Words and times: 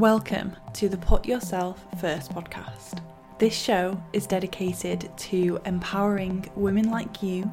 Welcome 0.00 0.56
to 0.72 0.88
the 0.88 0.96
Put 0.96 1.26
Yourself 1.26 1.84
First 2.00 2.32
podcast. 2.32 3.02
This 3.36 3.54
show 3.54 4.02
is 4.14 4.26
dedicated 4.26 5.10
to 5.14 5.60
empowering 5.66 6.50
women 6.56 6.90
like 6.90 7.22
you 7.22 7.52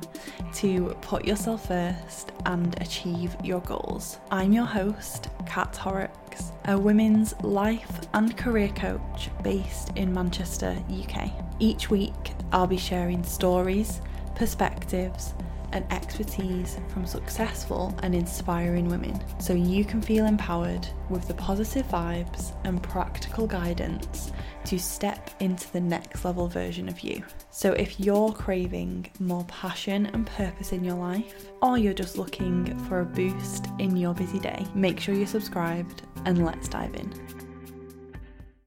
to 0.54 0.96
put 1.02 1.26
yourself 1.26 1.68
first 1.68 2.32
and 2.46 2.74
achieve 2.82 3.36
your 3.44 3.60
goals. 3.60 4.20
I'm 4.32 4.54
your 4.54 4.64
host, 4.64 5.28
Kat 5.46 5.76
Horrocks, 5.76 6.54
a 6.70 6.80
women's 6.80 7.34
life 7.44 8.00
and 8.14 8.38
career 8.38 8.70
coach 8.70 9.30
based 9.44 9.92
in 9.98 10.14
Manchester, 10.14 10.74
UK. 10.90 11.30
Each 11.60 11.90
week, 11.90 12.32
I'll 12.54 12.66
be 12.66 12.78
sharing 12.78 13.26
stories, 13.26 14.00
perspectives, 14.36 15.34
and 15.72 15.86
expertise 15.92 16.80
from 16.90 17.06
successful 17.06 17.98
and 18.04 18.16
inspiring 18.16 18.88
women 18.90 19.22
so 19.40 19.54
you 19.54 19.84
can 19.86 20.02
feel 20.02 20.26
empowered 20.26 20.88
with 21.10 21.28
the 21.28 21.34
positive 21.34 21.86
vibes 21.88 22.54
and 22.64 22.82
practical 22.82 23.48
guidance 23.48 24.32
to 24.66 24.78
step 24.78 25.30
into 25.40 25.72
the 25.72 25.80
next 25.80 26.26
level 26.26 26.48
version 26.48 26.90
of 26.90 27.00
you. 27.00 27.24
So, 27.52 27.72
if 27.74 28.00
you're 28.00 28.34
craving 28.34 29.10
more 29.20 29.46
passion 29.46 30.08
and 30.08 30.28
purpose 30.28 30.74
in 30.74 30.84
your 30.84 30.96
life, 30.96 31.50
or 31.62 31.78
you're 31.78 31.94
just 31.94 32.18
looking 32.18 32.78
for 32.86 33.00
a 33.00 33.06
boost 33.06 33.68
in 33.80 33.96
your 33.96 34.14
busy 34.14 34.40
day, 34.40 34.66
make 34.76 35.00
sure 35.00 35.16
you're 35.16 35.28
subscribed 35.28 36.04
and 36.26 36.46
let's 36.46 36.68
dive 36.68 36.96
in. 36.96 37.14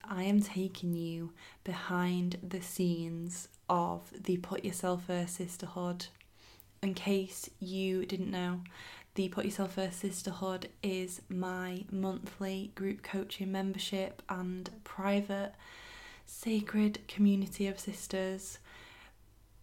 I 0.04 0.24
am 0.24 0.40
taking 0.40 0.94
you 0.94 1.32
behind 1.64 2.38
the 2.42 2.60
scenes 2.60 3.48
of 3.68 4.10
the 4.24 4.38
Put 4.38 4.64
Yourself 4.64 5.04
First 5.04 5.36
Sisterhood 5.36 6.06
in 6.82 6.94
case 6.94 7.50
you 7.58 8.06
didn't 8.06 8.30
know, 8.30 8.60
the 9.14 9.28
Put 9.28 9.44
Yourself 9.44 9.74
First 9.74 10.00
Sisterhood 10.00 10.68
is 10.82 11.20
my 11.28 11.84
monthly 11.90 12.70
group 12.74 13.02
coaching 13.02 13.52
membership 13.52 14.22
and 14.30 14.70
private 14.82 15.52
sacred 16.24 17.06
community 17.06 17.66
of 17.66 17.78
sisters 17.78 18.58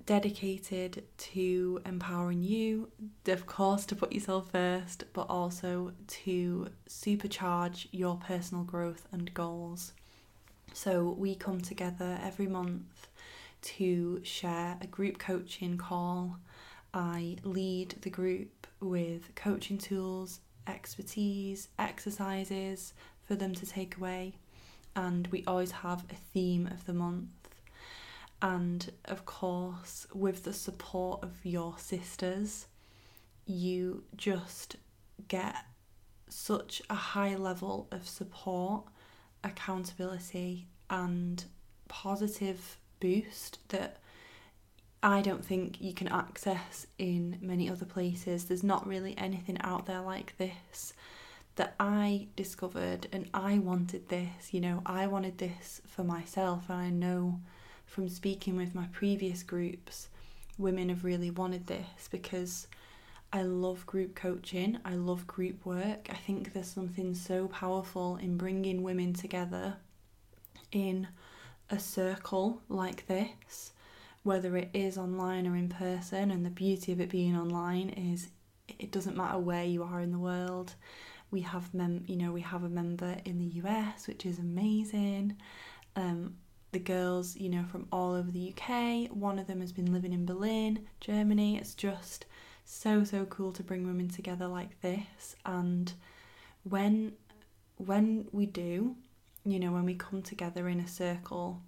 dedicated 0.05 1.03
to 1.17 1.81
empowering 1.85 2.43
you, 2.43 2.89
of 3.25 3.47
course, 3.47 3.85
to 3.87 3.95
put 3.95 4.13
yourself 4.13 4.51
first, 4.51 5.05
but 5.13 5.25
also 5.27 5.93
to 6.07 6.67
supercharge 6.87 7.87
your 7.91 8.17
personal 8.17 8.63
growth 8.63 9.07
and 9.11 9.33
goals. 9.33 9.93
So, 10.71 11.15
we 11.17 11.33
come 11.33 11.61
together 11.61 12.19
every 12.21 12.47
month 12.47 13.07
to 13.63 14.21
share 14.23 14.77
a 14.79 14.87
group 14.87 15.17
coaching 15.17 15.77
call 15.77 16.37
I 16.93 17.37
lead 17.43 17.95
the 18.01 18.09
group 18.09 18.67
with 18.79 19.35
coaching 19.35 19.77
tools, 19.77 20.39
expertise, 20.65 21.69
exercises 21.77 22.93
for 23.21 23.35
them 23.35 23.53
to 23.55 23.65
take 23.65 23.97
away, 23.97 24.35
and 24.95 25.27
we 25.27 25.43
always 25.45 25.71
have 25.71 26.05
a 26.09 26.15
theme 26.15 26.67
of 26.67 26.85
the 26.85 26.93
month. 26.93 27.29
And 28.41 28.91
of 29.05 29.25
course, 29.25 30.07
with 30.13 30.43
the 30.43 30.53
support 30.53 31.23
of 31.23 31.33
your 31.43 31.75
sisters, 31.77 32.67
you 33.45 34.03
just 34.15 34.75
get 35.27 35.55
such 36.29 36.81
a 36.89 36.95
high 36.95 37.35
level 37.35 37.87
of 37.91 38.07
support, 38.07 38.83
accountability, 39.43 40.67
and 40.89 41.43
positive 41.87 42.77
boost 42.99 43.59
that 43.69 43.97
I 45.03 45.21
don't 45.21 45.45
think 45.45 45.79
you 45.79 45.93
can 45.93 46.07
access 46.07 46.87
in 46.97 47.37
many 47.41 47.69
other 47.69 47.85
places. 47.85 48.45
There's 48.45 48.63
not 48.63 48.87
really 48.87 49.15
anything 49.17 49.57
out 49.61 49.85
there 49.85 50.01
like 50.01 50.35
this 50.37 50.93
that 51.55 51.75
I 51.79 52.27
discovered, 52.35 53.07
and 53.11 53.29
I 53.33 53.59
wanted 53.59 54.09
this. 54.09 54.53
You 54.53 54.61
know, 54.61 54.81
I 54.85 55.07
wanted 55.07 55.37
this 55.37 55.81
for 55.87 56.03
myself, 56.03 56.69
and 56.69 56.79
I 56.79 56.89
know 56.89 57.39
from 57.85 58.09
speaking 58.09 58.55
with 58.55 58.75
my 58.75 58.87
previous 58.91 59.43
groups, 59.43 60.09
women 60.57 60.89
have 60.89 61.03
really 61.03 61.31
wanted 61.31 61.67
this 61.67 62.07
because 62.09 62.67
I 63.31 63.43
love 63.43 63.85
group 63.85 64.15
coaching, 64.15 64.77
I 64.85 64.95
love 64.95 65.27
group 65.27 65.65
work. 65.65 66.07
I 66.09 66.15
think 66.15 66.53
there's 66.53 66.67
something 66.67 67.13
so 67.13 67.47
powerful 67.47 68.17
in 68.17 68.37
bringing 68.37 68.83
women 68.83 69.13
together 69.13 69.77
in 70.71 71.07
a 71.69 71.79
circle 71.79 72.61
like 72.69 73.07
this 73.07 73.73
whether 74.27 74.57
it 74.57 74.69
is 74.73 74.97
online 74.97 75.47
or 75.47 75.55
in 75.55 75.69
person. 75.69 76.31
And 76.31 76.45
the 76.45 76.49
beauty 76.49 76.91
of 76.91 76.99
it 76.99 77.09
being 77.09 77.35
online 77.37 77.89
is 77.89 78.27
it 78.77 78.91
doesn't 78.91 79.15
matter 79.15 79.39
where 79.39 79.63
you 79.63 79.83
are 79.83 80.01
in 80.01 80.11
the 80.11 80.19
world. 80.19 80.75
We 81.31 81.41
have 81.41 81.73
mem, 81.73 82.03
you 82.07 82.17
know, 82.17 82.33
we 82.33 82.41
have 82.41 82.65
a 82.65 82.69
member 82.69 83.15
in 83.23 83.39
the 83.39 83.61
US, 83.61 84.05
which 84.05 84.25
is 84.25 84.37
amazing. 84.37 85.37
Um, 85.95 86.35
the 86.73 86.79
girls, 86.79 87.37
you 87.37 87.47
know, 87.47 87.63
from 87.71 87.87
all 87.89 88.13
over 88.13 88.29
the 88.29 88.53
UK. 88.53 89.09
One 89.09 89.39
of 89.39 89.47
them 89.47 89.61
has 89.61 89.71
been 89.71 89.93
living 89.93 90.11
in 90.11 90.25
Berlin, 90.25 90.85
Germany. 90.99 91.57
It's 91.57 91.73
just 91.73 92.25
so 92.65 93.05
so 93.05 93.23
cool 93.25 93.53
to 93.53 93.63
bring 93.63 93.87
women 93.87 94.09
together 94.09 94.47
like 94.47 94.81
this. 94.81 95.37
And 95.45 95.93
when 96.63 97.13
when 97.77 98.27
we 98.33 98.45
do, 98.45 98.97
you 99.45 99.57
know, 99.57 99.71
when 99.71 99.85
we 99.85 99.95
come 99.95 100.21
together 100.21 100.67
in 100.67 100.81
a 100.81 100.87
circle 100.87 101.61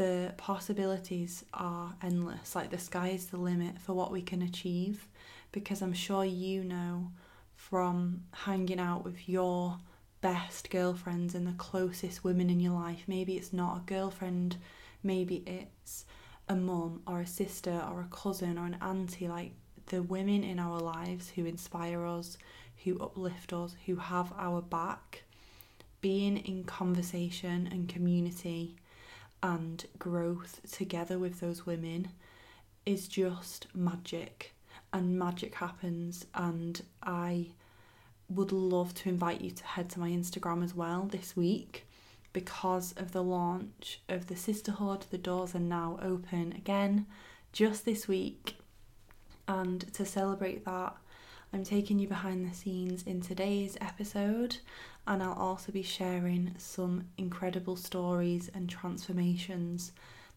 the 0.00 0.32
possibilities 0.38 1.44
are 1.52 1.94
endless. 2.02 2.54
Like 2.54 2.70
the 2.70 2.78
sky 2.78 3.08
is 3.08 3.26
the 3.26 3.36
limit 3.36 3.78
for 3.78 3.92
what 3.92 4.10
we 4.10 4.22
can 4.22 4.40
achieve 4.40 5.06
because 5.52 5.82
I'm 5.82 5.92
sure 5.92 6.24
you 6.24 6.64
know 6.64 7.10
from 7.54 8.22
hanging 8.32 8.80
out 8.80 9.04
with 9.04 9.28
your 9.28 9.76
best 10.22 10.70
girlfriends 10.70 11.34
and 11.34 11.46
the 11.46 11.52
closest 11.52 12.24
women 12.24 12.48
in 12.48 12.60
your 12.60 12.72
life. 12.72 13.02
Maybe 13.06 13.34
it's 13.34 13.52
not 13.52 13.76
a 13.76 13.80
girlfriend, 13.80 14.56
maybe 15.02 15.42
it's 15.46 16.06
a 16.48 16.56
mum 16.56 17.02
or 17.06 17.20
a 17.20 17.26
sister 17.26 17.84
or 17.92 18.00
a 18.00 18.08
cousin 18.16 18.56
or 18.56 18.64
an 18.64 18.78
auntie. 18.80 19.28
Like 19.28 19.52
the 19.88 20.02
women 20.02 20.44
in 20.44 20.58
our 20.58 20.80
lives 20.80 21.28
who 21.28 21.44
inspire 21.44 22.06
us, 22.06 22.38
who 22.84 22.98
uplift 23.00 23.52
us, 23.52 23.76
who 23.84 23.96
have 23.96 24.32
our 24.38 24.62
back. 24.62 25.24
Being 26.00 26.38
in 26.38 26.64
conversation 26.64 27.68
and 27.70 27.86
community 27.86 28.76
and 29.42 29.84
growth 29.98 30.60
together 30.70 31.18
with 31.18 31.40
those 31.40 31.66
women 31.66 32.08
is 32.86 33.08
just 33.08 33.66
magic. 33.74 34.54
And 34.92 35.18
magic 35.18 35.54
happens 35.54 36.26
and 36.34 36.82
I 37.02 37.48
would 38.28 38.52
love 38.52 38.94
to 38.94 39.08
invite 39.08 39.40
you 39.40 39.50
to 39.50 39.64
head 39.64 39.88
to 39.90 40.00
my 40.00 40.10
Instagram 40.10 40.64
as 40.64 40.74
well 40.74 41.08
this 41.10 41.36
week 41.36 41.86
because 42.32 42.92
of 42.96 43.12
the 43.12 43.22
launch 43.22 44.00
of 44.08 44.28
the 44.28 44.36
sisterhood 44.36 45.04
the 45.10 45.18
doors 45.18 45.54
are 45.54 45.58
now 45.60 45.98
open 46.00 46.52
again 46.52 47.06
just 47.52 47.84
this 47.84 48.06
week. 48.06 48.56
And 49.48 49.92
to 49.94 50.04
celebrate 50.04 50.64
that 50.64 50.96
I'm 51.52 51.64
taking 51.64 51.98
you 51.98 52.06
behind 52.06 52.48
the 52.48 52.54
scenes 52.54 53.02
in 53.02 53.20
today's 53.20 53.76
episode 53.80 54.58
and 55.10 55.24
I'll 55.24 55.32
also 55.32 55.72
be 55.72 55.82
sharing 55.82 56.54
some 56.56 57.02
incredible 57.18 57.74
stories 57.74 58.48
and 58.54 58.70
transformations 58.70 59.90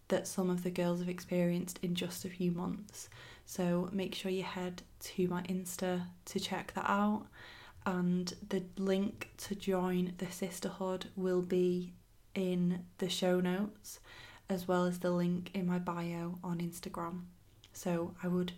that 0.07 0.27
some 0.27 0.49
of 0.49 0.63
the 0.63 0.71
girls 0.71 0.97
have 0.97 1.07
experienced 1.07 1.77
in 1.83 1.93
just 1.93 2.25
a 2.25 2.29
few 2.29 2.51
months. 2.51 3.07
So 3.45 3.87
make 3.91 4.15
sure 4.15 4.31
you 4.31 4.41
head 4.41 4.81
to 5.01 5.27
my 5.27 5.43
Insta 5.43 6.07
to 6.25 6.39
check 6.39 6.73
that 6.73 6.89
out. 6.89 7.27
And 7.85 8.33
the 8.49 8.63
link 8.77 9.29
to 9.37 9.53
join 9.53 10.13
the 10.17 10.31
sisterhood 10.31 11.05
will 11.15 11.43
be 11.43 11.93
in 12.33 12.83
the 12.97 13.09
show 13.09 13.39
notes, 13.39 13.99
as 14.49 14.67
well 14.67 14.85
as 14.85 14.99
the 14.99 15.11
link 15.11 15.51
in 15.53 15.67
my 15.67 15.77
bio 15.77 16.39
on 16.43 16.57
Instagram. 16.57 17.25
So 17.73 18.15
I 18.23 18.27
would 18.27 18.53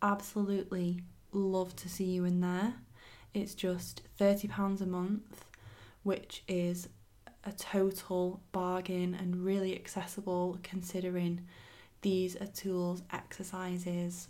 absolutely 0.00 1.02
love 1.32 1.76
to 1.76 1.88
see 1.90 2.04
you 2.04 2.24
in 2.24 2.40
there. 2.40 2.76
It's 3.34 3.54
just 3.54 4.02
£30 4.18 4.80
a 4.80 4.86
month, 4.86 5.44
which 6.02 6.42
is 6.48 6.88
a 7.44 7.52
total 7.52 8.40
bargain 8.52 9.14
and 9.14 9.44
really 9.44 9.74
accessible 9.74 10.58
considering 10.62 11.46
these 12.02 12.36
are 12.36 12.46
tools, 12.46 13.02
exercises, 13.12 14.28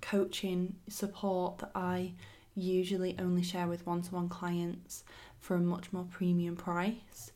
coaching, 0.00 0.76
support 0.88 1.58
that 1.58 1.70
I 1.74 2.12
usually 2.54 3.16
only 3.18 3.42
share 3.42 3.66
with 3.66 3.86
one 3.86 4.02
to 4.02 4.14
one 4.14 4.28
clients 4.28 5.04
for 5.40 5.56
a 5.56 5.60
much 5.60 5.92
more 5.92 6.06
premium 6.10 6.56
price. 6.56 7.30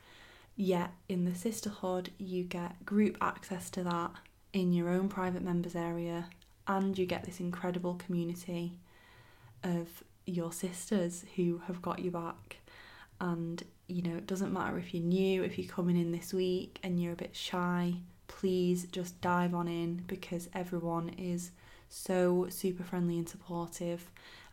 Yet 0.57 0.93
in 1.09 1.25
the 1.25 1.35
sisterhood, 1.35 2.11
you 2.19 2.45
get 2.45 2.85
group 2.85 3.17
access 3.21 3.71
to 3.71 3.83
that 3.85 4.11
in 4.53 4.73
your 4.73 4.89
own 4.89 5.09
private 5.09 5.43
members 5.43 5.75
area, 5.75 6.27
and 6.67 6.97
you 6.99 7.07
get 7.07 7.25
this 7.25 7.41
incredible 7.41 7.95
community 7.95 8.79
of 9.63 10.03
your 10.27 10.53
sisters 10.53 11.25
who 11.37 11.63
have 11.67 11.83
got 11.83 12.01
you 12.01 12.11
back. 12.11 12.60
And 13.21 13.63
you 13.87 14.03
know, 14.03 14.17
it 14.17 14.27
doesn't 14.27 14.53
matter 14.53 14.79
if 14.79 14.95
you're 14.95 15.03
new, 15.03 15.43
if 15.43 15.59
you're 15.59 15.73
coming 15.73 15.97
in 15.97 16.13
this 16.13 16.33
week 16.33 16.79
and 16.83 17.01
you're 17.03 17.13
a 17.13 17.17
bit 17.17 17.35
shy, 17.35 17.95
please 18.29 18.87
just 18.93 19.21
dive 19.21 19.55
on 19.55 19.67
in 19.67 20.05
because 20.07 20.49
everyone 20.55 21.09
is 21.11 21.51
so 21.89 22.47
super 22.49 22.85
friendly 22.85 23.19
and 23.19 23.29
supportive, 23.29 24.11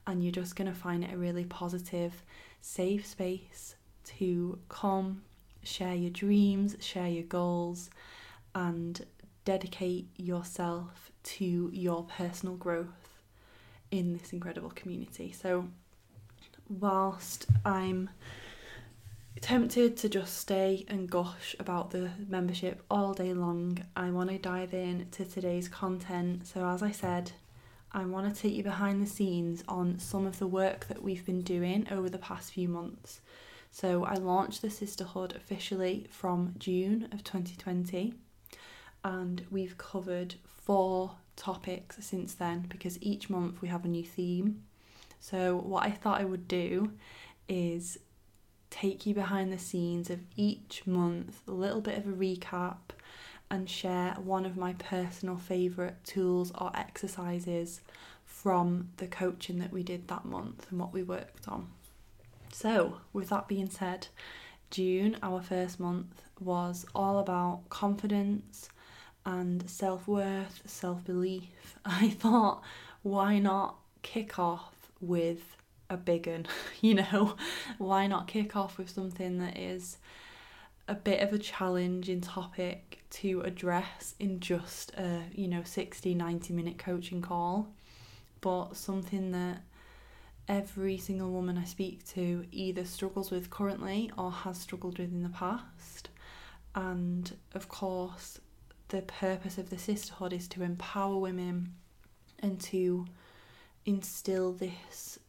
and 0.08 0.24
you're 0.24 0.32
just 0.32 0.56
going 0.56 0.68
to 0.72 0.78
find 0.78 1.04
it 1.04 1.14
a 1.14 1.18
really 1.18 1.46
positive, 1.46 2.24
safe 2.62 3.06
space 3.06 3.76
to 4.06 4.58
come, 4.70 5.22
share 5.64 5.94
your 5.94 6.10
dreams, 6.10 6.76
share 6.80 7.08
your 7.08 7.24
goals, 7.24 7.92
and 8.56 9.06
dedicate 9.46 10.08
yourself 10.18 11.12
to 11.24 11.70
your 11.72 12.04
personal 12.06 12.56
growth 12.56 13.22
in 13.92 14.18
this 14.18 14.34
incredible 14.34 14.72
community. 14.72 15.32
So, 15.32 15.68
whilst 16.68 17.46
I'm 17.64 18.10
tempted 19.42 19.98
to 19.98 20.10
just 20.10 20.38
stay 20.38 20.86
and 20.88 21.10
gush 21.10 21.56
about 21.60 21.92
the 21.92 22.12
membership 22.28 22.84
all 22.90 23.14
day 23.14 23.34
long, 23.34 23.80
I 23.96 24.10
want 24.10 24.30
to 24.30 24.38
dive 24.38 24.74
in 24.74 25.08
to 25.12 25.26
today's 25.26 25.68
content. 25.68 26.48
So, 26.48 26.66
as 26.66 26.82
I 26.82 26.92
said, 26.92 27.32
I 27.92 28.06
want 28.06 28.34
to 28.34 28.42
take 28.42 28.54
you 28.54 28.64
behind 28.64 29.02
the 29.02 29.10
scenes 29.10 29.64
on 29.68 30.00
some 30.00 30.26
of 30.26 30.40
the 30.40 30.48
work 30.48 30.88
that 30.88 31.04
we've 31.04 31.26
been 31.26 31.42
doing 31.42 31.88
over 31.92 32.10
the 32.10 32.18
past 32.18 32.54
few 32.54 32.68
months. 32.68 33.22
So, 33.72 34.06
I 34.06 34.16
launched 34.16 34.62
the 34.62 34.70
Sisterhood 34.70 35.36
officially 35.36 36.08
from 36.10 36.56
June 36.58 37.10
of 37.12 37.24
2020, 37.24 38.14
and 39.04 39.46
we've 39.52 39.78
covered 39.78 40.36
four 40.46 41.16
topics 41.36 41.98
since 42.06 42.34
then 42.34 42.66
because 42.68 43.02
each 43.02 43.30
month 43.30 43.62
we 43.62 43.68
have 43.68 43.86
a 43.86 43.90
new 43.90 44.04
theme. 44.04 44.64
So, 45.20 45.58
what 45.58 45.84
I 45.84 45.92
thought 45.92 46.22
I 46.22 46.26
would 46.26 46.48
do 46.48 46.92
is 47.48 47.98
take 48.70 49.06
you 49.06 49.14
behind 49.14 49.52
the 49.52 49.58
scenes 49.58 50.10
of 50.10 50.20
each 50.36 50.84
month, 50.86 51.42
a 51.48 51.52
little 51.52 51.82
bit 51.82 51.98
of 51.98 52.08
a 52.08 52.12
recap, 52.12 52.78
and 53.50 53.70
share 53.70 54.14
one 54.16 54.46
of 54.46 54.58
my 54.58 54.74
personal 54.74 55.38
favourite 55.38 56.04
tools 56.04 56.52
or 56.60 56.72
exercises 56.76 57.82
from 58.26 58.90
the 58.98 59.08
coaching 59.08 59.60
that 59.60 59.72
we 59.72 59.84
did 59.84 60.08
that 60.08 60.26
month 60.26 60.68
and 60.70 60.80
what 60.80 60.94
we 60.94 61.02
worked 61.02 61.48
on. 61.48 61.68
So, 62.52 62.98
with 63.14 63.30
that 63.30 63.48
being 63.48 63.70
said, 63.70 64.08
June, 64.70 65.18
our 65.24 65.42
first 65.42 65.80
month, 65.80 66.24
was 66.40 66.86
all 66.94 67.20
about 67.20 67.62
confidence 67.70 68.70
and 69.26 69.70
self 69.70 70.08
worth, 70.08 70.62
self 70.66 71.04
belief. 71.04 71.78
I 71.86 72.10
thought, 72.10 72.62
why 73.02 73.40
not 73.40 73.78
kick 74.02 74.40
off 74.40 74.74
with 75.02 75.57
a 75.90 75.98
big 75.98 76.28
one? 76.28 76.48
you 76.82 76.96
know, 76.96 77.36
why 77.78 78.08
not 78.08 78.28
kick 78.28 78.56
off 78.56 78.78
with 78.78 78.90
something 78.90 79.40
that 79.40 79.58
is 79.58 79.98
a 80.88 80.96
bit 80.96 81.22
of 81.22 81.34
a 81.34 81.38
challenging 81.38 82.22
topic 82.22 83.04
to 83.10 83.42
address 83.42 84.16
in 84.20 84.40
just 84.40 84.92
a, 84.94 85.24
you 85.34 85.48
know, 85.48 85.64
60, 85.64 86.16
90 86.16 86.54
minute 86.54 86.78
coaching 86.78 87.22
call, 87.22 87.68
but 88.42 88.76
something 88.76 89.32
that 89.32 89.64
every 90.48 90.98
single 90.98 91.30
woman 91.32 91.58
I 91.58 91.66
speak 91.66 92.06
to 92.10 92.46
either 92.52 92.86
struggles 92.86 93.32
with 93.32 93.50
currently 93.50 94.12
or 94.18 94.32
has 94.32 94.60
struggled 94.60 94.98
with 94.98 95.12
in 95.12 95.24
the 95.24 95.30
past. 95.30 96.10
And 96.74 97.36
of 97.54 97.68
course, 97.68 98.40
the 98.90 99.02
purpose 99.02 99.58
of 99.58 99.70
the 99.70 99.78
sisterhood 99.78 100.32
is 100.32 100.48
to 100.50 100.64
empower 100.64 101.18
women 101.18 101.74
and 102.40 102.60
to 102.62 103.06
instill 103.86 104.54
this, 104.54 105.20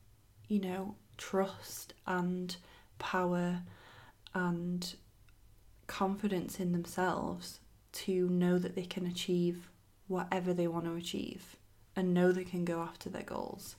you 0.49 0.61
know, 0.61 0.95
trust 1.17 1.95
and 2.07 2.57
power 2.99 3.63
and 4.35 4.95
confidence 5.87 6.61
in 6.61 6.73
themselves 6.73 7.61
to 7.93 8.29
know 8.29 8.59
that 8.59 8.75
they 8.75 8.85
can 8.85 9.07
achieve 9.07 9.71
whatever 10.07 10.53
they 10.53 10.67
want 10.67 10.85
to 10.85 10.95
achieve 10.95 11.57
and 11.97 12.15
know 12.15 12.33
they 12.33 12.45
can 12.45 12.65
go 12.65 12.81
after 12.81 13.09
their 13.09 13.23
goals. 13.23 13.77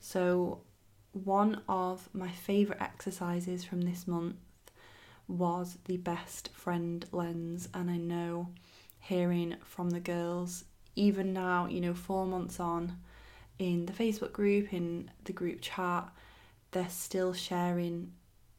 So, 0.00 0.60
one 1.12 1.60
of 1.68 2.08
my 2.14 2.30
favourite 2.30 2.80
exercises 2.80 3.64
from 3.64 3.82
this 3.82 4.08
month 4.08 4.36
was 5.28 5.78
the 5.84 5.98
best 5.98 6.48
friend 6.54 7.04
lens, 7.12 7.68
and 7.74 7.90
I 7.90 7.98
know 7.98 8.48
hearing 8.98 9.56
from 9.62 9.90
the 9.90 10.00
girls, 10.00 10.64
even 10.96 11.32
now, 11.32 11.66
you 11.66 11.80
know, 11.80 11.94
four 11.94 12.26
months 12.26 12.58
on 12.58 12.96
in 13.62 13.86
the 13.86 13.92
Facebook 13.92 14.32
group, 14.32 14.72
in 14.72 15.08
the 15.24 15.32
group 15.32 15.60
chat, 15.60 16.08
they're 16.72 16.88
still 16.88 17.32
sharing 17.32 18.12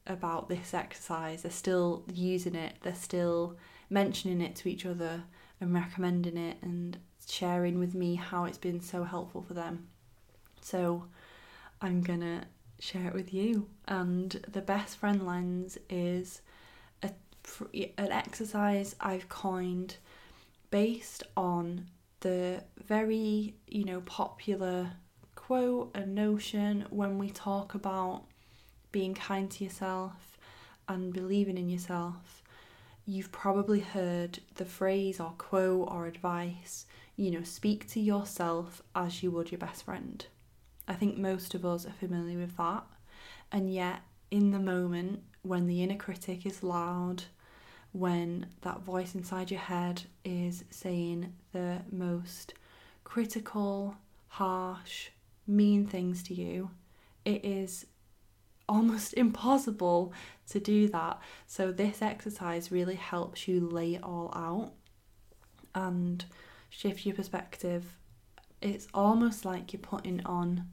about 0.07 0.47
this 0.47 0.73
exercise, 0.73 1.41
they're 1.41 1.51
still 1.51 2.05
using 2.13 2.55
it, 2.55 2.75
they're 2.83 2.95
still 2.95 3.57
mentioning 3.89 4.39
it 4.39 4.55
to 4.55 4.69
each 4.69 4.85
other 4.85 5.23
and 5.59 5.73
recommending 5.73 6.37
it 6.37 6.57
and 6.61 6.97
sharing 7.27 7.79
with 7.79 7.93
me 7.93 8.15
how 8.15 8.45
it's 8.45 8.57
been 8.57 8.79
so 8.79 9.03
helpful 9.03 9.41
for 9.41 9.53
them. 9.53 9.87
So 10.61 11.05
I'm 11.81 12.01
gonna 12.01 12.45
share 12.79 13.07
it 13.07 13.13
with 13.13 13.33
you. 13.33 13.67
And 13.87 14.31
the 14.47 14.61
best 14.61 14.97
friend 14.97 15.25
lens 15.25 15.77
is 15.89 16.41
a, 17.01 17.11
an 17.97 18.11
exercise 18.11 18.95
I've 19.01 19.27
coined 19.27 19.97
based 20.71 21.23
on 21.35 21.87
the 22.23 22.63
very, 22.85 23.53
you 23.67 23.83
know, 23.83 24.01
popular 24.01 24.93
quote 25.35 25.91
and 25.93 26.15
notion 26.15 26.85
when 26.89 27.17
we 27.17 27.29
talk 27.29 27.75
about 27.75 28.23
being 28.93 29.13
kind 29.13 29.51
to 29.51 29.63
yourself 29.65 30.37
and 30.87 31.13
believing 31.13 31.57
in 31.57 31.69
yourself. 31.69 32.41
You've 33.05 33.33
probably 33.33 33.81
heard 33.81 34.39
the 34.55 34.63
phrase 34.63 35.19
or 35.19 35.33
quote 35.37 35.89
or 35.91 36.07
advice, 36.07 36.85
you 37.17 37.29
know, 37.29 37.43
speak 37.43 37.87
to 37.89 37.99
yourself 37.99 38.81
as 38.95 39.21
you 39.21 39.29
would 39.31 39.51
your 39.51 39.59
best 39.59 39.83
friend. 39.83 40.25
I 40.87 40.93
think 40.93 41.17
most 41.17 41.53
of 41.53 41.65
us 41.65 41.85
are 41.85 41.91
familiar 41.91 42.37
with 42.37 42.55
that. 42.55 42.85
And 43.51 43.73
yet, 43.73 43.99
in 44.31 44.51
the 44.51 44.59
moment 44.59 45.23
when 45.41 45.67
the 45.67 45.83
inner 45.83 45.97
critic 45.97 46.45
is 46.45 46.63
loud, 46.63 47.25
when 47.93 48.47
that 48.61 48.81
voice 48.81 49.15
inside 49.15 49.51
your 49.51 49.59
head 49.59 50.03
is 50.25 50.65
saying 50.71 51.33
the 51.53 51.77
most 51.91 52.55
critical, 53.03 53.95
harsh, 54.27 55.09
mean 55.45 55.85
things 55.85 56.23
to 56.23 56.33
you, 56.33 56.71
it 57.23 57.45
is 57.45 57.85
almost 58.67 59.13
impossible 59.17 60.11
to 60.49 60.59
do 60.59 60.89
that. 60.89 61.19
So, 61.47 61.71
this 61.71 62.01
exercise 62.01 62.71
really 62.71 62.95
helps 62.95 63.47
you 63.47 63.61
lay 63.61 63.95
it 63.95 64.03
all 64.03 64.31
out 64.35 64.73
and 65.75 66.25
shift 66.69 67.05
your 67.05 67.15
perspective. 67.15 67.95
It's 68.61 68.87
almost 68.93 69.45
like 69.45 69.71
you're 69.71 69.79
putting 69.81 70.25
on 70.25 70.67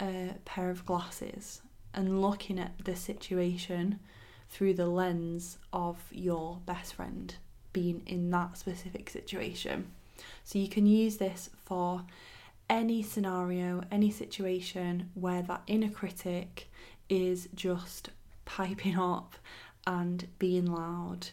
a 0.00 0.34
pair 0.44 0.70
of 0.70 0.86
glasses 0.86 1.60
and 1.94 2.20
looking 2.20 2.58
at 2.58 2.84
the 2.84 2.96
situation 2.96 4.00
through 4.50 4.74
the 4.74 4.86
lens 4.86 5.58
of 5.72 5.98
your 6.10 6.58
best 6.66 6.94
friend 6.94 7.34
being 7.72 8.02
in 8.06 8.30
that 8.30 8.56
specific 8.56 9.10
situation. 9.10 9.90
So 10.44 10.58
you 10.58 10.68
can 10.68 10.86
use 10.86 11.18
this 11.18 11.50
for 11.64 12.04
any 12.68 13.02
scenario, 13.02 13.82
any 13.90 14.10
situation 14.10 15.10
where 15.14 15.42
that 15.42 15.62
inner 15.66 15.90
critic 15.90 16.70
is 17.08 17.48
just 17.54 18.10
piping 18.44 18.98
up 18.98 19.34
and 19.86 20.26
being 20.38 20.66
loud 20.66 21.28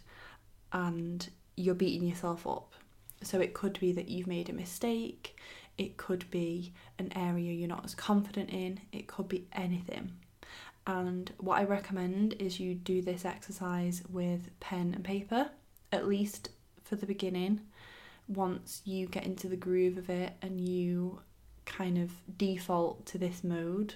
and 0.71 1.29
you're 1.55 1.75
beating 1.75 2.07
yourself 2.07 2.45
up. 2.45 2.73
So 3.21 3.39
it 3.39 3.53
could 3.53 3.79
be 3.79 3.91
that 3.93 4.09
you've 4.09 4.27
made 4.27 4.49
a 4.49 4.53
mistake, 4.53 5.37
it 5.77 5.97
could 5.97 6.29
be 6.29 6.73
an 6.99 7.11
area 7.15 7.51
you're 7.51 7.67
not 7.67 7.85
as 7.85 7.95
confident 7.95 8.49
in, 8.49 8.79
it 8.91 9.07
could 9.07 9.27
be 9.27 9.47
anything. 9.53 10.11
And 10.87 11.31
what 11.39 11.59
I 11.59 11.63
recommend 11.63 12.33
is 12.39 12.59
you 12.59 12.75
do 12.75 13.01
this 13.01 13.25
exercise 13.25 14.03
with 14.09 14.49
pen 14.59 14.93
and 14.93 15.03
paper, 15.03 15.49
at 15.91 16.07
least 16.07 16.49
for 16.83 16.95
the 16.95 17.07
beginning. 17.07 17.61
Once 18.27 18.81
you 18.85 19.07
get 19.07 19.25
into 19.25 19.47
the 19.47 19.55
groove 19.55 19.97
of 19.97 20.09
it 20.09 20.33
and 20.41 20.59
you 20.61 21.19
kind 21.65 21.97
of 21.97 22.11
default 22.37 23.05
to 23.07 23.17
this 23.17 23.43
mode, 23.43 23.95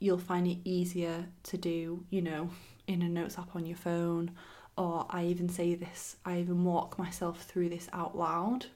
you'll 0.00 0.18
find 0.18 0.46
it 0.48 0.58
easier 0.64 1.26
to 1.44 1.56
do, 1.56 2.04
you 2.10 2.22
know, 2.22 2.50
in 2.86 3.02
a 3.02 3.08
notes 3.08 3.38
app 3.38 3.54
on 3.54 3.66
your 3.66 3.76
phone. 3.76 4.32
Or 4.76 5.06
I 5.10 5.26
even 5.26 5.48
say 5.48 5.74
this, 5.74 6.16
I 6.24 6.38
even 6.38 6.64
walk 6.64 6.98
myself 6.98 7.42
through 7.42 7.68
this 7.68 7.88
out 7.92 8.16
loud. 8.16 8.66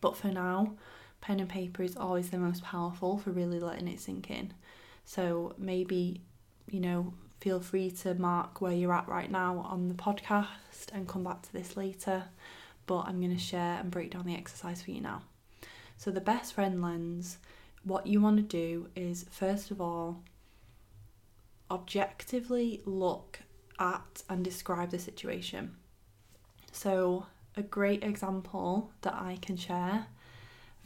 But 0.00 0.16
for 0.16 0.28
now, 0.28 0.74
pen 1.20 1.40
and 1.40 1.48
paper 1.48 1.82
is 1.82 1.96
always 1.96 2.28
the 2.28 2.38
most 2.38 2.62
powerful 2.62 3.16
for 3.16 3.30
really 3.30 3.60
letting 3.60 3.88
it 3.88 4.00
sink 4.00 4.30
in. 4.30 4.52
So 5.04 5.54
maybe 5.56 6.20
you 6.68 6.80
know, 6.80 7.12
feel 7.40 7.60
free 7.60 7.90
to 7.90 8.14
mark 8.14 8.60
where 8.60 8.72
you're 8.72 8.92
at 8.92 9.08
right 9.08 9.30
now 9.30 9.58
on 9.58 9.88
the 9.88 9.94
podcast 9.94 10.90
and 10.92 11.08
come 11.08 11.24
back 11.24 11.42
to 11.42 11.52
this 11.52 11.76
later. 11.76 12.24
But 12.86 13.00
I'm 13.06 13.20
going 13.20 13.34
to 13.34 13.42
share 13.42 13.78
and 13.80 13.90
break 13.90 14.10
down 14.10 14.26
the 14.26 14.34
exercise 14.34 14.82
for 14.82 14.90
you 14.90 15.00
now. 15.00 15.22
So, 15.96 16.10
the 16.10 16.20
best 16.20 16.54
friend 16.54 16.82
lens, 16.82 17.38
what 17.82 18.06
you 18.06 18.20
want 18.20 18.36
to 18.36 18.42
do 18.42 18.88
is 18.94 19.26
first 19.30 19.70
of 19.70 19.80
all, 19.80 20.22
objectively 21.70 22.82
look 22.84 23.40
at 23.78 24.22
and 24.28 24.44
describe 24.44 24.90
the 24.90 24.98
situation. 24.98 25.76
So, 26.72 27.26
a 27.56 27.62
great 27.62 28.02
example 28.02 28.90
that 29.02 29.14
I 29.14 29.38
can 29.40 29.56
share 29.56 30.06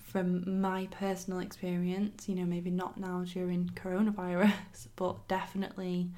from 0.09 0.61
my 0.62 0.88
personal 0.91 1.41
experience, 1.41 2.29
you 2.29 2.35
know, 2.35 2.47
maybe 2.47 2.71
not 2.71 2.99
now 2.99 3.25
during 3.25 3.71
coronavirus, 3.75 4.53
but 4.97 5.29
definitely 5.29 6.09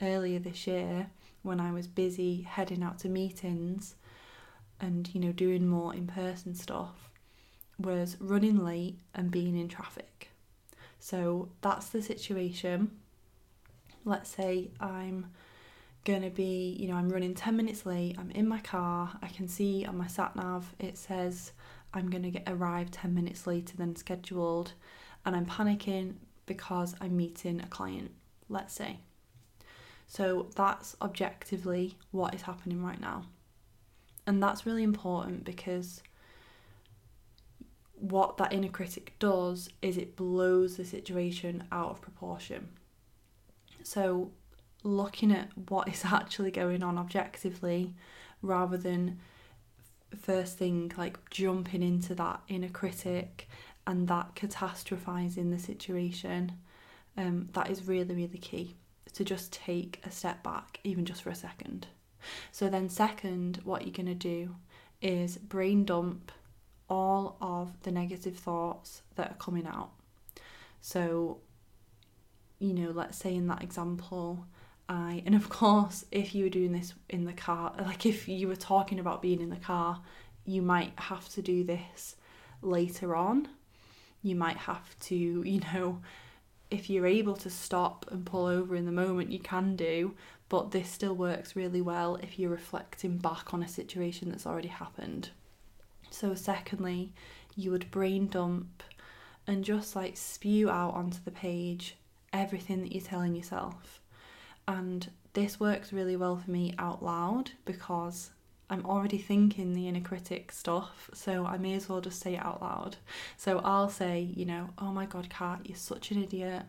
earlier 0.00 0.38
this 0.38 0.66
year, 0.66 1.08
when 1.42 1.58
I 1.58 1.72
was 1.72 1.88
busy 1.88 2.42
heading 2.42 2.82
out 2.82 3.00
to 3.00 3.08
meetings 3.08 3.96
and, 4.80 5.12
you 5.12 5.20
know, 5.20 5.32
doing 5.32 5.66
more 5.66 5.94
in 5.94 6.06
person 6.06 6.54
stuff 6.54 7.10
was 7.78 8.16
running 8.20 8.64
late 8.64 8.98
and 9.14 9.30
being 9.30 9.58
in 9.58 9.68
traffic. 9.68 10.30
So 11.00 11.48
that's 11.60 11.88
the 11.88 12.02
situation. 12.02 12.92
Let's 14.04 14.30
say 14.30 14.70
I'm 14.78 15.26
going 16.04 16.22
to 16.22 16.30
be, 16.30 16.76
you 16.78 16.88
know, 16.88 16.94
I'm 16.94 17.08
running 17.08 17.34
10 17.34 17.56
minutes 17.56 17.84
late, 17.84 18.16
I'm 18.18 18.30
in 18.30 18.46
my 18.46 18.60
car, 18.60 19.18
I 19.20 19.28
can 19.28 19.48
see 19.48 19.84
on 19.84 19.98
my 19.98 20.06
sat 20.06 20.36
nav 20.36 20.74
it 20.78 20.96
says 20.96 21.52
I'm 21.92 22.08
going 22.08 22.22
to 22.22 22.30
get 22.30 22.44
arrive 22.46 22.90
10 22.90 23.14
minutes 23.14 23.46
later 23.46 23.76
than 23.76 23.96
scheduled 23.96 24.74
and 25.24 25.34
I'm 25.34 25.46
panicking 25.46 26.14
because 26.46 26.94
I'm 27.00 27.16
meeting 27.16 27.60
a 27.60 27.66
client, 27.66 28.12
let's 28.48 28.74
say. 28.74 28.98
So 30.06 30.48
that's 30.56 30.96
objectively 31.00 31.96
what 32.10 32.34
is 32.34 32.42
happening 32.42 32.82
right 32.82 33.00
now. 33.00 33.26
And 34.26 34.42
that's 34.42 34.66
really 34.66 34.82
important 34.82 35.44
because 35.44 36.02
what 37.94 38.36
that 38.38 38.52
inner 38.52 38.68
critic 38.68 39.14
does 39.18 39.68
is 39.82 39.96
it 39.96 40.16
blows 40.16 40.76
the 40.76 40.84
situation 40.84 41.64
out 41.70 41.90
of 41.90 42.00
proportion. 42.00 42.68
So, 43.82 44.32
looking 44.82 45.30
at 45.30 45.50
what 45.68 45.88
is 45.88 46.04
actually 46.10 46.50
going 46.50 46.82
on 46.82 46.98
objectively 46.98 47.94
rather 48.42 48.76
than 48.76 49.20
first 50.16 50.58
thing 50.58 50.92
like 50.96 51.30
jumping 51.30 51.82
into 51.82 52.14
that 52.14 52.40
inner 52.48 52.68
critic 52.68 53.48
and 53.86 54.08
that 54.08 54.34
catastrophizing 54.34 55.50
the 55.50 55.58
situation 55.58 56.52
um, 57.16 57.48
that 57.52 57.70
is 57.70 57.86
really 57.86 58.14
really 58.14 58.38
key 58.38 58.76
to 59.12 59.24
just 59.24 59.52
take 59.52 60.00
a 60.04 60.10
step 60.10 60.42
back 60.42 60.80
even 60.84 61.04
just 61.04 61.22
for 61.22 61.30
a 61.30 61.34
second. 61.34 61.86
So 62.52 62.68
then 62.68 62.88
second 62.88 63.60
what 63.64 63.82
you're 63.82 63.92
going 63.92 64.06
to 64.06 64.14
do 64.14 64.54
is 65.00 65.38
brain 65.38 65.84
dump 65.84 66.30
all 66.88 67.36
of 67.40 67.72
the 67.82 67.90
negative 67.90 68.36
thoughts 68.36 69.02
that 69.16 69.30
are 69.30 69.36
coming 69.36 69.66
out. 69.66 69.90
So 70.80 71.38
you 72.58 72.74
know 72.74 72.90
let's 72.90 73.18
say 73.18 73.34
in 73.34 73.46
that 73.48 73.62
example 73.62 74.44
And 74.90 75.34
of 75.34 75.48
course 75.48 76.04
if 76.10 76.34
you 76.34 76.44
were 76.44 76.50
doing 76.50 76.72
this 76.72 76.94
in 77.08 77.24
the 77.24 77.32
car 77.32 77.72
like 77.78 78.06
if 78.06 78.28
you 78.28 78.48
were 78.48 78.56
talking 78.56 78.98
about 78.98 79.22
being 79.22 79.40
in 79.40 79.50
the 79.50 79.56
car 79.56 80.00
you 80.44 80.62
might 80.62 80.92
have 80.96 81.28
to 81.30 81.42
do 81.42 81.62
this 81.64 82.16
later 82.60 83.14
on. 83.14 83.48
You 84.22 84.34
might 84.34 84.56
have 84.56 84.98
to 85.00 85.14
you 85.14 85.60
know 85.72 86.00
if 86.70 86.90
you're 86.90 87.06
able 87.06 87.36
to 87.36 87.50
stop 87.50 88.06
and 88.10 88.26
pull 88.26 88.46
over 88.46 88.74
in 88.74 88.84
the 88.84 88.92
moment 88.92 89.30
you 89.32 89.38
can 89.38 89.76
do 89.76 90.14
but 90.48 90.72
this 90.72 90.88
still 90.88 91.14
works 91.14 91.54
really 91.54 91.80
well 91.80 92.16
if 92.16 92.38
you're 92.38 92.50
reflecting 92.50 93.18
back 93.18 93.54
on 93.54 93.62
a 93.62 93.68
situation 93.68 94.30
that's 94.30 94.46
already 94.46 94.68
happened. 94.68 95.30
So 96.10 96.34
secondly 96.34 97.12
you 97.54 97.70
would 97.70 97.90
brain 97.92 98.26
dump 98.26 98.82
and 99.46 99.64
just 99.64 99.94
like 99.94 100.16
spew 100.16 100.68
out 100.68 100.94
onto 100.94 101.18
the 101.24 101.30
page 101.30 101.96
everything 102.32 102.82
that 102.82 102.92
you're 102.92 103.04
telling 103.04 103.34
yourself 103.34 104.00
and 104.70 105.10
this 105.32 105.58
works 105.58 105.92
really 105.92 106.16
well 106.16 106.36
for 106.36 106.50
me 106.50 106.74
out 106.78 107.02
loud 107.02 107.50
because 107.64 108.30
I'm 108.68 108.86
already 108.86 109.18
thinking 109.18 109.74
the 109.74 109.88
inner 109.88 110.00
critic 110.00 110.52
stuff, 110.52 111.10
so 111.12 111.44
I 111.44 111.58
may 111.58 111.74
as 111.74 111.88
well 111.88 112.00
just 112.00 112.20
say 112.20 112.34
it 112.34 112.44
out 112.44 112.62
loud. 112.62 112.96
So 113.36 113.58
I'll 113.64 113.88
say, 113.88 114.20
you 114.20 114.46
know, 114.46 114.70
oh 114.78 114.92
my 114.92 115.06
god, 115.06 115.28
Kat, 115.28 115.60
you're 115.64 115.76
such 115.76 116.12
an 116.12 116.22
idiot. 116.22 116.62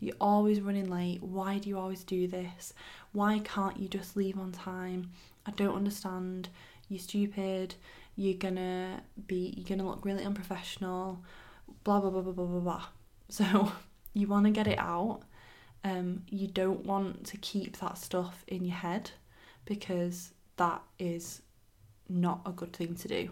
You're 0.00 0.16
always 0.20 0.60
running 0.60 0.90
late. 0.90 1.22
Why 1.22 1.58
do 1.58 1.68
you 1.68 1.78
always 1.78 2.02
do 2.02 2.26
this? 2.26 2.74
Why 3.12 3.38
can't 3.38 3.78
you 3.78 3.86
just 3.86 4.16
leave 4.16 4.36
on 4.36 4.50
time? 4.50 5.12
I 5.46 5.52
don't 5.52 5.76
understand. 5.76 6.48
You're 6.88 6.98
stupid. 6.98 7.76
You're 8.16 8.34
gonna 8.38 9.02
be. 9.28 9.54
You're 9.56 9.68
gonna 9.76 9.88
look 9.88 10.04
really 10.04 10.24
unprofessional. 10.24 11.20
Blah 11.84 12.00
blah 12.00 12.10
blah 12.10 12.22
blah 12.22 12.32
blah 12.32 12.46
blah 12.46 12.60
blah. 12.60 12.84
So 13.30 13.72
you 14.12 14.26
want 14.26 14.44
to 14.44 14.50
get 14.50 14.66
it 14.66 14.78
out 14.78 15.22
um, 15.84 16.22
you 16.30 16.48
don't 16.48 16.84
want 16.86 17.26
to 17.26 17.36
keep 17.36 17.78
that 17.78 17.98
stuff 17.98 18.44
in 18.48 18.64
your 18.64 18.76
head 18.76 19.10
because 19.66 20.32
that 20.56 20.82
is 20.98 21.42
not 22.08 22.40
a 22.46 22.50
good 22.50 22.72
thing 22.72 22.94
to 22.96 23.08
do. 23.08 23.30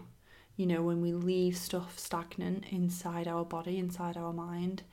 You 0.55 0.67
know, 0.67 0.83
when 0.83 1.01
we 1.01 1.13
leave 1.13 1.57
stuff 1.57 1.97
stagnant 1.97 2.65
inside 2.69 3.27
our 3.27 3.43
body, 3.43 3.79
inside 3.79 4.17
our 4.17 4.31
mind, 4.31 4.83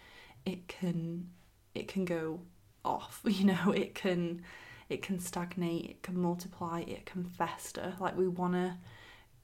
it 0.47 0.69
can 0.69 1.29
it 1.75 1.87
can 1.87 2.05
go 2.07 2.41
off. 2.85 3.21
You 3.27 3.47
know, 3.47 3.73
it 3.73 3.95
can 3.95 4.43
it 4.89 5.03
can 5.03 5.21
stagnate, 5.21 5.85
it 5.85 6.03
can 6.03 6.19
multiply, 6.19 6.81
it 6.81 7.05
can 7.05 7.25
fester. 7.25 7.95
Like 8.01 8.17
we 8.17 8.27
want 8.27 8.55
to 8.55 8.77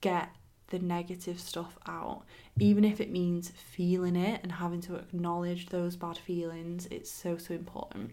get 0.01 0.31
the 0.69 0.79
negative 0.79 1.41
stuff 1.41 1.79
out, 1.87 2.23
even 2.59 2.85
if 2.85 3.01
it 3.01 3.11
means 3.11 3.51
feeling 3.51 4.17
it 4.17 4.41
and 4.43 4.53
having 4.53 4.81
to 4.83 4.97
acknowledge 4.97 5.67
those 5.67 5.97
bad 5.97 6.19
feelings, 6.19 6.87
it's 6.91 7.11
so, 7.11 7.37
so 7.37 7.55
important. 7.55 8.13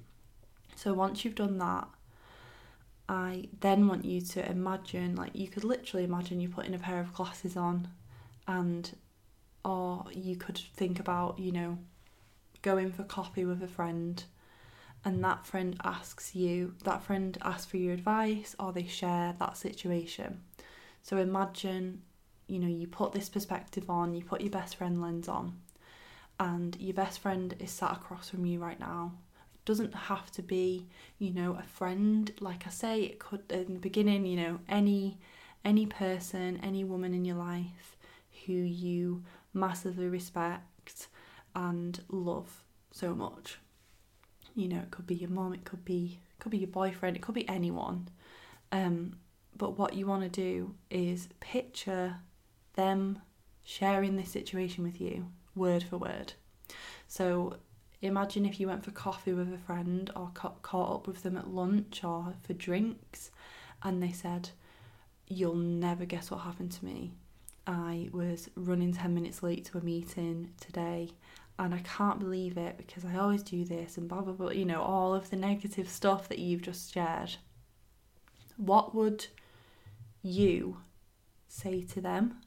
So 0.75 0.93
once 0.93 1.23
you've 1.23 1.35
done 1.35 1.57
that, 1.59 1.87
I 3.09 3.49
then 3.59 3.87
want 3.87 4.05
you 4.05 4.21
to 4.21 4.49
imagine 4.49 5.15
like 5.15 5.35
you 5.35 5.47
could 5.47 5.63
literally 5.63 6.03
imagine 6.03 6.39
you 6.39 6.49
putting 6.49 6.73
a 6.73 6.79
pair 6.79 6.99
of 6.99 7.13
glasses 7.13 7.57
on 7.57 7.89
and 8.47 8.95
or 9.65 10.05
you 10.11 10.35
could 10.35 10.57
think 10.57 10.99
about, 10.99 11.39
you 11.39 11.51
know, 11.51 11.77
going 12.61 12.91
for 12.91 13.03
coffee 13.03 13.45
with 13.45 13.61
a 13.61 13.67
friend 13.67 14.23
and 15.05 15.23
that 15.23 15.45
friend 15.45 15.75
asks 15.83 16.33
you, 16.33 16.75
that 16.83 17.03
friend 17.03 17.37
asks 17.41 17.65
for 17.65 17.77
your 17.77 17.93
advice 17.93 18.55
or 18.57 18.71
they 18.71 18.85
share 18.85 19.35
that 19.39 19.57
situation. 19.57 20.41
So 21.01 21.17
imagine 21.17 22.03
you 22.47 22.59
know, 22.59 22.67
you 22.67 22.87
put 22.87 23.13
this 23.13 23.29
perspective 23.29 23.89
on, 23.89 24.13
you 24.13 24.23
put 24.23 24.41
your 24.41 24.51
best 24.51 24.75
friend 24.75 25.01
lens 25.01 25.27
on, 25.27 25.59
and 26.39 26.77
your 26.79 26.93
best 26.93 27.19
friend 27.19 27.55
is 27.59 27.71
sat 27.71 27.91
across 27.93 28.29
from 28.29 28.45
you 28.45 28.59
right 28.59 28.79
now. 28.79 29.13
It 29.55 29.65
doesn't 29.65 29.93
have 29.93 30.31
to 30.31 30.41
be, 30.41 30.87
you 31.19 31.31
know, 31.33 31.57
a 31.59 31.63
friend. 31.63 32.31
Like 32.39 32.65
I 32.67 32.69
say, 32.69 33.03
it 33.03 33.19
could 33.19 33.43
in 33.49 33.73
the 33.73 33.79
beginning, 33.79 34.25
you 34.25 34.37
know, 34.37 34.59
any 34.67 35.17
any 35.65 35.85
person, 35.85 36.59
any 36.61 36.83
woman 36.83 37.13
in 37.13 37.23
your 37.23 37.37
life 37.37 37.95
who 38.45 38.53
you 38.53 39.23
massively 39.53 40.07
respect 40.07 41.07
and 41.55 42.01
love 42.09 42.63
so 42.91 43.13
much. 43.15 43.59
You 44.55 44.67
know, 44.67 44.79
it 44.79 44.91
could 44.91 45.07
be 45.07 45.15
your 45.15 45.29
mom, 45.29 45.53
it 45.53 45.63
could 45.63 45.85
be 45.85 46.19
it 46.37 46.39
could 46.39 46.51
be 46.51 46.57
your 46.57 46.67
boyfriend, 46.67 47.15
it 47.15 47.21
could 47.21 47.35
be 47.35 47.47
anyone. 47.47 48.09
Um, 48.71 49.17
but 49.55 49.77
what 49.77 49.93
you 49.93 50.07
want 50.07 50.23
to 50.23 50.29
do 50.29 50.75
is 50.89 51.29
picture 51.39 52.17
them 52.73 53.19
sharing 53.63 54.15
this 54.15 54.29
situation 54.29 54.83
with 54.83 54.99
you 54.99 55.27
word 55.55 55.83
for 55.83 55.97
word. 55.97 56.33
So 57.07 57.57
imagine 58.01 58.45
if 58.45 58.59
you 58.59 58.67
went 58.67 58.83
for 58.83 58.91
coffee 58.91 59.33
with 59.33 59.53
a 59.53 59.57
friend 59.57 60.09
or 60.15 60.31
ca- 60.33 60.53
caught 60.61 60.93
up 60.93 61.07
with 61.07 61.23
them 61.23 61.37
at 61.37 61.49
lunch 61.49 62.03
or 62.03 62.33
for 62.43 62.53
drinks 62.53 63.31
and 63.83 64.01
they 64.01 64.11
said, 64.11 64.49
You'll 65.27 65.55
never 65.55 66.05
guess 66.05 66.29
what 66.29 66.41
happened 66.41 66.71
to 66.73 66.85
me. 66.85 67.13
I 67.65 68.09
was 68.11 68.49
running 68.55 68.91
10 68.91 69.13
minutes 69.13 69.41
late 69.41 69.65
to 69.65 69.77
a 69.77 69.81
meeting 69.81 70.51
today 70.59 71.11
and 71.57 71.73
I 71.73 71.79
can't 71.79 72.19
believe 72.19 72.57
it 72.57 72.77
because 72.77 73.05
I 73.05 73.15
always 73.17 73.41
do 73.41 73.63
this 73.63 73.97
and 73.97 74.09
blah 74.09 74.21
blah 74.21 74.33
blah, 74.33 74.49
you 74.49 74.65
know, 74.65 74.81
all 74.81 75.13
of 75.13 75.29
the 75.29 75.37
negative 75.37 75.87
stuff 75.87 76.27
that 76.29 76.39
you've 76.39 76.61
just 76.61 76.93
shared. 76.93 77.35
What 78.57 78.93
would 78.93 79.27
you 80.21 80.77
say 81.47 81.83
to 81.83 82.01
them 82.01 82.41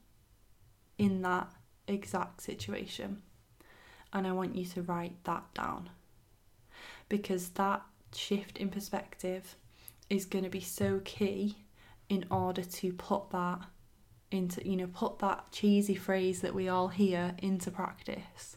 in 0.98 1.22
that 1.22 1.48
exact 1.86 2.42
situation. 2.42 3.22
And 4.12 4.26
I 4.26 4.32
want 4.32 4.56
you 4.56 4.64
to 4.66 4.82
write 4.82 5.22
that 5.24 5.44
down 5.54 5.90
because 7.08 7.50
that 7.50 7.82
shift 8.14 8.58
in 8.58 8.68
perspective 8.68 9.56
is 10.08 10.24
going 10.24 10.44
to 10.44 10.50
be 10.50 10.60
so 10.60 11.00
key 11.04 11.56
in 12.08 12.24
order 12.30 12.62
to 12.62 12.92
put 12.92 13.30
that 13.30 13.60
into, 14.30 14.66
you 14.66 14.76
know, 14.76 14.86
put 14.86 15.18
that 15.20 15.50
cheesy 15.52 15.94
phrase 15.94 16.40
that 16.40 16.54
we 16.54 16.68
all 16.68 16.88
hear 16.88 17.34
into 17.38 17.70
practice. 17.70 18.56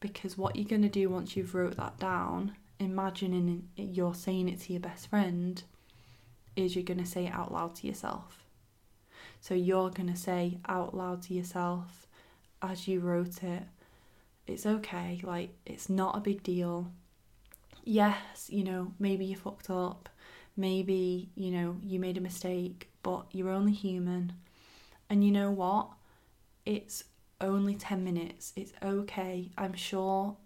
Because 0.00 0.38
what 0.38 0.56
you're 0.56 0.68
going 0.68 0.82
to 0.82 0.88
do 0.88 1.08
once 1.08 1.36
you've 1.36 1.54
wrote 1.54 1.76
that 1.76 1.98
down, 1.98 2.54
imagining 2.78 3.68
eh, 3.76 3.82
you're 3.82 4.14
saying 4.14 4.48
it 4.48 4.60
to 4.62 4.72
your 4.72 4.80
best 4.80 5.08
friend, 5.08 5.62
is 6.54 6.74
you're 6.74 6.84
going 6.84 6.98
to 6.98 7.06
say 7.06 7.26
it 7.26 7.32
out 7.32 7.52
loud 7.52 7.74
to 7.76 7.86
yourself. 7.86 8.44
So 9.48 9.54
you're 9.54 9.88
going 9.88 10.12
to 10.12 10.16
say 10.16 10.58
out 10.68 10.94
loud 10.94 11.22
to 11.22 11.32
yourself 11.32 12.06
as 12.60 12.86
you 12.86 13.00
wrote 13.00 13.42
it, 13.42 13.62
it's 14.46 14.66
okay, 14.66 15.22
like 15.22 15.54
it's 15.64 15.88
not 15.88 16.18
a 16.18 16.20
big 16.20 16.42
deal. 16.42 16.92
Yes, 17.82 18.50
you 18.50 18.62
know, 18.62 18.92
maybe 18.98 19.24
you 19.24 19.36
fucked 19.36 19.70
up, 19.70 20.10
maybe, 20.54 21.30
you 21.34 21.50
know, 21.50 21.78
you 21.82 21.98
made 21.98 22.18
a 22.18 22.20
mistake, 22.20 22.90
but 23.02 23.24
you're 23.32 23.48
only 23.48 23.72
human. 23.72 24.34
And 25.08 25.24
you 25.24 25.32
know 25.32 25.50
what? 25.50 25.92
It's 26.66 27.04
only 27.40 27.74
10 27.74 28.04
minutes. 28.04 28.52
It's 28.54 28.74
okay. 28.82 29.50
I'm 29.56 29.72
sure 29.72 30.36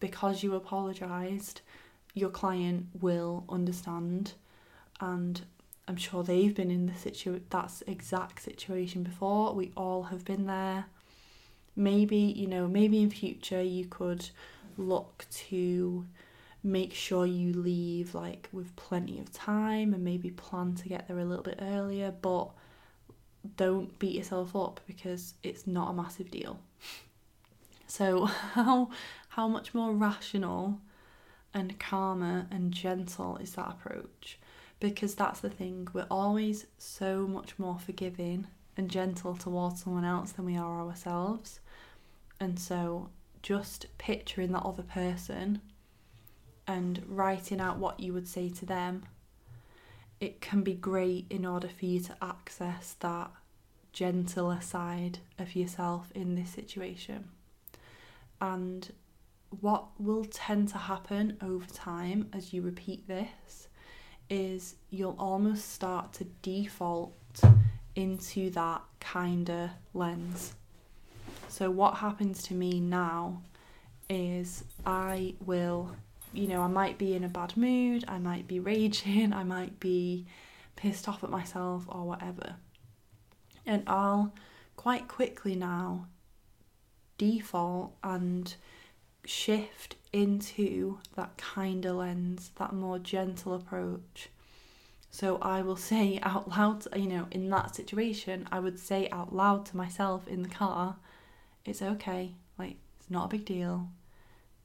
because 0.00 0.42
you 0.42 0.54
apologized, 0.54 1.62
your 2.12 2.28
client 2.28 2.88
will 3.00 3.46
understand 3.48 4.34
and 5.00 5.40
I'm 5.86 5.96
sure 5.96 6.22
they've 6.22 6.54
been 6.54 6.70
in 6.70 6.86
the 6.86 6.94
situ 6.94 7.40
that 7.50 7.82
exact 7.86 8.42
situation 8.42 9.02
before. 9.02 9.54
We 9.54 9.72
all 9.76 10.04
have 10.04 10.24
been 10.24 10.46
there. 10.46 10.86
Maybe, 11.76 12.16
you 12.16 12.46
know, 12.46 12.66
maybe 12.66 13.02
in 13.02 13.10
future 13.10 13.62
you 13.62 13.84
could 13.86 14.28
look 14.76 15.26
to 15.48 16.06
make 16.62 16.94
sure 16.94 17.26
you 17.26 17.52
leave 17.52 18.14
like 18.14 18.48
with 18.52 18.74
plenty 18.76 19.18
of 19.18 19.30
time 19.32 19.92
and 19.92 20.02
maybe 20.02 20.30
plan 20.30 20.74
to 20.76 20.88
get 20.88 21.06
there 21.06 21.18
a 21.18 21.24
little 21.24 21.44
bit 21.44 21.58
earlier, 21.60 22.10
but 22.10 22.48
don't 23.56 23.98
beat 23.98 24.14
yourself 24.14 24.56
up 24.56 24.80
because 24.86 25.34
it's 25.42 25.66
not 25.66 25.90
a 25.90 25.92
massive 25.92 26.30
deal. 26.30 26.58
So 27.86 28.24
how 28.24 28.88
how 29.28 29.46
much 29.46 29.72
more 29.72 29.92
rational 29.92 30.80
and 31.52 31.78
calmer 31.78 32.46
and 32.50 32.72
gentle 32.72 33.36
is 33.36 33.52
that 33.52 33.68
approach? 33.68 34.38
Because 34.84 35.14
that's 35.14 35.40
the 35.40 35.48
thing, 35.48 35.88
we're 35.94 36.06
always 36.10 36.66
so 36.76 37.26
much 37.26 37.58
more 37.58 37.78
forgiving 37.78 38.48
and 38.76 38.90
gentle 38.90 39.34
towards 39.34 39.82
someone 39.82 40.04
else 40.04 40.32
than 40.32 40.44
we 40.44 40.58
are 40.58 40.82
ourselves. 40.82 41.60
And 42.38 42.60
so 42.60 43.08
just 43.42 43.86
picturing 43.96 44.52
that 44.52 44.60
other 44.60 44.82
person 44.82 45.62
and 46.66 47.02
writing 47.08 47.62
out 47.62 47.78
what 47.78 47.98
you 47.98 48.12
would 48.12 48.28
say 48.28 48.50
to 48.50 48.66
them, 48.66 49.04
it 50.20 50.42
can 50.42 50.60
be 50.60 50.74
great 50.74 51.24
in 51.30 51.46
order 51.46 51.68
for 51.68 51.86
you 51.86 52.00
to 52.00 52.16
access 52.20 52.94
that 53.00 53.30
gentler 53.94 54.60
side 54.60 55.20
of 55.38 55.56
yourself 55.56 56.12
in 56.14 56.34
this 56.34 56.50
situation. 56.50 57.30
And 58.38 58.92
what 59.48 59.98
will 59.98 60.26
tend 60.26 60.68
to 60.68 60.76
happen 60.76 61.38
over 61.40 61.64
time 61.72 62.28
as 62.34 62.52
you 62.52 62.60
repeat 62.60 63.08
this 63.08 63.68
is 64.30 64.76
you'll 64.90 65.16
almost 65.18 65.72
start 65.72 66.12
to 66.14 66.24
default 66.42 67.14
into 67.94 68.50
that 68.50 68.82
kinder 69.00 69.70
lens. 69.92 70.54
So, 71.48 71.70
what 71.70 71.96
happens 71.96 72.42
to 72.44 72.54
me 72.54 72.80
now 72.80 73.42
is 74.08 74.64
I 74.84 75.34
will, 75.44 75.94
you 76.32 76.48
know, 76.48 76.62
I 76.62 76.66
might 76.66 76.98
be 76.98 77.14
in 77.14 77.24
a 77.24 77.28
bad 77.28 77.56
mood, 77.56 78.04
I 78.08 78.18
might 78.18 78.48
be 78.48 78.60
raging, 78.60 79.32
I 79.32 79.44
might 79.44 79.78
be 79.78 80.26
pissed 80.76 81.08
off 81.08 81.22
at 81.22 81.30
myself 81.30 81.84
or 81.88 82.04
whatever. 82.04 82.56
And 83.66 83.82
I'll 83.86 84.34
quite 84.76 85.08
quickly 85.08 85.54
now 85.54 86.06
default 87.16 87.94
and 88.02 88.54
shift 89.26 89.96
into 90.12 90.98
that 91.16 91.36
kinder 91.36 91.92
lens, 91.92 92.50
that 92.56 92.72
more 92.72 92.98
gentle 92.98 93.54
approach. 93.54 94.28
So 95.10 95.38
I 95.38 95.62
will 95.62 95.76
say 95.92 96.18
out 96.22 96.48
loud, 96.48 96.86
you 96.96 97.06
know, 97.06 97.26
in 97.30 97.50
that 97.50 97.74
situation, 97.74 98.48
I 98.50 98.60
would 98.60 98.78
say 98.78 99.08
out 99.10 99.34
loud 99.34 99.66
to 99.66 99.76
myself 99.76 100.28
in 100.28 100.42
the 100.42 100.48
car, 100.48 100.96
it's 101.64 101.82
okay, 101.82 102.34
like, 102.58 102.76
it's 103.00 103.10
not 103.10 103.26
a 103.26 103.36
big 103.36 103.44
deal. 103.44 103.88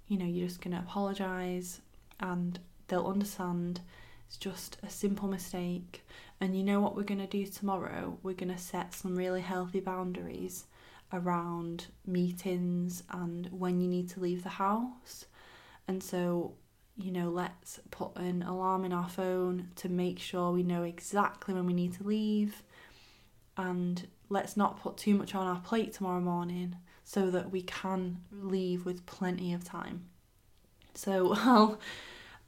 You 0.08 0.18
know, 0.18 0.26
you're 0.26 0.48
just 0.48 0.62
going 0.62 0.76
to 0.76 0.82
apologize 0.82 1.82
and 2.20 2.60
they'll 2.88 3.08
understand. 3.08 3.82
It's 4.28 4.38
just 4.38 4.78
a 4.84 4.90
simple 4.90 5.28
mistake. 5.28 6.04
And 6.42 6.58
you 6.58 6.64
know 6.64 6.80
what 6.80 6.96
we're 6.96 7.04
going 7.04 7.20
to 7.20 7.28
do 7.28 7.46
tomorrow? 7.46 8.18
We're 8.24 8.34
going 8.34 8.54
to 8.54 8.58
set 8.58 8.94
some 8.94 9.16
really 9.16 9.42
healthy 9.42 9.80
boundaries 9.80 10.66
around 11.12 11.88
meetings 12.06 13.04
and 13.10 13.48
when 13.48 13.82
you 13.82 13.88
need 13.88 14.10
to 14.10 14.20
leave 14.20 14.44
the 14.44 14.50
house. 14.50 15.26
And 15.88 16.04
so, 16.04 16.54
you 16.98 17.12
know, 17.12 17.30
let's 17.30 17.80
put 17.92 18.16
an 18.18 18.44
alarm 18.44 18.86
in 18.86 18.94
our 18.94 19.10
phone 19.10 19.70
to 19.78 19.90
make 19.90 20.20
sure 20.20 20.52
we 20.52 20.64
know 20.64 20.84
exactly 20.84 21.54
when 21.54 21.66
we 21.66 21.74
need 21.74 21.94
to 21.96 22.04
leave. 22.04 22.64
And 23.58 24.08
let's 24.30 24.56
not 24.56 24.80
put 24.80 24.98
too 24.98 25.16
much 25.16 25.34
on 25.36 25.48
our 25.48 25.60
plate 25.60 25.94
tomorrow 25.94 26.22
morning 26.22 26.76
so 27.04 27.32
that 27.32 27.52
we 27.52 27.64
can 27.64 28.20
leave 28.32 28.86
with 28.86 29.06
plenty 29.06 29.54
of 29.54 29.64
time. 29.64 30.06
So, 30.94 31.30
well, 31.34 31.80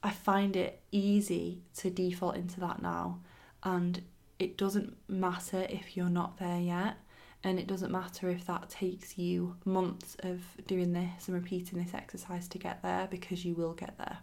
I 0.02 0.10
find 0.10 0.56
it 0.56 0.80
easy 0.92 1.62
to 1.78 1.90
default 1.90 2.36
into 2.36 2.60
that 2.60 2.82
now, 2.82 3.20
and 3.62 4.02
it 4.38 4.56
doesn't 4.56 4.96
matter 5.08 5.66
if 5.68 5.96
you're 5.96 6.08
not 6.08 6.38
there 6.38 6.60
yet 6.60 6.96
and 7.44 7.58
it 7.58 7.66
doesn't 7.66 7.90
matter 7.90 8.30
if 8.30 8.46
that 8.46 8.70
takes 8.70 9.18
you 9.18 9.56
months 9.64 10.16
of 10.20 10.40
doing 10.66 10.92
this 10.92 11.26
and 11.26 11.34
repeating 11.34 11.82
this 11.82 11.94
exercise 11.94 12.46
to 12.48 12.58
get 12.58 12.82
there 12.82 13.08
because 13.10 13.44
you 13.44 13.54
will 13.54 13.72
get 13.72 13.98
there. 13.98 14.18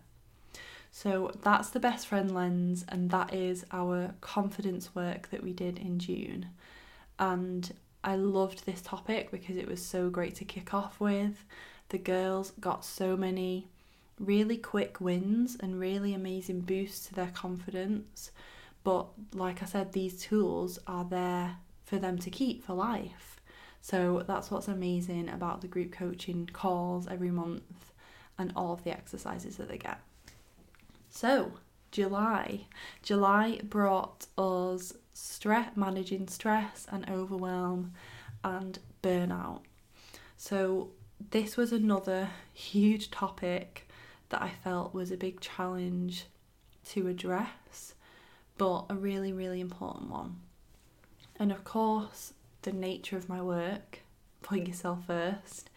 So 0.92 1.32
that's 1.44 1.70
the 1.70 1.80
best 1.80 2.08
friend 2.08 2.34
lens, 2.34 2.86
and 2.88 3.12
that 3.12 3.34
is 3.34 3.66
our 3.72 4.14
confidence 4.22 4.96
work 4.96 5.30
that 5.30 5.44
we 5.44 5.54
did 5.54 5.78
in 5.78 6.00
June. 6.00 6.48
And 7.20 7.72
I 8.04 8.16
loved 8.16 8.66
this 8.66 8.82
topic 8.82 9.30
because 9.32 9.58
it 9.58 9.68
was 9.68 9.86
so 9.86 10.10
great 10.10 10.36
to 10.36 10.46
kick 10.46 10.74
off 10.74 11.00
with. 11.00 11.46
The 11.90 11.98
girls 11.98 12.54
got 12.60 12.86
so 12.86 13.18
many 13.18 13.68
really 14.20 14.58
quick 14.58 15.00
wins 15.00 15.58
and 15.60 15.80
really 15.80 16.14
amazing 16.14 16.62
boosts 16.62 17.08
to 17.08 17.14
their 17.14 17.32
confidence. 17.34 18.32
But 18.84 19.08
like 19.34 19.62
I 19.62 19.66
said, 19.66 19.92
these 19.92 20.22
tools 20.22 20.80
are 20.88 21.04
there 21.04 21.58
for 21.90 21.98
them 21.98 22.20
to 22.20 22.30
keep 22.30 22.64
for 22.64 22.74
life. 22.74 23.42
So 23.82 24.24
that's 24.28 24.52
what's 24.52 24.68
amazing 24.68 25.30
about 25.30 25.62
the 25.62 25.68
group 25.68 25.92
coaching 25.92 26.48
calls 26.52 27.08
every 27.08 27.32
month 27.32 27.92
and 28.38 28.54
all 28.56 28.74
of 28.74 28.84
the 28.84 28.92
exercises 28.92 29.58
that 29.58 29.68
they 29.68 29.78
get. 29.78 30.00
So, 31.10 31.54
July. 31.92 32.68
July 33.02 33.60
brought 33.64 34.28
us 34.38 34.94
stress, 35.14 35.76
managing 35.76 36.28
stress 36.28 36.86
and 36.92 37.10
overwhelm 37.10 37.94
and 38.44 38.78
burnout. 39.02 39.62
So, 40.38 40.92
this 41.32 41.58
was 41.58 41.74
another 41.74 42.30
huge 42.54 43.12
topic 43.12 43.90
that 44.30 44.42
I 44.42 44.52
felt 44.64 44.94
was 44.94 45.12
a 45.12 45.18
big 45.18 45.42
challenge 45.42 46.26
to 46.90 47.08
address, 47.08 47.96
but 48.58 48.86
a 48.90 48.96
really, 48.96 49.34
really 49.34 49.60
important 49.60 50.10
one. 50.10 50.38
And 51.40 51.54
of 51.54 51.64
course, 51.64 52.34
the 52.64 52.74
nature 52.74 53.18
of 53.18 53.30
my 53.30 53.42
work, 53.42 54.02
put 54.42 54.60
mm. 54.60 54.68
yourself 54.68 55.06
first, 55.08 55.70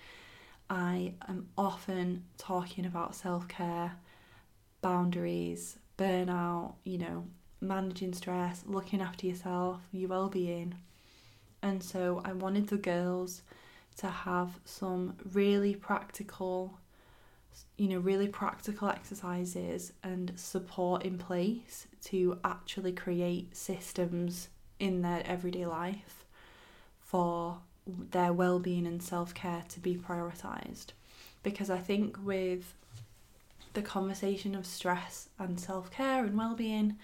I 0.68 1.14
am 1.28 1.48
often 1.56 2.24
talking 2.36 2.84
about 2.84 3.14
self 3.14 3.46
care, 3.46 3.92
boundaries, 4.80 5.78
burnout, 5.96 6.74
you 6.82 6.98
know, 6.98 7.26
managing 7.60 8.12
stress, 8.12 8.64
looking 8.66 9.00
after 9.00 9.26
yourself, 9.26 9.80
your 9.92 10.08
well 10.08 10.28
being. 10.28 10.74
And 11.62 11.82
so 11.82 12.20
I 12.24 12.32
wanted 12.32 12.66
the 12.66 12.76
girls 12.76 13.42
to 13.98 14.08
have 14.08 14.58
some 14.64 15.14
really 15.32 15.76
practical, 15.76 16.78
you 17.76 17.88
know, 17.88 17.98
really 17.98 18.26
practical 18.26 18.88
exercises 18.88 19.92
and 20.02 20.32
support 20.34 21.04
in 21.04 21.18
place 21.18 21.86
to 22.06 22.38
actually 22.42 22.92
create 22.92 23.56
systems 23.56 24.48
in 24.82 25.00
their 25.00 25.22
everyday 25.24 25.64
life 25.64 26.24
for 27.00 27.58
their 27.86 28.32
well-being 28.32 28.84
and 28.84 29.00
self-care 29.00 29.62
to 29.68 29.78
be 29.78 29.94
prioritized. 29.96 30.86
Because 31.44 31.70
i 31.70 31.78
think 31.78 32.16
with 32.22 32.74
the 33.74 33.82
conversation 33.82 34.54
of 34.54 34.66
stress 34.66 35.28
and 35.38 35.58
self-care 35.58 36.24
and 36.24 36.36
well-being 36.36 36.96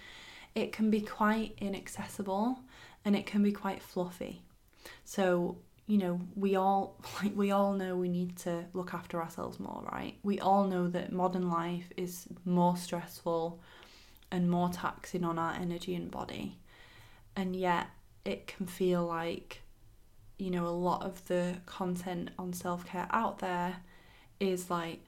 it 0.55 0.73
can 0.73 0.91
be 0.91 1.01
quite 1.01 1.55
inaccessible 1.59 2.59
and 3.05 3.15
it 3.15 3.27
can 3.27 3.43
be 3.43 3.53
quite 3.53 3.81
fluffy. 3.81 4.43
So 5.05 5.57
you 5.87 5.99
know 5.99 6.21
we 6.35 6.57
all 6.57 6.97
like 7.23 7.37
we 7.37 7.53
all 7.53 7.73
know 7.75 7.97
we 7.97 8.09
need 8.09 8.37
to 8.39 8.65
look 8.75 8.93
after 8.93 9.23
ourselves 9.23 9.61
more 9.61 9.85
right? 9.93 10.17
We 10.25 10.41
all 10.41 10.65
know 10.67 10.89
that 10.89 11.13
modern 11.13 11.49
life 11.49 11.93
is 11.97 12.27
more 12.45 12.77
stressful 12.77 13.61
and 14.33 14.51
more 14.51 14.69
taxing 14.69 15.25
on 15.25 15.39
our 15.39 15.55
energy 15.55 15.95
and 15.95 16.11
body 16.11 16.59
and 17.39 17.57
yet 17.57 17.87
it 18.27 18.47
can 18.47 18.67
feel 18.67 19.07
like 19.07 19.63
you 20.39 20.51
know 20.51 20.67
a 20.67 20.69
lot 20.69 21.03
of 21.03 21.27
the 21.29 21.57
content 21.65 22.31
on 22.39 22.53
self-care 22.53 23.09
out 23.11 23.39
there 23.39 23.77
is 24.41 24.69
like 24.69 25.01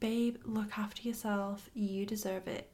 babe 0.00 0.38
look 0.44 0.76
after 0.76 1.02
yourself. 1.02 1.70
You 1.74 2.04
deserve 2.06 2.48
it. 2.48 2.70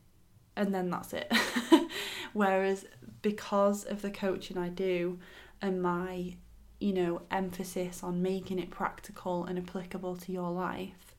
And 0.56 0.74
then 0.74 0.88
that's 0.88 1.12
it. 1.12 1.30
Whereas 2.32 2.86
because 3.20 3.84
of 3.84 4.00
the 4.00 4.10
coaching 4.10 4.56
I 4.56 4.68
do 4.70 5.18
and 5.60 5.82
my 5.82 6.36
you 6.78 6.92
know 6.92 7.22
emphasis 7.30 8.02
on 8.02 8.22
making 8.22 8.58
it 8.58 8.70
practical 8.70 9.44
and 9.44 9.58
applicable 9.58 10.16
to 10.16 10.32
your 10.32 10.50
life 10.50 11.14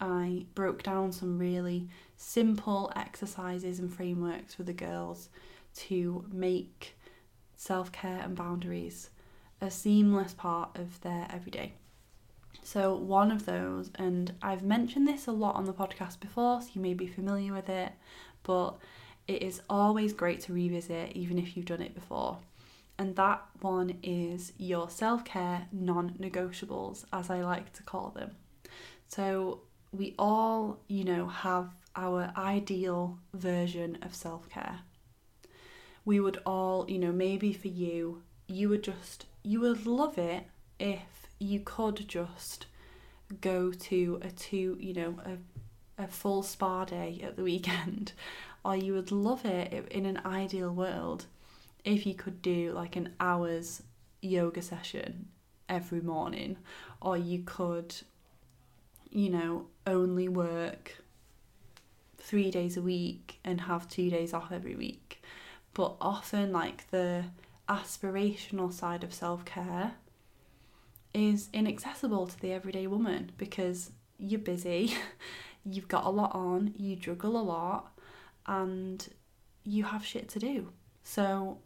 I 0.00 0.46
broke 0.54 0.84
down 0.84 1.10
some 1.10 1.38
really 1.38 1.88
simple 2.16 2.92
exercises 2.94 3.80
and 3.80 3.92
frameworks 3.92 4.54
for 4.54 4.62
the 4.62 4.72
girls 4.72 5.28
to 5.76 6.24
make 6.32 6.96
self 7.56 7.92
care 7.92 8.20
and 8.22 8.36
boundaries 8.36 9.10
a 9.60 9.70
seamless 9.70 10.34
part 10.34 10.76
of 10.76 11.00
their 11.00 11.26
everyday. 11.30 11.72
So, 12.62 12.94
one 12.96 13.30
of 13.30 13.46
those, 13.46 13.90
and 13.94 14.34
I've 14.42 14.62
mentioned 14.62 15.06
this 15.06 15.26
a 15.26 15.32
lot 15.32 15.54
on 15.54 15.66
the 15.66 15.72
podcast 15.72 16.20
before, 16.20 16.60
so 16.60 16.68
you 16.74 16.80
may 16.80 16.94
be 16.94 17.06
familiar 17.06 17.52
with 17.52 17.68
it, 17.68 17.92
but 18.42 18.76
it 19.28 19.42
is 19.42 19.62
always 19.70 20.12
great 20.12 20.40
to 20.42 20.52
revisit, 20.52 21.12
even 21.12 21.38
if 21.38 21.56
you've 21.56 21.66
done 21.66 21.82
it 21.82 21.94
before. 21.94 22.38
And 22.98 23.14
that 23.16 23.44
one 23.60 23.98
is 24.02 24.52
your 24.58 24.90
self 24.90 25.24
care 25.24 25.68
non 25.70 26.14
negotiables, 26.20 27.04
as 27.12 27.30
I 27.30 27.42
like 27.42 27.72
to 27.74 27.82
call 27.82 28.10
them. 28.10 28.32
So, 29.08 29.60
we 29.92 30.14
all, 30.18 30.80
you 30.88 31.04
know, 31.04 31.28
have 31.28 31.70
our 31.94 32.32
ideal 32.36 33.18
version 33.32 33.98
of 34.02 34.14
self 34.14 34.48
care. 34.50 34.80
We 36.06 36.20
would 36.20 36.40
all, 36.46 36.86
you 36.88 36.98
know, 36.98 37.12
maybe 37.12 37.52
for 37.52 37.68
you, 37.68 38.22
you 38.46 38.70
would 38.70 38.82
just, 38.82 39.26
you 39.42 39.60
would 39.60 39.84
love 39.86 40.16
it 40.16 40.44
if 40.78 41.26
you 41.38 41.60
could 41.60 42.08
just 42.08 42.66
go 43.40 43.72
to 43.72 44.20
a 44.22 44.30
two, 44.30 44.78
you 44.80 44.94
know, 44.94 45.18
a, 45.98 46.02
a 46.04 46.06
full 46.06 46.42
spa 46.42 46.84
day 46.86 47.20
at 47.22 47.36
the 47.36 47.42
weekend, 47.52 48.12
or 48.64 48.76
you 48.76 48.94
would 48.94 49.12
love 49.12 49.44
it 49.44 49.88
in 49.90 50.06
an 50.06 50.20
ideal 50.24 50.72
world 50.72 51.26
if 51.84 52.06
you 52.06 52.14
could 52.14 52.42
do 52.42 52.72
like 52.72 52.96
an 52.96 53.12
hour's 53.20 53.82
yoga 54.22 54.62
session 54.62 55.28
every 55.68 56.00
morning, 56.00 56.56
or 57.00 57.16
you 57.16 57.42
could, 57.44 57.94
you 59.10 59.30
know, 59.30 59.66
only 59.86 60.28
work 60.28 61.02
three 62.18 62.50
days 62.50 62.76
a 62.76 62.82
week 62.82 63.38
and 63.44 63.62
have 63.62 63.88
two 63.88 64.10
days 64.10 64.34
off 64.34 64.50
every 64.50 64.74
week. 64.74 65.15
But 65.76 65.96
often, 66.00 66.52
like 66.52 66.90
the 66.90 67.24
aspirational 67.68 68.72
side 68.72 69.04
of 69.04 69.12
self 69.12 69.44
care 69.44 69.92
is 71.12 71.50
inaccessible 71.52 72.26
to 72.28 72.40
the 72.40 72.54
everyday 72.54 72.86
woman 72.86 73.32
because 73.36 73.90
you're 74.18 74.40
busy, 74.40 74.94
you've 75.66 75.86
got 75.86 76.06
a 76.06 76.08
lot 76.08 76.34
on, 76.34 76.72
you 76.78 76.96
juggle 76.96 77.38
a 77.38 77.42
lot, 77.42 77.92
and 78.46 79.06
you 79.64 79.84
have 79.84 80.02
shit 80.02 80.30
to 80.30 80.38
do. 80.38 80.72
So 81.04 81.58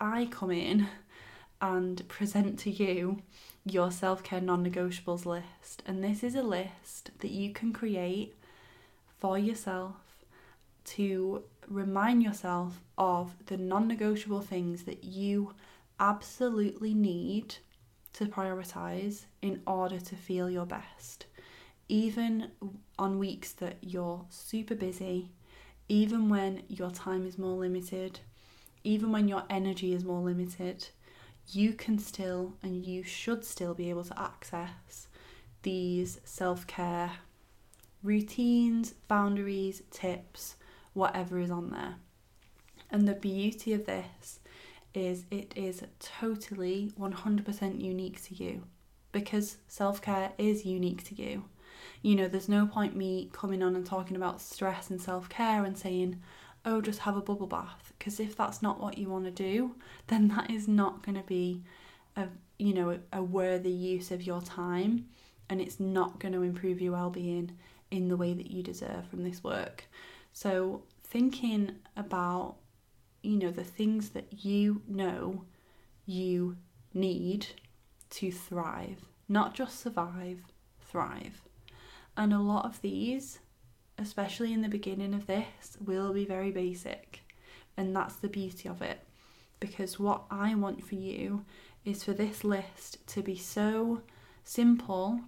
I 0.00 0.26
come 0.28 0.50
in 0.50 0.88
and 1.60 2.08
present 2.08 2.58
to 2.60 2.70
you 2.70 3.22
your 3.64 3.92
self 3.92 4.24
care 4.24 4.40
non 4.40 4.68
negotiables 4.68 5.24
list. 5.24 5.84
And 5.86 6.02
this 6.02 6.24
is 6.24 6.34
a 6.34 6.42
list 6.42 7.12
that 7.20 7.30
you 7.30 7.52
can 7.52 7.72
create 7.72 8.34
for 9.20 9.38
yourself 9.38 10.09
to 10.84 11.44
remind 11.68 12.22
yourself 12.22 12.80
of 12.98 13.34
the 13.46 13.56
non 13.56 13.88
negotiable 13.88 14.40
things 14.40 14.84
that 14.84 15.04
you 15.04 15.54
absolutely 15.98 16.94
need 16.94 17.56
to 18.12 18.26
prioritize 18.26 19.24
in 19.42 19.62
order 19.66 20.00
to 20.00 20.16
feel 20.16 20.50
your 20.50 20.66
best. 20.66 21.26
Even 21.88 22.50
on 22.98 23.18
weeks 23.18 23.52
that 23.52 23.76
you're 23.82 24.24
super 24.30 24.74
busy, 24.74 25.30
even 25.88 26.28
when 26.28 26.62
your 26.68 26.90
time 26.90 27.26
is 27.26 27.38
more 27.38 27.56
limited, 27.56 28.20
even 28.84 29.12
when 29.12 29.28
your 29.28 29.44
energy 29.50 29.92
is 29.92 30.04
more 30.04 30.20
limited, 30.20 30.88
you 31.48 31.72
can 31.72 31.98
still 31.98 32.54
and 32.62 32.86
you 32.86 33.02
should 33.02 33.44
still 33.44 33.74
be 33.74 33.90
able 33.90 34.04
to 34.04 34.18
access 34.20 35.08
these 35.62 36.20
self 36.24 36.66
care 36.66 37.10
routines, 38.02 38.94
boundaries, 39.08 39.82
tips, 39.90 40.56
whatever 40.92 41.38
is 41.38 41.50
on 41.50 41.70
there. 41.70 41.96
And 42.90 43.06
the 43.06 43.14
beauty 43.14 43.72
of 43.72 43.86
this 43.86 44.40
is 44.94 45.24
it 45.30 45.52
is 45.56 45.82
totally 46.00 46.92
100% 46.98 47.80
unique 47.80 48.22
to 48.24 48.34
you 48.34 48.64
because 49.12 49.58
self 49.68 50.02
care 50.02 50.32
is 50.38 50.64
unique 50.64 51.04
to 51.04 51.14
you. 51.14 51.44
You 52.02 52.16
know, 52.16 52.28
there's 52.28 52.48
no 52.48 52.66
point 52.66 52.96
me 52.96 53.30
coming 53.32 53.62
on 53.62 53.76
and 53.76 53.86
talking 53.86 54.16
about 54.16 54.40
stress 54.40 54.90
and 54.90 55.00
self 55.00 55.28
care 55.28 55.64
and 55.64 55.76
saying, 55.76 56.20
oh, 56.64 56.80
just 56.80 57.00
have 57.00 57.16
a 57.16 57.22
bubble 57.22 57.46
bath. 57.46 57.92
Because 57.98 58.20
if 58.20 58.36
that's 58.36 58.62
not 58.62 58.80
what 58.80 58.98
you 58.98 59.08
want 59.08 59.24
to 59.24 59.30
do, 59.30 59.76
then 60.08 60.28
that 60.28 60.50
is 60.50 60.68
not 60.68 61.04
going 61.04 61.16
to 61.16 61.26
be 61.26 61.62
a 62.16 62.26
you 62.58 62.74
know 62.74 62.98
a 63.12 63.22
worthy 63.22 63.70
use 63.70 64.10
of 64.10 64.22
your 64.22 64.42
time, 64.42 65.06
and 65.48 65.60
it's 65.60 65.80
not 65.80 66.18
going 66.18 66.34
to 66.34 66.42
improve 66.42 66.80
your 66.80 66.92
well-being 66.92 67.52
in 67.90 68.08
the 68.08 68.16
way 68.16 68.34
that 68.34 68.50
you 68.50 68.62
deserve 68.62 69.06
from 69.08 69.24
this 69.24 69.42
work. 69.42 69.84
So 70.32 70.82
thinking 71.02 71.76
about 71.96 72.56
you 73.22 73.36
know 73.36 73.50
the 73.50 73.64
things 73.64 74.10
that 74.10 74.44
you 74.44 74.82
know 74.88 75.44
you 76.06 76.56
need 76.94 77.46
to 78.10 78.32
thrive, 78.32 79.04
not 79.28 79.54
just 79.54 79.80
survive, 79.80 80.40
thrive. 80.80 81.42
And 82.16 82.32
a 82.32 82.38
lot 82.38 82.64
of 82.64 82.80
these 82.82 83.38
especially 84.00 84.52
in 84.52 84.62
the 84.62 84.68
beginning 84.68 85.14
of 85.14 85.26
this, 85.26 85.76
will 85.84 86.12
be 86.12 86.24
very 86.24 86.50
basic. 86.50 87.20
And 87.76 87.94
that's 87.94 88.16
the 88.16 88.28
beauty 88.28 88.68
of 88.68 88.82
it. 88.82 89.00
Because 89.60 90.00
what 90.00 90.22
I 90.30 90.54
want 90.54 90.84
for 90.84 90.94
you 90.94 91.44
is 91.84 92.02
for 92.02 92.12
this 92.12 92.42
list 92.42 93.06
to 93.08 93.22
be 93.22 93.36
so 93.36 94.00
simple 94.42 95.20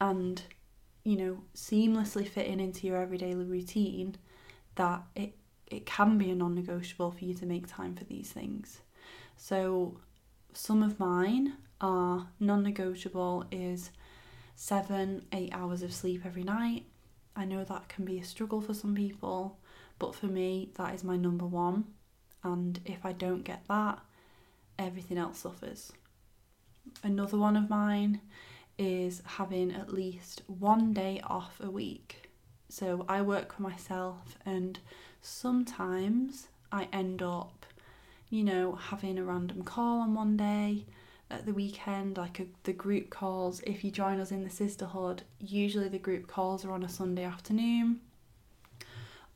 and, 0.00 0.42
you 1.04 1.16
know, 1.16 1.42
seamlessly 1.54 2.26
fitting 2.26 2.60
into 2.60 2.86
your 2.86 2.96
everyday 2.96 3.34
routine 3.34 4.16
that 4.76 5.02
it, 5.14 5.36
it 5.66 5.86
can 5.86 6.18
be 6.18 6.30
a 6.30 6.34
non 6.34 6.54
negotiable 6.54 7.10
for 7.10 7.24
you 7.24 7.34
to 7.34 7.46
make 7.46 7.66
time 7.66 7.94
for 7.94 8.04
these 8.04 8.30
things. 8.32 8.80
So, 9.36 10.00
some 10.52 10.82
of 10.82 10.98
mine 10.98 11.54
are 11.80 12.28
non 12.40 12.62
negotiable 12.62 13.44
is 13.52 13.90
seven, 14.56 15.26
eight 15.32 15.52
hours 15.52 15.82
of 15.82 15.92
sleep 15.92 16.22
every 16.24 16.44
night. 16.44 16.86
I 17.36 17.44
know 17.44 17.64
that 17.64 17.88
can 17.88 18.04
be 18.04 18.18
a 18.18 18.24
struggle 18.24 18.60
for 18.60 18.74
some 18.74 18.94
people, 18.94 19.58
but 19.98 20.14
for 20.14 20.26
me, 20.26 20.70
that 20.76 20.94
is 20.94 21.04
my 21.04 21.16
number 21.16 21.46
one. 21.46 21.84
And 22.42 22.80
if 22.84 23.04
I 23.04 23.12
don't 23.12 23.42
get 23.42 23.64
that, 23.68 23.98
everything 24.78 25.18
else 25.18 25.38
suffers. 25.38 25.92
Another 27.02 27.36
one 27.36 27.56
of 27.56 27.68
mine 27.68 28.20
is 28.78 29.22
having 29.24 29.72
at 29.72 29.92
least 29.92 30.42
one 30.46 30.92
day 30.92 31.20
off 31.24 31.60
a 31.62 31.70
week. 31.70 32.30
So 32.68 33.04
I 33.08 33.22
work 33.22 33.54
for 33.54 33.62
myself, 33.62 34.36
and 34.44 34.78
sometimes 35.22 36.48
I 36.72 36.88
end 36.92 37.22
up, 37.22 37.66
you 38.30 38.42
know, 38.42 38.74
having 38.74 39.18
a 39.18 39.24
random 39.24 39.62
call 39.62 40.00
on 40.00 40.14
one 40.14 40.36
day 40.36 40.86
at 41.30 41.46
the 41.46 41.52
weekend, 41.52 42.16
like 42.16 42.40
a, 42.40 42.46
the 42.64 42.72
group 42.72 43.10
calls. 43.10 43.60
If 43.60 43.84
you 43.84 43.90
join 43.90 44.20
us 44.20 44.32
in 44.32 44.44
the 44.44 44.50
sisterhood, 44.50 45.22
usually 45.38 45.88
the 45.88 45.98
group 45.98 46.26
calls 46.26 46.64
are 46.64 46.72
on 46.72 46.82
a 46.82 46.88
Sunday 46.88 47.24
afternoon, 47.24 48.00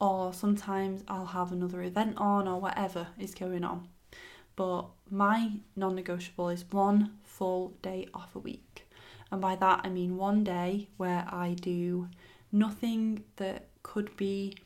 or 0.01 0.33
sometimes 0.33 1.03
I'll 1.09 1.27
have 1.27 1.53
another 1.53 1.83
event 1.83 2.16
on, 2.18 2.48
or 2.48 2.61
whatever 2.61 3.09
is 3.18 3.35
going 3.35 3.64
on. 3.64 3.88
But 4.57 4.87
my 5.09 5.53
non 5.77 5.94
negotiable 5.94 6.48
is 6.48 6.64
one 6.70 7.18
full 7.22 7.74
day 7.83 8.09
off 8.12 8.35
a 8.35 8.40
week. 8.40 8.88
And 9.30 9.40
by 9.40 9.56
that, 9.56 9.80
I 9.84 9.88
mean 9.88 10.16
one 10.16 10.44
day 10.44 10.88
where 10.96 11.26
I 11.30 11.54
do 11.54 12.08
nothing 12.50 13.24
that 13.36 13.68
could 13.82 14.16
be, 14.16 14.56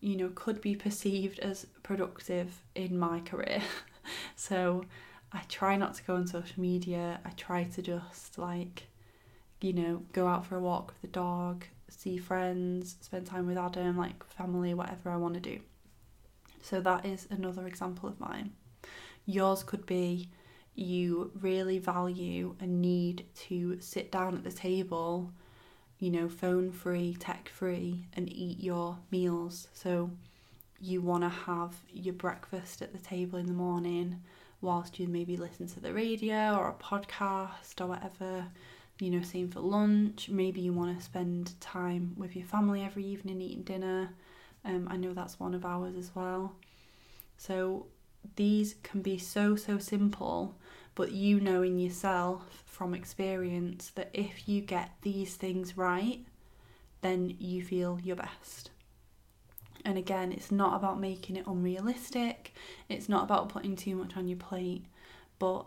you 0.00 0.16
know, 0.16 0.30
could 0.34 0.60
be 0.60 0.76
perceived 0.76 1.38
as 1.38 1.66
productive 1.82 2.62
in 2.74 2.98
my 2.98 3.20
career. 3.20 3.62
so 4.36 4.84
I 5.32 5.40
try 5.48 5.76
not 5.76 5.94
to 5.94 6.04
go 6.04 6.16
on 6.16 6.26
social 6.26 6.60
media. 6.60 7.20
I 7.24 7.30
try 7.30 7.64
to 7.64 7.82
just 7.82 8.38
like, 8.38 8.84
you 9.60 9.72
know, 9.72 10.02
go 10.12 10.26
out 10.26 10.46
for 10.46 10.56
a 10.56 10.60
walk 10.60 10.88
with 10.88 11.00
the 11.00 11.08
dog, 11.08 11.64
see 11.88 12.18
friends, 12.18 12.96
spend 13.00 13.26
time 13.26 13.46
with 13.46 13.56
Adam, 13.56 13.96
like 13.96 14.24
family, 14.28 14.74
whatever 14.74 15.10
I 15.10 15.16
want 15.16 15.34
to 15.34 15.40
do. 15.40 15.60
So 16.60 16.80
that 16.80 17.04
is 17.04 17.26
another 17.30 17.66
example 17.66 18.08
of 18.08 18.20
mine. 18.20 18.52
Yours 19.26 19.62
could 19.62 19.86
be 19.86 20.28
you 20.74 21.30
really 21.40 21.78
value 21.78 22.56
and 22.60 22.80
need 22.80 23.26
to 23.34 23.80
sit 23.80 24.10
down 24.10 24.34
at 24.34 24.44
the 24.44 24.52
table, 24.52 25.30
you 25.98 26.10
know, 26.10 26.28
phone 26.28 26.72
free, 26.72 27.16
tech 27.18 27.48
free, 27.48 28.06
and 28.14 28.30
eat 28.32 28.58
your 28.60 28.98
meals. 29.10 29.68
So 29.72 30.10
you 30.80 31.00
want 31.00 31.22
to 31.22 31.28
have 31.28 31.74
your 31.92 32.14
breakfast 32.14 32.82
at 32.82 32.92
the 32.92 32.98
table 32.98 33.38
in 33.38 33.46
the 33.46 33.52
morning 33.52 34.20
whilst 34.60 34.98
you 34.98 35.06
maybe 35.06 35.36
listen 35.36 35.66
to 35.68 35.80
the 35.80 35.92
radio 35.92 36.56
or 36.56 36.68
a 36.68 36.82
podcast 36.82 37.80
or 37.80 37.86
whatever. 37.86 38.46
You 39.00 39.10
know, 39.10 39.22
same 39.22 39.50
for 39.50 39.60
lunch. 39.60 40.28
Maybe 40.28 40.60
you 40.60 40.72
want 40.72 40.96
to 40.96 41.04
spend 41.04 41.58
time 41.60 42.14
with 42.16 42.36
your 42.36 42.46
family 42.46 42.82
every 42.82 43.04
evening 43.04 43.40
eating 43.40 43.62
dinner. 43.62 44.10
Um, 44.64 44.88
I 44.90 44.96
know 44.96 45.12
that's 45.12 45.38
one 45.38 45.54
of 45.54 45.64
ours 45.64 45.94
as 45.96 46.14
well. 46.14 46.54
So 47.36 47.86
these 48.36 48.76
can 48.82 49.02
be 49.02 49.18
so, 49.18 49.56
so 49.56 49.78
simple, 49.78 50.56
but 50.94 51.12
you 51.12 51.40
know 51.40 51.62
in 51.62 51.78
yourself 51.78 52.62
from 52.66 52.94
experience 52.94 53.90
that 53.94 54.10
if 54.12 54.48
you 54.48 54.60
get 54.60 54.90
these 55.02 55.34
things 55.36 55.76
right, 55.76 56.24
then 57.02 57.34
you 57.38 57.62
feel 57.62 57.98
your 58.02 58.16
best. 58.16 58.70
And 59.84 59.98
again, 59.98 60.32
it's 60.32 60.50
not 60.50 60.76
about 60.76 60.98
making 60.98 61.36
it 61.36 61.46
unrealistic, 61.46 62.54
it's 62.88 63.08
not 63.08 63.24
about 63.24 63.50
putting 63.50 63.76
too 63.76 63.96
much 63.96 64.16
on 64.16 64.28
your 64.28 64.38
plate, 64.38 64.86
but 65.38 65.66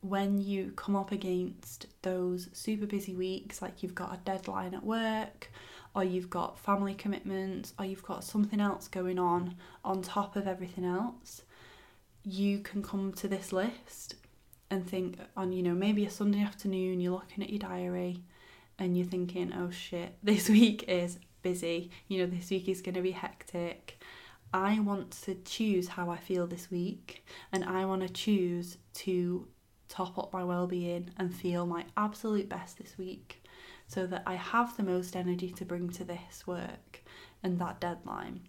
when 0.00 0.38
you 0.38 0.72
come 0.76 0.94
up 0.94 1.10
against 1.10 1.86
those 2.02 2.48
super 2.52 2.86
busy 2.86 3.16
weeks, 3.16 3.60
like 3.60 3.82
you've 3.82 3.96
got 3.96 4.14
a 4.14 4.18
deadline 4.18 4.74
at 4.74 4.84
work, 4.84 5.50
or 5.94 6.04
you've 6.04 6.30
got 6.30 6.58
family 6.58 6.94
commitments, 6.94 7.74
or 7.78 7.84
you've 7.84 8.04
got 8.04 8.22
something 8.22 8.60
else 8.60 8.86
going 8.86 9.18
on 9.18 9.56
on 9.84 10.02
top 10.02 10.36
of 10.36 10.46
everything 10.46 10.84
else, 10.84 11.42
you 12.22 12.60
can 12.60 12.80
come 12.80 13.12
to 13.12 13.26
this 13.26 13.52
list 13.52 14.14
and 14.70 14.86
think 14.86 15.18
on, 15.36 15.52
you 15.52 15.62
know, 15.62 15.74
maybe 15.74 16.04
a 16.04 16.10
Sunday 16.10 16.42
afternoon, 16.42 17.00
you're 17.00 17.12
looking 17.12 17.42
at 17.42 17.50
your 17.50 17.58
diary 17.58 18.22
and 18.78 18.96
you're 18.96 19.06
thinking, 19.06 19.52
oh 19.52 19.70
shit, 19.70 20.16
this 20.22 20.48
week 20.48 20.84
is 20.88 21.18
busy, 21.42 21.90
you 22.08 22.18
know, 22.18 22.26
this 22.26 22.50
week 22.50 22.68
is 22.68 22.82
going 22.82 22.94
to 22.94 23.02
be 23.02 23.12
hectic. 23.12 24.02
I 24.52 24.80
want 24.80 25.10
to 25.24 25.34
choose 25.34 25.88
how 25.88 26.10
I 26.10 26.16
feel 26.16 26.46
this 26.46 26.70
week 26.70 27.24
and 27.52 27.64
I 27.64 27.84
want 27.84 28.02
to 28.02 28.08
choose 28.08 28.78
to 28.94 29.46
top 29.88 30.18
up 30.18 30.32
my 30.32 30.44
well-being 30.44 31.10
and 31.18 31.34
feel 31.34 31.66
my 31.66 31.84
absolute 31.96 32.48
best 32.48 32.78
this 32.78 32.96
week 32.96 33.42
so 33.86 34.06
that 34.06 34.22
I 34.26 34.34
have 34.34 34.76
the 34.76 34.82
most 34.82 35.16
energy 35.16 35.50
to 35.50 35.64
bring 35.64 35.90
to 35.90 36.04
this 36.04 36.46
work 36.46 37.02
and 37.42 37.58
that 37.58 37.80
deadline 37.80 38.40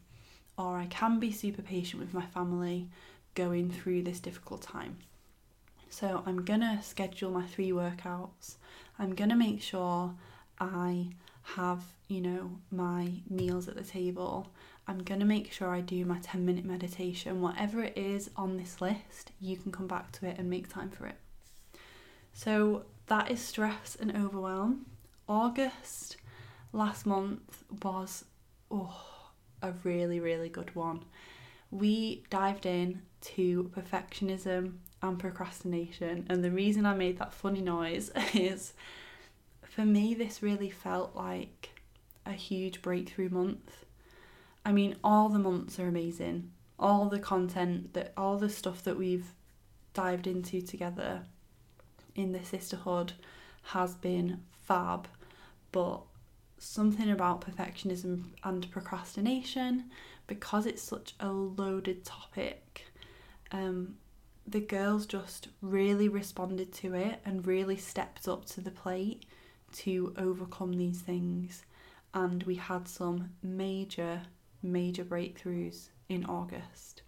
or 0.60 0.78
I 0.78 0.88
can 0.88 1.20
be 1.20 1.32
super 1.32 1.62
patient 1.62 2.02
with 2.02 2.14
my 2.14 2.26
family 2.26 2.90
going 3.34 3.72
through 3.72 4.04
this 4.04 4.20
difficult 4.20 4.62
time. 4.62 4.98
So 5.89 6.23
I'm 6.25 6.43
going 6.45 6.62
to 6.62 6.80
schedule 6.82 7.32
my 7.32 7.45
3 7.45 7.71
workouts. 7.71 8.56
I'm 8.97 9.15
going 9.15 9.30
to 9.30 9.36
make 9.36 9.62
sure 9.62 10.13
I 10.60 11.10
have, 11.56 11.84
you 12.08 12.21
know, 12.21 12.52
my 12.71 13.12
meals 13.30 13.67
at 13.67 13.75
the 13.75 13.84
table. 13.84 14.52
I'm 14.88 15.04
going 15.04 15.19
to 15.19 15.25
make 15.25 15.52
sure 15.52 15.69
I 15.69 15.82
do 15.82 16.06
my 16.06 16.19
10 16.19 16.45
minute 16.45 16.65
meditation. 16.65 17.41
Whatever 17.41 17.84
it 17.84 17.97
is 17.97 18.30
on 18.36 18.58
this 18.58 18.82
list, 18.82 19.32
you 19.39 19.58
can 19.58 19.71
come 19.71 19.88
back 19.88 20.12
to 20.13 20.28
it 20.28 20.38
and 20.38 20.49
make 20.49 20.67
time 20.67 20.89
for 20.89 21.08
it. 21.08 21.15
So 22.34 22.84
that 23.08 23.32
is 23.32 23.41
stress 23.41 23.97
and 23.99 24.15
overwhelm. 24.15 24.86
August 25.28 26.17
last 26.71 27.06
month 27.06 27.63
was 27.84 28.25
oh, 28.71 28.95
a 29.62 29.71
really, 29.84 30.19
really 30.19 30.49
good 30.49 30.75
one. 30.75 31.04
We 31.71 32.23
dived 32.30 32.65
in 32.65 33.02
to 33.21 33.71
perfectionism 33.75 34.73
and 35.02 35.18
procrastination, 35.18 36.26
and 36.30 36.44
the 36.44 36.52
reason 36.52 36.86
I 36.86 36.94
made 36.94 37.18
that 37.20 37.34
funny 37.34 37.62
noise 37.62 38.12
is 38.34 38.74
for 39.70 39.86
me, 39.86 40.14
this 40.14 40.44
really 40.44 40.70
felt 40.70 41.16
like 41.16 41.70
a 42.26 42.34
huge 42.34 42.82
breakthrough 42.82 43.30
month. 43.30 43.86
I 44.66 44.72
mean, 44.72 44.98
all 45.04 45.30
the 45.30 45.40
months 45.40 45.80
are 45.80 45.88
amazing. 45.88 46.52
All 46.78 47.06
the 47.08 47.20
content 47.20 47.94
that 47.94 48.14
all 48.18 48.38
the 48.38 48.50
stuff 48.50 48.84
that 48.84 48.98
we've 48.98 49.34
dived 49.94 50.28
into 50.28 50.62
together 50.62 51.24
in 52.16 52.32
the 52.32 52.44
sisterhood 52.44 53.14
has 53.64 53.96
been 53.96 54.42
fab, 54.52 55.08
but 55.72 56.02
something 56.58 57.10
about 57.10 57.42
perfectionism 57.42 58.26
and 58.44 58.70
procrastination 58.72 59.86
because 60.28 60.66
it's 60.66 60.82
such 60.82 61.16
a 61.20 61.30
loaded 61.32 62.04
topic. 62.04 62.86
Um, 63.52 63.96
the 64.52 64.60
girls 64.60 65.06
just 65.06 65.50
really 65.62 66.10
responded 66.10 66.74
to 66.74 66.96
it 66.96 67.20
and 67.24 67.46
really 67.46 67.78
stepped 67.78 68.28
up 68.28 68.46
to 68.46 68.62
the 68.62 68.72
plate 68.72 69.26
to 69.72 70.14
overcome 70.18 70.74
these 70.74 71.02
things. 71.02 71.64
And 72.14 72.42
we 72.44 72.56
had 72.56 72.88
some 72.88 73.32
major, 73.44 74.24
major 74.64 75.06
breakthroughs 75.06 75.90
in 76.08 76.26
August. 76.26 77.04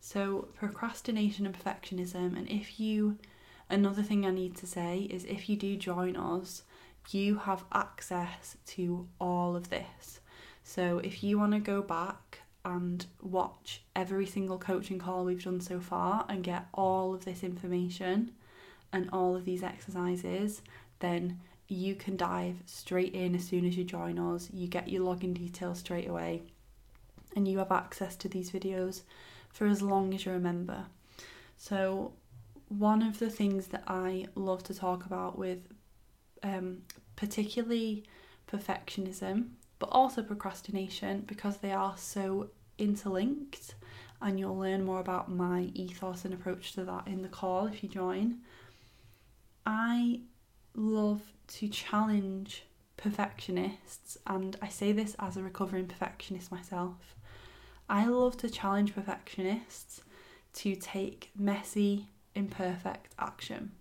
So, 0.00 0.48
procrastination 0.54 1.46
and 1.46 1.58
perfectionism, 1.58 2.36
and 2.36 2.48
if 2.48 2.80
you, 2.80 3.18
another 3.68 4.02
thing 4.02 4.24
I 4.24 4.30
need 4.30 4.56
to 4.56 4.66
say 4.66 5.00
is 5.10 5.24
if 5.24 5.48
you 5.48 5.56
do 5.56 5.76
join 5.76 6.16
us, 6.16 6.62
you 7.10 7.36
have 7.36 7.64
access 7.72 8.56
to 8.66 9.08
all 9.20 9.56
of 9.56 9.70
this. 9.70 10.20
So, 10.62 10.98
if 10.98 11.22
you 11.22 11.38
want 11.38 11.52
to 11.52 11.58
go 11.58 11.82
back 11.82 12.29
and 12.64 13.06
watch 13.22 13.82
every 13.96 14.26
single 14.26 14.58
coaching 14.58 14.98
call 14.98 15.24
we've 15.24 15.42
done 15.42 15.60
so 15.60 15.80
far 15.80 16.26
and 16.28 16.44
get 16.44 16.66
all 16.74 17.14
of 17.14 17.24
this 17.24 17.42
information 17.42 18.32
and 18.92 19.08
all 19.12 19.36
of 19.36 19.44
these 19.44 19.62
exercises, 19.62 20.62
then 20.98 21.40
you 21.68 21.94
can 21.94 22.16
dive 22.16 22.56
straight 22.66 23.14
in 23.14 23.34
as 23.34 23.44
soon 23.44 23.64
as 23.64 23.76
you 23.76 23.84
join 23.84 24.18
us. 24.18 24.50
You 24.52 24.66
get 24.66 24.88
your 24.88 25.02
login 25.04 25.32
details 25.32 25.78
straight 25.78 26.08
away, 26.08 26.42
and 27.36 27.46
you 27.46 27.58
have 27.58 27.70
access 27.70 28.16
to 28.16 28.28
these 28.28 28.50
videos 28.50 29.02
for 29.52 29.66
as 29.66 29.80
long 29.80 30.12
as 30.12 30.24
you're 30.24 30.34
a 30.34 30.40
member. 30.40 30.86
So, 31.56 32.12
one 32.68 33.02
of 33.02 33.18
the 33.18 33.30
things 33.30 33.68
that 33.68 33.84
I 33.86 34.26
love 34.34 34.62
to 34.64 34.74
talk 34.74 35.06
about 35.06 35.38
with 35.38 35.58
um, 36.42 36.82
particularly 37.16 38.04
perfectionism, 38.50 39.50
but 39.80 39.88
also 39.90 40.22
procrastination, 40.22 41.24
because 41.26 41.56
they 41.56 41.72
are 41.72 41.96
so 41.96 42.50
interlinked, 42.78 43.74
and 44.22 44.38
you'll 44.38 44.56
learn 44.56 44.84
more 44.84 45.00
about 45.00 45.28
my 45.28 45.70
ethos 45.74 46.24
and 46.24 46.32
approach 46.32 46.74
to 46.74 46.84
that 46.84 47.08
in 47.08 47.22
the 47.22 47.28
call 47.28 47.66
if 47.66 47.82
you 47.82 47.88
join. 47.88 48.38
I 49.66 50.20
love 50.74 51.22
to 51.48 51.68
challenge 51.68 52.62
perfectionists, 52.96 54.16
and 54.26 54.56
I 54.62 54.68
say 54.68 54.92
this 54.92 55.16
as 55.18 55.36
a 55.36 55.42
recovering 55.42 55.86
perfectionist 55.86 56.52
myself. 56.52 57.16
I 57.88 58.06
love 58.06 58.36
to 58.36 58.48
challenge 58.48 58.94
perfectionists 58.94 60.02
to 60.52 60.76
take 60.76 61.30
messy, 61.36 62.10
imperfect 62.34 63.14
action. 63.18 63.72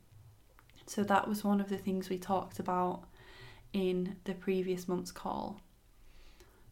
So 0.86 1.04
that 1.04 1.28
was 1.28 1.44
one 1.44 1.62
of 1.62 1.70
the 1.70 1.78
things 1.78 2.10
we 2.10 2.18
talked 2.18 2.60
about 2.60 3.04
in 3.74 4.16
the 4.24 4.34
previous 4.34 4.88
month's 4.88 5.12
call. 5.12 5.62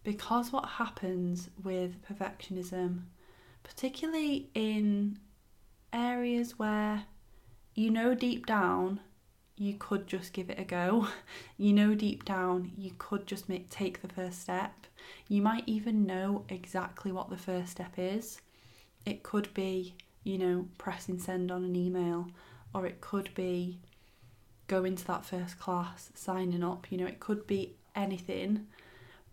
Because 0.08 0.54
what 0.54 0.65
happens 0.65 1.50
with 1.62 2.02
perfectionism, 2.02 3.02
particularly 3.62 4.50
in 4.54 5.20
areas 5.91 6.58
where 6.58 7.04
you 7.76 7.91
know 7.91 8.15
deep 8.15 8.46
down 8.46 9.02
you 9.58 9.74
could 9.74 10.08
just 10.08 10.32
give 10.32 10.50
it 10.50 10.58
a 10.58 10.63
go. 10.63 11.10
You 11.58 11.74
know 11.74 11.93
deep 11.93 12.24
down 12.24 12.72
you 12.78 12.91
could 12.98 13.28
just 13.28 13.50
make 13.50 13.70
take 13.70 14.02
the 14.02 14.08
first 14.08 14.39
step. 14.39 14.88
You 15.28 15.41
might 15.41 15.65
even 15.67 16.06
know 16.06 16.46
exactly 16.48 17.12
what 17.12 17.30
the 17.30 17.36
first 17.36 17.72
step 17.72 17.96
is. 17.98 18.39
It 19.06 19.24
could 19.24 19.54
be, 19.54 19.93
you 20.24 20.38
know, 20.38 20.70
pressing 20.78 21.20
send 21.20 21.52
on 21.52 21.65
an 21.65 21.76
email 21.76 22.30
or 22.74 22.86
it 22.86 23.02
could 23.02 23.36
be 23.36 23.82
going 24.67 24.96
to 24.96 25.08
that 25.08 25.26
first 25.26 25.60
class, 25.60 26.12
signing 26.15 26.63
up, 26.63 26.93
you 26.93 26.98
know, 26.98 27.08
it 27.08 27.20
could 27.20 27.46
be 27.46 27.76
anything. 27.93 28.67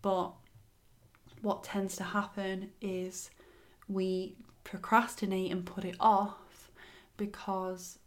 But 0.01 0.33
what 1.45 1.63
tends 1.63 1.95
to 1.95 2.03
happen 2.03 2.71
is 2.81 3.29
we 3.87 4.35
procrastinate 4.63 5.51
and 5.51 5.65
put 5.65 5.85
it 5.85 5.95
off 5.99 6.71
because 7.17 7.99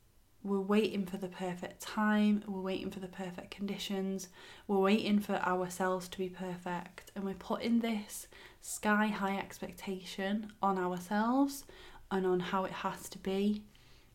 we're 0.42 0.60
waiting 0.60 1.06
for 1.06 1.18
the 1.18 1.28
perfect 1.28 1.80
time, 1.80 2.42
we're 2.46 2.60
waiting 2.60 2.90
for 2.90 3.00
the 3.00 3.08
perfect 3.08 3.50
conditions, 3.50 4.28
we're 4.66 4.78
waiting 4.78 5.20
for 5.20 5.34
ourselves 5.36 6.08
to 6.08 6.18
be 6.18 6.28
perfect, 6.28 7.10
and 7.14 7.24
we're 7.24 7.34
putting 7.34 7.78
this 7.78 8.26
sky 8.60 9.06
high 9.06 9.36
expectation 9.36 10.52
on 10.60 10.76
ourselves 10.76 11.64
and 12.10 12.26
on 12.26 12.40
how 12.40 12.64
it 12.64 12.72
has 12.72 13.08
to 13.08 13.18
be 13.18 13.62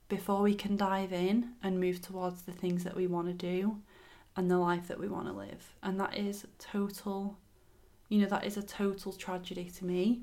before 0.10 0.42
we 0.42 0.54
can 0.54 0.76
dive 0.76 1.14
in 1.14 1.54
and 1.64 1.80
move 1.80 2.02
towards 2.02 2.42
the 2.42 2.52
things 2.52 2.84
that 2.84 2.96
we 2.96 3.08
want 3.08 3.28
to 3.28 3.34
do 3.34 3.78
and 4.36 4.50
the 4.50 4.58
life 4.58 4.88
that 4.88 5.00
we 5.00 5.08
want 5.08 5.28
to 5.28 5.34
live. 5.34 5.76
And 5.82 6.00
that 6.00 6.18
is 6.18 6.46
total, 6.60 7.38
you 8.14 8.20
know, 8.20 8.28
that 8.28 8.46
is 8.46 8.58
a 8.58 8.62
total 8.62 9.12
tragedy 9.12 9.72
to 9.76 9.86
me 9.86 10.22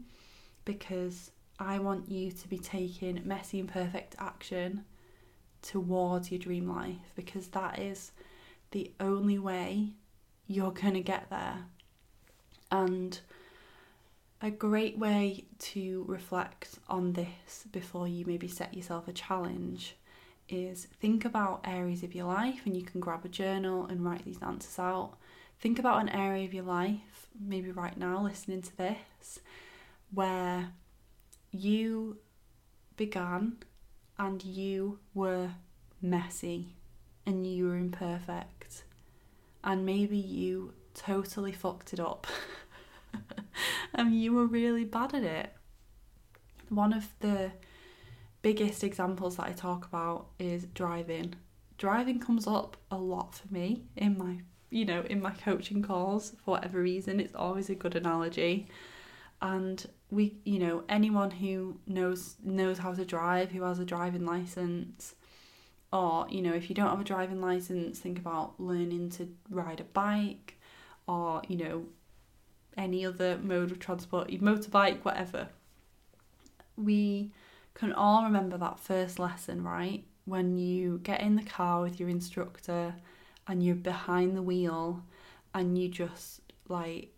because 0.65 1.33
I 1.59 1.81
want 1.81 2.09
you 2.09 2.31
to 2.31 2.49
be 2.49 2.57
taking 2.57 3.21
messy 3.25 3.59
and 3.59 3.69
perfect 3.69 4.15
action 4.21 4.85
towards 5.61 6.31
your 6.31 6.39
dream 6.39 6.73
life 6.73 7.11
because 7.17 7.49
that 7.49 7.81
is 7.81 8.13
the 8.71 8.93
only 9.01 9.41
way 9.41 9.89
you're 10.47 10.71
going 10.71 10.95
to 10.95 11.01
get 11.01 11.31
there. 11.31 11.65
And 12.71 13.19
a 14.41 14.53
great 14.53 14.97
way 14.97 15.47
to 15.59 16.05
reflect 16.07 16.79
on 16.89 17.15
this 17.15 17.65
before 17.73 18.07
you 18.07 18.25
maybe 18.25 18.47
set 18.47 18.73
yourself 18.73 19.09
a 19.09 19.13
challenge 19.13 19.97
is 20.49 20.87
think 21.01 21.25
about 21.25 21.65
areas 21.65 22.05
of 22.05 22.15
your 22.15 22.27
life 22.27 22.61
and 22.67 22.77
you 22.77 22.83
can 22.83 23.01
grab 23.01 23.25
a 23.25 23.29
journal 23.29 23.87
and 23.87 24.05
write 24.05 24.25
these 24.25 24.41
answers 24.43 24.79
out. 24.79 25.15
Think 25.61 25.79
about 25.79 26.01
an 26.01 26.09
area 26.09 26.47
of 26.47 26.55
your 26.55 26.65
life, 26.65 27.29
maybe 27.39 27.71
right 27.71 27.97
now 27.97 28.23
listening 28.23 28.63
to 28.63 28.77
this, 28.79 29.41
where 30.13 30.73
you 31.53 32.17
began 32.97 33.59
and 34.19 34.43
you 34.43 34.99
were 35.13 35.51
messy 36.01 36.77
and 37.27 37.47
you 37.47 37.69
were 37.69 37.77
imperfect 37.77 38.85
and 39.63 39.85
maybe 39.85 40.17
you 40.17 40.73
totally 40.95 41.53
fucked 41.53 41.93
it 41.93 42.01
up 42.01 42.27
and 43.95 44.19
you 44.19 44.33
were 44.33 44.47
really 44.47 44.85
bad 44.85 45.15
at 45.15 45.25
it. 45.25 45.53
One 46.69 46.93
of 46.93 47.09
the 47.21 47.53
biggest 48.43 48.83
examples 48.83 49.37
that 49.37 49.47
I 49.47 49.53
talk 49.53 49.85
about 49.85 50.29
is 50.39 50.65
driving. 50.73 51.35
Driving 51.77 52.19
comes 52.19 52.47
up 52.47 52.77
a 52.91 52.97
lot 52.97 53.35
for 53.35 53.53
me 53.53 53.85
in 53.97 54.17
my 54.17 54.41
you 54.71 54.85
know, 54.85 55.03
in 55.09 55.21
my 55.21 55.33
coaching 55.33 55.83
calls 55.83 56.31
for 56.45 56.53
whatever 56.53 56.81
reason. 56.81 57.21
It's 57.21 57.35
always 57.35 57.69
a 57.69 57.75
good 57.75 57.97
analogy. 57.97 58.69
And 59.43 59.85
we, 60.11 60.37
you 60.45 60.59
know, 60.59 60.85
anyone 60.89 61.31
who 61.31 61.79
knows 61.87 62.37
knows 62.43 62.79
how 62.79 62.95
to 62.95 63.05
drive, 63.05 63.51
who 63.51 63.63
has 63.63 63.79
a 63.79 63.85
driving 63.85 64.25
license, 64.25 65.15
or 65.93 66.27
you 66.31 66.43
know, 66.43 66.53
if 66.53 66.69
you 66.69 66.75
don't 66.75 66.91
have 66.91 67.01
a 67.01 67.05
driving 67.05 67.41
license, 67.41 67.99
think 67.99 68.19
about 68.19 68.61
learning 68.61 69.11
to 69.11 69.29
ride 69.51 69.81
a 69.81 69.85
bike, 69.85 70.59
or 71.07 71.43
you 71.49 71.57
know, 71.57 71.85
any 72.77 73.05
other 73.05 73.39
mode 73.43 73.73
of 73.73 73.79
transport, 73.79 74.29
motorbike, 74.29 75.05
whatever. 75.05 75.49
We 76.77 77.33
can 77.75 77.93
all 77.93 78.25
remember 78.25 78.57
that 78.59 78.79
first 78.79 79.19
lesson, 79.19 79.65
right? 79.65 80.05
When 80.27 80.59
you 80.59 81.01
get 81.03 81.21
in 81.23 81.37
the 81.37 81.43
car 81.43 81.83
with 81.83 81.99
your 81.99 82.09
instructor 82.09 82.95
and 83.51 83.65
you're 83.65 83.75
behind 83.75 84.37
the 84.37 84.43
wheel 84.43 85.03
and 85.53 85.77
you 85.77 85.89
just 85.89 86.41
like 86.69 87.13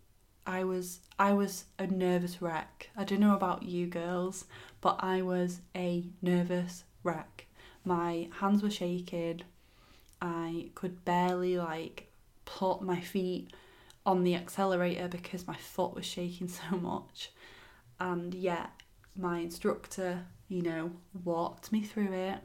I 0.47 0.63
was 0.63 0.99
I 1.19 1.31
was 1.33 1.65
a 1.77 1.85
nervous 1.85 2.41
wreck. 2.41 2.89
I 2.97 3.03
don't 3.03 3.19
know 3.19 3.35
about 3.35 3.63
you 3.63 3.85
girls, 3.85 4.45
but 4.81 4.97
I 4.99 5.21
was 5.21 5.61
a 5.75 6.03
nervous 6.23 6.85
wreck. 7.03 7.45
My 7.85 8.29
hands 8.39 8.63
were 8.63 8.71
shaking. 8.71 9.43
I 10.21 10.71
could 10.73 11.05
barely 11.05 11.59
like 11.59 12.07
put 12.45 12.81
my 12.81 12.99
feet 12.99 13.53
on 14.03 14.23
the 14.23 14.35
accelerator 14.35 15.07
because 15.07 15.47
my 15.47 15.55
foot 15.55 15.93
was 15.93 16.05
shaking 16.05 16.47
so 16.69 16.77
much. 16.77 17.29
And 17.99 18.33
yet 18.33 18.71
my 19.15 19.37
instructor, 19.37 20.25
you 20.47 20.63
know, 20.63 20.93
walked 21.23 21.71
me 21.71 21.83
through 21.83 22.11
it 22.11 22.39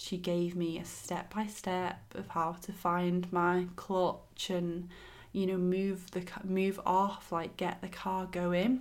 she 0.00 0.16
gave 0.16 0.56
me 0.56 0.78
a 0.78 0.84
step 0.84 1.34
by 1.34 1.46
step 1.46 2.00
of 2.14 2.28
how 2.28 2.52
to 2.62 2.72
find 2.72 3.30
my 3.30 3.66
clutch 3.76 4.48
and 4.48 4.88
you 5.32 5.46
know 5.46 5.58
move 5.58 6.10
the 6.12 6.24
move 6.42 6.80
off 6.86 7.30
like 7.30 7.56
get 7.58 7.82
the 7.82 7.88
car 7.88 8.26
going. 8.26 8.80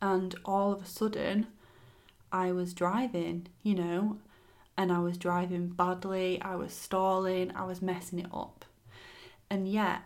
And 0.00 0.34
all 0.44 0.72
of 0.72 0.82
a 0.82 0.86
sudden 0.86 1.48
I 2.30 2.52
was 2.52 2.72
driving 2.72 3.48
you 3.62 3.74
know 3.74 4.18
and 4.78 4.92
I 4.92 5.00
was 5.00 5.18
driving 5.18 5.68
badly 5.68 6.40
I 6.40 6.54
was 6.54 6.72
stalling 6.72 7.50
I 7.56 7.64
was 7.64 7.82
messing 7.82 8.20
it 8.20 8.30
up. 8.32 8.64
And 9.50 9.66
yet 9.68 10.02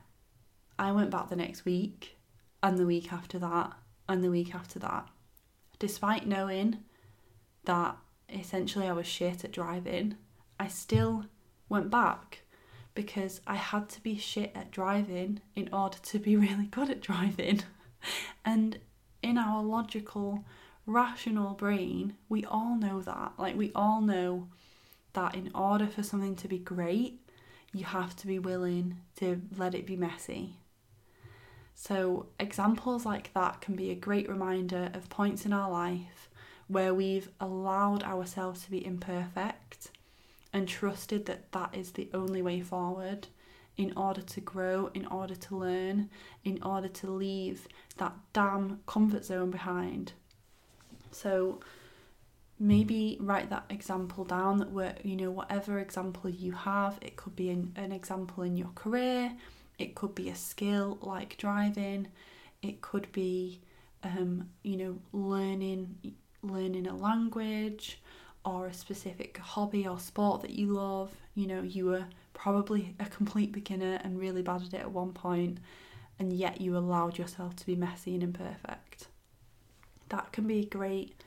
I 0.78 0.92
went 0.92 1.10
back 1.10 1.28
the 1.28 1.36
next 1.36 1.66
week 1.66 2.16
and 2.62 2.78
the 2.78 2.86
week 2.86 3.12
after 3.12 3.38
that 3.38 3.74
and 4.08 4.24
the 4.24 4.30
week 4.30 4.54
after 4.54 4.78
that 4.78 5.08
despite 5.78 6.26
knowing 6.26 6.78
that 7.64 7.98
essentially 8.28 8.86
I 8.86 8.92
was 8.92 9.06
shit 9.06 9.44
at 9.44 9.52
driving, 9.52 10.16
I 10.58 10.68
still 10.68 11.26
went 11.68 11.90
back 11.90 12.42
because 12.94 13.40
I 13.46 13.56
had 13.56 13.88
to 13.90 14.00
be 14.00 14.16
shit 14.16 14.52
at 14.54 14.70
driving 14.70 15.40
in 15.54 15.68
order 15.72 15.98
to 15.98 16.18
be 16.18 16.36
really 16.36 16.66
good 16.66 16.90
at 16.90 17.00
driving. 17.00 17.62
and 18.44 18.78
in 19.22 19.38
our 19.38 19.62
logical, 19.62 20.44
rational 20.86 21.54
brain, 21.54 22.14
we 22.28 22.44
all 22.44 22.76
know 22.76 23.00
that. 23.00 23.32
Like, 23.38 23.56
we 23.56 23.72
all 23.74 24.00
know 24.00 24.48
that 25.12 25.34
in 25.34 25.50
order 25.54 25.86
for 25.86 26.02
something 26.02 26.36
to 26.36 26.48
be 26.48 26.58
great, 26.58 27.20
you 27.72 27.84
have 27.84 28.16
to 28.16 28.26
be 28.26 28.38
willing 28.38 28.98
to 29.16 29.42
let 29.56 29.74
it 29.74 29.86
be 29.86 29.96
messy. 29.96 30.56
So, 31.74 32.26
examples 32.40 33.04
like 33.04 33.32
that 33.34 33.60
can 33.60 33.76
be 33.76 33.90
a 33.90 33.94
great 33.94 34.28
reminder 34.28 34.90
of 34.94 35.10
points 35.10 35.44
in 35.44 35.52
our 35.52 35.70
life 35.70 36.30
where 36.68 36.94
we've 36.94 37.28
allowed 37.40 38.02
ourselves 38.02 38.64
to 38.64 38.70
be 38.70 38.84
imperfect 38.84 39.90
and 40.52 40.68
trusted 40.68 41.26
that 41.26 41.52
that 41.52 41.74
is 41.74 41.92
the 41.92 42.08
only 42.14 42.42
way 42.42 42.60
forward 42.60 43.28
in 43.76 43.92
order 43.96 44.22
to 44.22 44.40
grow, 44.40 44.90
in 44.94 45.06
order 45.06 45.34
to 45.34 45.56
learn, 45.56 46.08
in 46.44 46.62
order 46.62 46.88
to 46.88 47.10
leave 47.10 47.68
that 47.98 48.14
damn 48.32 48.80
comfort 48.86 49.24
zone 49.24 49.50
behind. 49.50 50.12
So 51.10 51.60
maybe 52.58 53.18
write 53.20 53.50
that 53.50 53.64
example 53.68 54.24
down 54.24 54.58
that 54.58 54.72
where 54.72 54.96
you 55.02 55.14
know 55.14 55.30
whatever 55.30 55.78
example 55.78 56.30
you 56.30 56.52
have, 56.52 56.98
it 57.02 57.16
could 57.16 57.36
be 57.36 57.50
an, 57.50 57.72
an 57.76 57.92
example 57.92 58.42
in 58.42 58.56
your 58.56 58.70
career, 58.74 59.32
it 59.78 59.94
could 59.94 60.14
be 60.14 60.30
a 60.30 60.34
skill 60.34 60.98
like 61.02 61.36
driving, 61.36 62.08
it 62.62 62.80
could 62.80 63.12
be 63.12 63.60
um, 64.02 64.48
you 64.62 64.76
know 64.76 64.98
learning 65.12 65.96
learning 66.48 66.86
a 66.86 66.96
language 66.96 68.00
or 68.44 68.66
a 68.66 68.72
specific 68.72 69.38
hobby 69.38 69.86
or 69.86 69.98
sport 69.98 70.42
that 70.42 70.52
you 70.52 70.68
love. 70.68 71.10
You 71.34 71.46
know, 71.46 71.62
you 71.62 71.86
were 71.86 72.06
probably 72.32 72.94
a 73.00 73.06
complete 73.06 73.52
beginner 73.52 74.00
and 74.04 74.18
really 74.18 74.42
bad 74.42 74.62
at 74.62 74.74
it 74.74 74.80
at 74.80 74.92
one 74.92 75.12
point, 75.12 75.58
and 76.18 76.32
yet 76.32 76.60
you 76.60 76.76
allowed 76.76 77.18
yourself 77.18 77.56
to 77.56 77.66
be 77.66 77.76
messy 77.76 78.14
and 78.14 78.22
imperfect. 78.22 79.08
That 80.08 80.32
can 80.32 80.46
be 80.46 80.60
a 80.60 80.66
great 80.66 81.22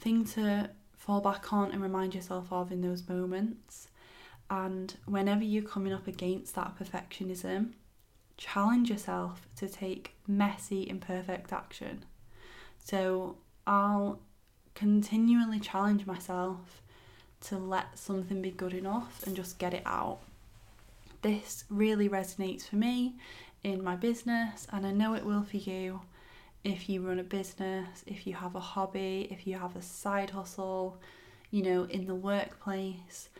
thing 0.00 0.24
to 0.24 0.70
fall 0.96 1.20
back 1.20 1.52
on 1.52 1.70
and 1.70 1.80
remind 1.80 2.14
yourself 2.14 2.52
of 2.52 2.72
in 2.72 2.80
those 2.80 3.08
moments. 3.08 3.88
And 4.50 4.94
whenever 5.06 5.44
you're 5.44 5.62
coming 5.62 5.92
up 5.92 6.06
against 6.06 6.54
that 6.54 6.76
perfectionism, 6.78 7.72
challenge 8.36 8.90
yourself 8.90 9.46
to 9.56 9.68
take 9.68 10.14
messy, 10.26 10.88
imperfect 10.88 11.52
action. 11.52 12.04
So 12.78 13.36
I'll 13.66 14.20
continually 14.78 15.58
challenge 15.58 16.06
myself 16.06 16.82
to 17.40 17.58
let 17.58 17.98
something 17.98 18.40
be 18.40 18.50
good 18.50 18.72
enough 18.72 19.24
and 19.26 19.34
just 19.34 19.58
get 19.58 19.74
it 19.74 19.82
out. 19.84 20.20
This 21.22 21.64
really 21.68 22.08
resonates 22.08 22.68
for 22.68 22.76
me 22.76 23.14
in 23.64 23.82
my 23.82 23.96
business, 23.96 24.68
and 24.72 24.86
I 24.86 24.92
know 24.92 25.14
it 25.14 25.26
will 25.26 25.42
for 25.42 25.56
you 25.56 26.00
if 26.62 26.88
you 26.88 27.00
run 27.00 27.18
a 27.18 27.24
business, 27.24 28.04
if 28.06 28.24
you 28.24 28.34
have 28.34 28.54
a 28.54 28.60
hobby, 28.60 29.26
if 29.32 29.48
you 29.48 29.58
have 29.58 29.74
a 29.74 29.82
side 29.82 30.30
hustle, 30.30 30.96
you 31.50 31.62
know, 31.64 31.84
in 31.84 32.06
the 32.06 32.14
workplace. 32.14 33.30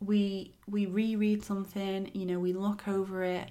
We 0.00 0.52
we 0.68 0.86
reread 0.86 1.42
something, 1.42 2.10
you 2.12 2.26
know, 2.26 2.38
we 2.38 2.52
look 2.52 2.86
over 2.86 3.24
it 3.24 3.50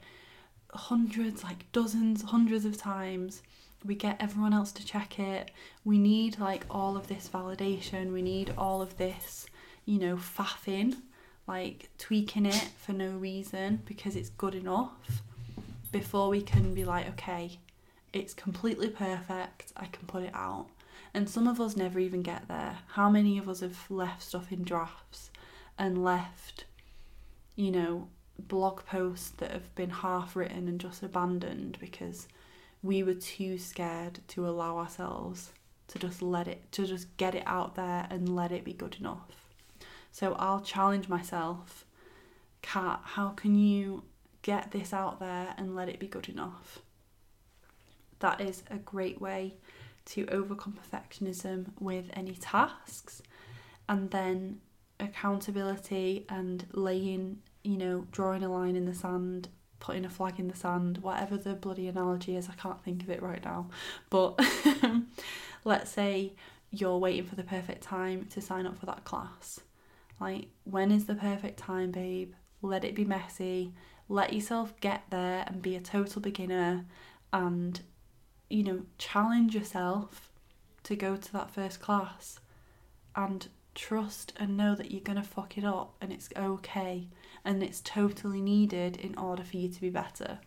hundreds, 0.73 1.43
like 1.43 1.69
dozens, 1.73 2.21
hundreds 2.21 2.63
of 2.63 2.77
times 2.77 3.41
we 3.85 3.95
get 3.95 4.17
everyone 4.19 4.53
else 4.53 4.71
to 4.73 4.85
check 4.85 5.19
it. 5.19 5.51
We 5.83 5.97
need 5.97 6.39
like 6.39 6.65
all 6.69 6.97
of 6.97 7.07
this 7.07 7.29
validation. 7.31 8.11
We 8.11 8.21
need 8.21 8.53
all 8.57 8.81
of 8.81 8.97
this, 8.97 9.45
you 9.85 9.99
know, 9.99 10.17
faffing, 10.17 10.95
like 11.47 11.89
tweaking 11.97 12.45
it 12.45 12.69
for 12.77 12.93
no 12.93 13.09
reason 13.11 13.81
because 13.85 14.15
it's 14.15 14.29
good 14.29 14.55
enough 14.55 15.21
before 15.91 16.29
we 16.29 16.41
can 16.41 16.73
be 16.73 16.83
like, 16.83 17.07
okay, 17.09 17.59
it's 18.11 18.33
completely 18.33 18.89
perfect. 18.89 19.71
I 19.77 19.85
can 19.85 20.07
put 20.07 20.23
it 20.23 20.33
out. 20.33 20.67
And 21.13 21.29
some 21.29 21.47
of 21.47 21.61
us 21.61 21.77
never 21.77 21.99
even 21.99 22.21
get 22.21 22.47
there. 22.47 22.79
How 22.87 23.09
many 23.09 23.37
of 23.37 23.47
us 23.47 23.61
have 23.61 23.89
left 23.89 24.23
stuff 24.23 24.51
in 24.51 24.63
drafts 24.63 25.29
and 25.77 26.03
left, 26.03 26.65
you 27.55 27.71
know, 27.71 28.09
blog 28.37 28.85
posts 28.85 29.29
that 29.37 29.51
have 29.51 29.73
been 29.75 29.89
half 29.89 30.35
written 30.35 30.67
and 30.67 30.79
just 30.79 31.03
abandoned 31.03 31.77
because 31.79 32.27
we 32.85 33.01
were 33.01 33.15
too 33.15 33.57
scared 33.57 34.19
to 34.27 34.47
allow 34.47 34.77
ourselves 34.77 35.51
to 35.87 35.99
just 35.99 36.21
let 36.21 36.47
it, 36.47 36.71
to 36.71 36.85
just 36.85 37.15
get 37.17 37.33
it 37.33 37.43
out 37.45 37.75
there 37.75 38.07
and 38.09 38.35
let 38.35 38.51
it 38.51 38.63
be 38.63 38.73
good 38.73 38.95
enough. 38.99 39.49
So 40.11 40.33
I'll 40.33 40.61
challenge 40.61 41.09
myself, 41.09 41.85
Kat, 42.61 43.01
how 43.03 43.29
can 43.29 43.55
you 43.55 44.03
get 44.43 44.71
this 44.71 44.93
out 44.93 45.19
there 45.19 45.53
and 45.57 45.75
let 45.75 45.89
it 45.89 45.99
be 45.99 46.07
good 46.07 46.29
enough? 46.29 46.79
That 48.19 48.39
is 48.39 48.63
a 48.69 48.77
great 48.77 49.19
way 49.19 49.55
to 50.05 50.27
overcome 50.27 50.77
perfectionism 50.79 51.67
with 51.79 52.05
any 52.13 52.35
tasks. 52.35 53.21
And 53.89 54.11
then 54.11 54.61
accountability 54.99 56.25
and 56.29 56.65
laying, 56.71 57.39
you 57.63 57.77
know, 57.77 58.07
drawing 58.11 58.43
a 58.43 58.49
line 58.49 58.75
in 58.75 58.85
the 58.85 58.93
sand 58.93 59.49
putting 59.85 60.03
a 60.03 60.09
flag 60.09 60.39
in 60.39 60.47
the 60.47 60.55
sand, 60.55 60.97
whatever 60.97 61.37
the 61.37 61.53
bloody 61.53 61.87
analogy 61.87 62.35
is, 62.35 62.49
I 62.49 62.53
can't 62.53 62.83
think 62.83 63.03
of 63.03 63.09
it 63.11 63.21
right 63.21 63.43
now. 63.45 63.67
But 64.09 64.39
let's 65.63 65.91
say 65.91 66.33
you're 66.71 66.97
waiting 66.97 67.25
for 67.25 67.35
the 67.35 67.43
perfect 67.43 67.83
time 67.83 68.25
to 68.31 68.41
sign 68.41 68.65
up 68.65 68.79
for 68.79 68.87
that 68.87 69.03
class. 69.03 69.59
Like, 70.19 70.47
when 70.63 70.91
is 70.91 71.05
the 71.05 71.13
perfect 71.13 71.59
time, 71.59 71.91
babe? 71.91 72.33
Let 72.63 72.83
it 72.83 72.95
be 72.95 73.05
messy. 73.05 73.73
Let 74.09 74.33
yourself 74.33 74.73
get 74.79 75.03
there 75.11 75.43
and 75.45 75.61
be 75.61 75.75
a 75.75 75.81
total 75.81 76.19
beginner 76.19 76.85
and, 77.31 77.79
you 78.49 78.63
know, 78.63 78.81
challenge 78.97 79.53
yourself 79.53 80.31
to 80.83 80.95
go 80.95 81.15
to 81.15 81.33
that 81.33 81.51
first 81.51 81.79
class 81.79 82.39
and 83.15 83.49
trust 83.75 84.33
and 84.37 84.57
know 84.57 84.73
that 84.73 84.89
you're 84.89 85.01
going 85.01 85.21
to 85.21 85.23
fuck 85.23 85.59
it 85.59 85.63
up 85.63 85.95
and 86.01 86.11
it's 86.11 86.29
okay 86.35 87.07
and 87.45 87.63
it's 87.63 87.79
totally 87.81 88.41
needed 88.41 88.97
in 88.97 89.17
order 89.17 89.43
for 89.43 89.57
you 89.57 89.69
to 89.69 89.81
be 89.81 89.89
better. 89.89 90.39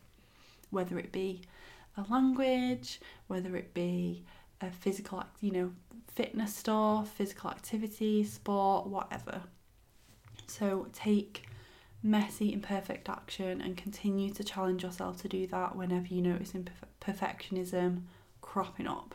Whether 0.71 0.99
it 0.99 1.13
be 1.13 1.43
a 1.97 2.05
language, 2.13 3.01
whether 3.29 3.57
it 3.57 3.73
be 3.73 4.25
a 4.61 4.71
physical, 4.71 5.25
you 5.41 5.53
know, 5.53 5.73
fitness 6.09 6.55
store, 6.55 7.05
physical 7.05 7.51
activity, 7.51 8.25
sport, 8.25 8.87
whatever. 8.89 9.43
So 10.49 10.89
take 10.93 11.47
messy, 12.03 12.53
imperfect 12.53 13.09
action 13.09 13.61
and 13.61 13.77
continue 13.77 14.31
to 14.33 14.45
challenge 14.45 14.83
yourself 14.83 15.21
to 15.23 15.29
do 15.29 15.47
that 15.49 15.77
whenever 15.77 16.07
you 16.09 16.23
notice 16.23 16.53
imperfectionism 16.53 18.03
cropping 18.41 18.87
up. 18.87 19.15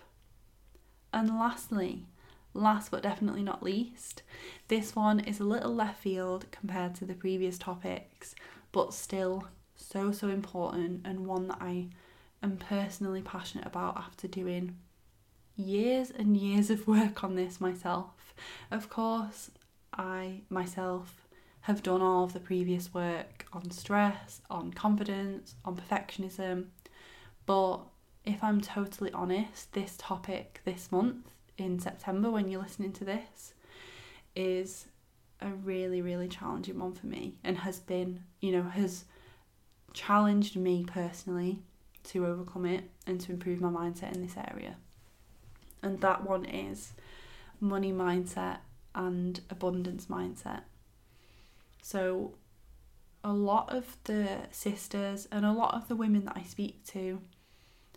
And 1.12 1.30
lastly, 1.30 2.06
last 2.54 2.92
but 2.92 3.04
definitely 3.04 3.44
not 3.44 3.64
least, 3.64 4.24
this 4.68 4.96
one 4.96 5.20
is 5.20 5.40
a 5.40 5.46
little 5.46 5.74
left 5.74 6.02
field 6.02 6.46
compared 6.52 6.96
to 6.96 7.06
the 7.06 7.14
previous 7.14 7.58
topics, 7.58 8.36
but 8.72 8.94
still 8.94 9.48
so, 9.76 10.12
so 10.12 10.30
important 10.30 11.02
and 11.06 11.26
one 11.26 11.48
that 11.48 11.58
I 11.62 11.88
am 12.42 12.58
personally 12.58 13.22
passionate 13.22 13.66
about 13.66 13.98
after 13.98 14.28
doing 14.28 14.78
years 15.56 16.12
and 16.12 16.36
years 16.36 16.70
of 16.70 16.88
work 16.88 17.24
on 17.24 17.36
this 17.36 17.62
myself. 17.62 18.34
Of 18.72 18.90
course, 18.90 19.52
I 19.94 20.42
myself 20.50 21.28
have 21.62 21.84
done 21.84 22.02
all 22.02 22.26
of 22.26 22.34
the 22.34 22.40
previous 22.40 22.94
work 22.94 23.46
on 23.54 23.72
stress, 23.72 24.42
on 24.50 24.74
confidence, 24.74 25.56
on 25.64 25.78
perfectionism, 25.78 26.66
but 27.46 27.80
if 28.26 28.44
I'm 28.44 28.62
totally 28.62 29.12
honest, 29.12 29.74
this 29.74 29.96
topic 29.98 30.62
this 30.66 30.92
month 30.92 31.33
in 31.58 31.80
September 31.80 32.32
when 32.32 32.50
you're 32.50 32.62
listening 32.62 32.94
to 32.94 33.06
this 33.06 33.54
is 34.36 34.88
a 35.42 35.50
really, 35.50 36.02
really 36.02 36.28
challenging 36.28 36.80
one 36.80 36.94
for 36.94 37.08
me 37.08 37.38
and 37.44 37.58
has 37.60 37.80
been, 37.80 38.24
you 38.40 38.52
know, 38.52 38.64
has 38.64 39.06
challenged 39.94 40.56
me 40.56 40.86
personally 40.86 41.60
to 42.04 42.26
overcome 42.26 42.66
it 42.66 42.90
and 43.06 43.20
to 43.22 43.32
improve 43.32 43.62
my 43.62 43.70
mindset 43.70 44.14
in 44.14 44.22
this 44.22 44.36
area. 44.38 44.76
And 45.82 46.00
that 46.02 46.28
one 46.28 46.46
is 46.46 46.94
money 47.60 47.92
mindset 47.92 48.60
and 48.96 49.40
abundance 49.50 50.08
mindset. 50.08 50.62
So, 51.82 52.36
a 53.24 53.34
lot 53.34 53.74
of 53.74 53.98
the 54.04 54.28
sisters 54.52 55.28
and 55.32 55.46
a 55.46 55.52
lot 55.52 55.74
of 55.74 55.88
the 55.88 55.96
women 55.96 56.26
that 56.26 56.38
I 56.38 56.44
speak 56.44 56.86
to 56.88 57.22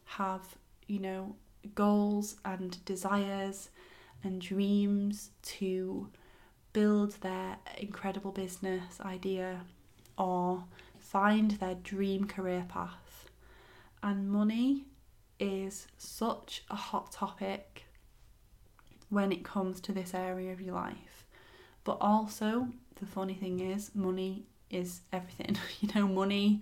have, 0.04 0.56
you 0.86 1.00
know, 1.00 1.34
goals 1.74 2.36
and 2.44 2.84
desires 2.84 3.70
and 4.22 4.40
dreams 4.40 5.30
to 5.42 6.08
build 6.72 7.12
their 7.22 7.56
incredible 7.78 8.32
business 8.32 9.00
idea 9.00 9.62
or 10.18 10.64
find 10.98 11.52
their 11.52 11.74
dream 11.74 12.26
career 12.26 12.66
path. 12.68 13.30
And 14.02 14.30
money 14.30 14.84
is 15.38 15.86
such 15.96 16.64
a 16.70 16.76
hot 16.76 17.12
topic 17.12 17.84
when 19.08 19.32
it 19.32 19.44
comes 19.44 19.80
to 19.80 19.92
this 19.92 20.14
area 20.14 20.52
of 20.52 20.60
your 20.60 20.74
life. 20.74 21.26
But 21.84 21.98
also, 22.00 22.68
the 22.96 23.06
funny 23.06 23.34
thing 23.34 23.60
is, 23.60 23.94
money 23.94 24.44
is 24.70 25.00
everything. 25.12 25.56
you 25.80 25.88
know, 25.94 26.08
money, 26.08 26.60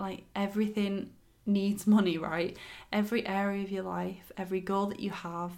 like 0.00 0.24
everything 0.34 1.10
needs 1.48 1.86
money, 1.86 2.18
right? 2.18 2.56
Every 2.92 3.26
area 3.26 3.64
of 3.64 3.70
your 3.70 3.82
life, 3.82 4.30
every 4.36 4.60
goal 4.60 4.86
that 4.86 5.00
you 5.00 5.10
have, 5.10 5.52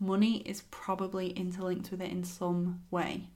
money 0.00 0.38
is 0.38 0.62
probably 0.70 1.30
interlinked 1.30 1.90
with 1.90 2.00
it 2.00 2.10
in 2.10 2.24
some 2.24 2.82
way. 2.90 3.28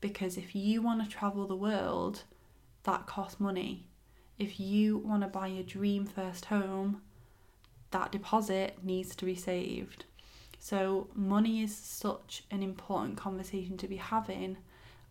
Because 0.00 0.36
if 0.36 0.54
you 0.54 0.82
want 0.82 1.02
to 1.02 1.08
travel 1.08 1.46
the 1.46 1.54
world, 1.54 2.22
that 2.82 3.06
costs 3.06 3.40
money. 3.40 3.86
If 4.38 4.58
you 4.58 4.98
want 4.98 5.22
to 5.22 5.28
buy 5.28 5.46
your 5.46 5.62
dream 5.62 6.06
first 6.06 6.46
home, 6.46 7.02
that 7.90 8.10
deposit 8.10 8.78
needs 8.82 9.14
to 9.16 9.24
be 9.24 9.36
saved. 9.36 10.04
So, 10.58 11.08
money 11.14 11.62
is 11.62 11.76
such 11.76 12.42
an 12.50 12.62
important 12.62 13.16
conversation 13.16 13.76
to 13.76 13.86
be 13.86 13.96
having 13.96 14.56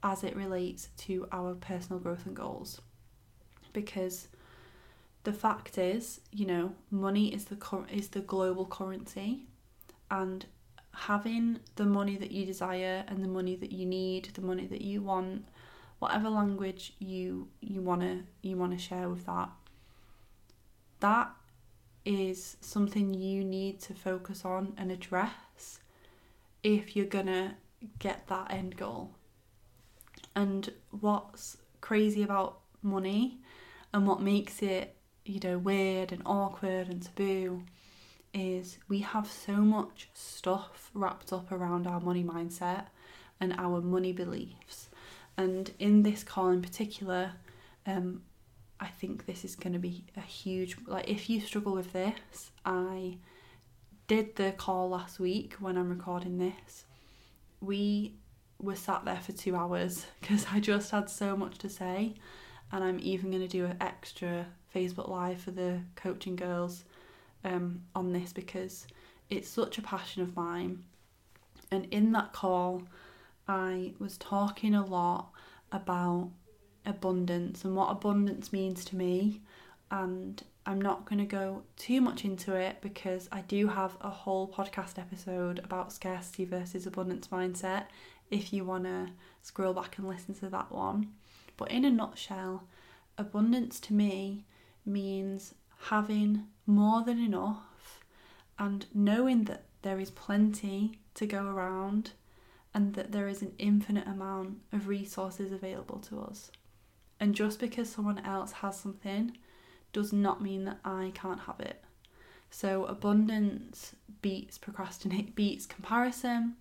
as 0.02 0.24
it 0.24 0.36
relates 0.36 0.90
to 0.98 1.28
our 1.32 1.54
personal 1.56 2.00
growth 2.00 2.26
and 2.26 2.36
goals. 2.36 2.82
Because 3.72 4.28
the 5.24 5.34
fact 5.34 5.78
is, 5.78 6.22
you 6.32 6.46
know, 6.46 6.74
money 6.92 7.34
is 7.34 7.46
the 7.46 7.86
is 7.92 8.10
the 8.10 8.22
global 8.22 8.66
currency, 8.66 9.46
and 10.12 10.46
having 10.94 11.60
the 11.76 11.86
money 11.86 12.18
that 12.18 12.32
you 12.32 12.46
desire 12.46 13.04
and 13.08 13.24
the 13.24 13.28
money 13.28 13.56
that 13.56 13.72
you 13.72 13.86
need, 13.86 14.26
the 14.34 14.42
money 14.42 14.68
that 14.68 14.82
you 14.82 15.02
want, 15.02 15.46
whatever 16.00 16.30
language 16.30 16.94
you 17.00 17.48
you 17.62 17.82
wanna 17.82 18.24
you 18.42 18.58
wanna 18.58 18.78
share 18.78 19.10
with 19.10 19.26
that, 19.26 19.50
that 21.00 21.32
is 22.06 22.58
something 22.60 23.14
you 23.14 23.44
need 23.44 23.80
to 23.80 23.94
focus 23.94 24.44
on 24.44 24.74
and 24.78 24.92
address 24.92 25.80
if 26.62 26.96
you're 26.96 27.06
gonna 27.06 27.56
get 28.00 28.28
that 28.28 28.52
end 28.52 28.76
goal. 28.76 29.12
And 30.36 30.70
what's 30.92 31.58
crazy 31.82 32.24
about 32.24 32.60
money 32.82 33.40
and 33.94 34.06
what 34.08 34.22
makes 34.22 34.62
it 34.62 34.96
you 35.26 35.40
know, 35.40 35.58
weird 35.58 36.12
and 36.12 36.22
awkward 36.26 36.88
and 36.90 37.02
taboo 37.02 37.64
is 38.34 38.80
we 38.88 39.00
have 39.00 39.30
so 39.30 39.54
much 39.54 40.10
stuff 40.14 40.90
wrapped 40.94 41.32
up 41.32 41.52
around 41.52 41.88
our 41.88 42.00
money 42.00 42.24
mindset 42.24 42.88
and 43.40 43.54
our 43.58 43.82
money 43.82 44.12
beliefs. 44.12 44.90
And 45.38 45.72
in 45.80 46.04
this 46.04 46.24
call 46.24 46.50
in 46.50 46.62
particular, 46.62 47.34
um, 47.86 48.22
I 48.80 48.88
think 48.88 49.26
this 49.26 49.46
is 49.46 49.56
going 49.56 49.74
to 49.74 49.80
be 49.80 50.06
a 50.18 50.22
huge 50.22 50.78
like 50.88 51.10
if 51.10 51.30
you 51.30 51.40
struggle 51.40 51.74
with 51.74 51.94
this, 51.94 52.52
I 52.66 53.18
did 54.08 54.36
the 54.36 54.52
call 54.52 54.90
last 54.90 55.20
week 55.20 55.56
when 55.60 55.78
I'm 55.78 55.90
recording 55.90 56.38
this. 56.38 56.86
We 57.62 58.16
were 58.60 58.76
sat 58.76 59.06
there 59.06 59.20
for 59.20 59.32
2 59.32 59.56
hours 59.56 60.06
because 60.22 60.46
I 60.52 60.60
just 60.60 60.92
had 60.92 61.10
so 61.10 61.38
much 61.38 61.58
to 61.60 61.70
say 61.70 62.16
and 62.72 62.84
I'm 62.84 63.00
even 63.02 63.30
going 63.30 63.44
to 63.44 63.48
do 63.48 63.66
an 63.66 63.78
extra 63.80 64.48
Facebook 64.74 65.10
Live 65.10 65.42
for 65.42 65.52
the 65.52 65.80
coaching 65.96 66.36
girls 66.36 66.84
um, 67.44 67.82
on 67.96 68.14
this 68.14 68.34
because 68.34 68.88
it's 69.30 69.50
such 69.50 69.78
a 69.78 69.82
passion 69.82 70.22
of 70.22 70.36
mine. 70.36 70.84
And 71.72 71.88
in 71.92 72.12
that 72.12 72.34
call, 72.34 72.84
I 73.48 73.94
was 74.00 74.18
talking 74.18 74.76
a 74.76 74.86
lot 74.86 75.32
about 75.72 76.30
abundance 76.86 77.66
and 77.66 77.76
what 77.76 77.92
abundance 77.92 78.54
means 78.54 78.86
to 78.86 78.96
me. 78.96 79.42
And 79.92 80.42
I'm 80.66 80.82
not 80.82 81.06
going 81.06 81.20
to 81.20 81.26
go 81.26 81.64
too 81.76 82.00
much 82.00 82.24
into 82.24 82.56
it 82.56 82.78
because 82.82 83.28
I 83.32 83.42
do 83.42 83.68
have 83.68 83.98
a 84.02 84.10
whole 84.10 84.48
podcast 84.48 84.98
episode 84.98 85.60
about 85.64 85.92
scarcity 85.92 86.46
versus 86.46 86.88
abundance 86.88 87.28
mindset 87.28 87.86
if 88.32 88.54
you 88.54 88.64
want 88.64 88.86
to 88.86 89.10
scroll 89.42 89.74
back 89.74 89.98
and 89.98 90.08
listen 90.08 90.34
to 90.36 90.50
that 90.50 90.72
one. 90.72 91.12
But 91.58 91.72
in 91.72 91.86
a 91.86 91.92
nutshell, 91.92 92.64
abundance 93.18 93.80
to 93.82 93.94
me 93.94 94.46
means 94.86 95.54
having 95.90 96.48
more 96.66 97.04
than 97.04 97.20
enough 97.20 98.00
and 98.58 98.86
knowing 98.94 99.46
that 99.46 99.66
there 99.82 100.00
is 100.00 100.12
plenty 100.12 101.00
to 101.16 101.26
go 101.26 101.46
around 101.46 102.12
and 102.74 102.94
that 102.96 103.12
there 103.12 103.28
is 103.28 103.42
an 103.42 103.54
infinite 103.60 104.08
amount 104.08 104.58
of 104.72 104.88
resources 104.88 105.52
available 105.52 106.00
to 106.00 106.22
us. 106.22 106.52
And 107.20 107.36
just 107.36 107.60
because 107.60 107.90
someone 107.90 108.20
else 108.26 108.52
has 108.52 108.80
something 108.80 109.38
does 109.92 110.12
not 110.12 110.42
mean 110.42 110.66
that 110.66 110.80
I 110.84 111.12
can't 111.14 111.42
have 111.42 111.60
it. 111.60 111.84
So 112.50 112.86
abundance 112.86 113.96
beats 114.22 114.58
procrastinate 114.58 115.36
beats 115.36 115.66
comparison. 115.66 116.56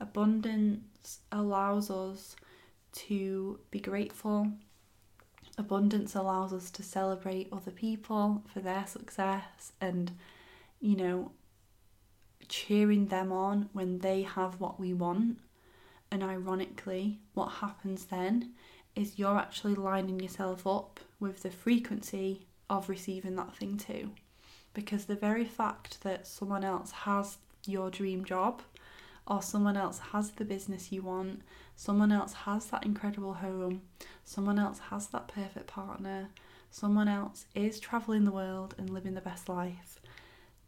Abundance 0.00 1.20
allows 1.32 1.90
us 1.90 2.36
to 2.92 3.58
be 3.70 3.80
grateful 3.80 4.50
abundance 5.58 6.14
allows 6.14 6.52
us 6.52 6.70
to 6.70 6.82
celebrate 6.82 7.48
other 7.52 7.70
people 7.70 8.42
for 8.52 8.60
their 8.60 8.86
success 8.86 9.72
and, 9.80 10.12
you 10.80 10.96
know, 10.96 11.32
cheering 12.48 13.06
them 13.06 13.32
on 13.32 13.68
when 13.72 13.98
they 13.98 14.22
have 14.22 14.60
what 14.60 14.80
we 14.80 14.94
want. 14.94 15.38
And 16.10 16.22
ironically, 16.22 17.18
what 17.34 17.48
happens 17.48 18.06
then 18.06 18.52
is 18.94 19.18
you're 19.18 19.36
actually 19.38 19.74
lining 19.74 20.20
yourself 20.20 20.66
up 20.66 21.00
with 21.20 21.42
the 21.42 21.50
frequency 21.50 22.46
of 22.70 22.88
receiving 22.88 23.36
that 23.36 23.54
thing 23.56 23.76
too. 23.76 24.10
Because 24.74 25.04
the 25.04 25.14
very 25.14 25.44
fact 25.44 26.02
that 26.02 26.26
someone 26.26 26.64
else 26.64 26.90
has 26.90 27.38
your 27.66 27.90
dream 27.90 28.24
job 28.24 28.62
or 29.26 29.42
someone 29.42 29.76
else 29.76 29.98
has 30.12 30.30
the 30.32 30.44
business 30.44 30.90
you 30.90 31.02
want, 31.02 31.42
someone 31.78 32.10
else 32.10 32.32
has 32.32 32.66
that 32.66 32.84
incredible 32.84 33.34
home, 33.34 33.82
someone 34.24 34.58
else 34.58 34.80
has 34.90 35.06
that 35.06 35.28
perfect 35.28 35.68
partner, 35.68 36.28
someone 36.72 37.06
else 37.06 37.46
is 37.54 37.78
traveling 37.78 38.24
the 38.24 38.32
world 38.32 38.74
and 38.76 38.90
living 38.90 39.14
the 39.14 39.20
best 39.20 39.48
life. 39.48 40.00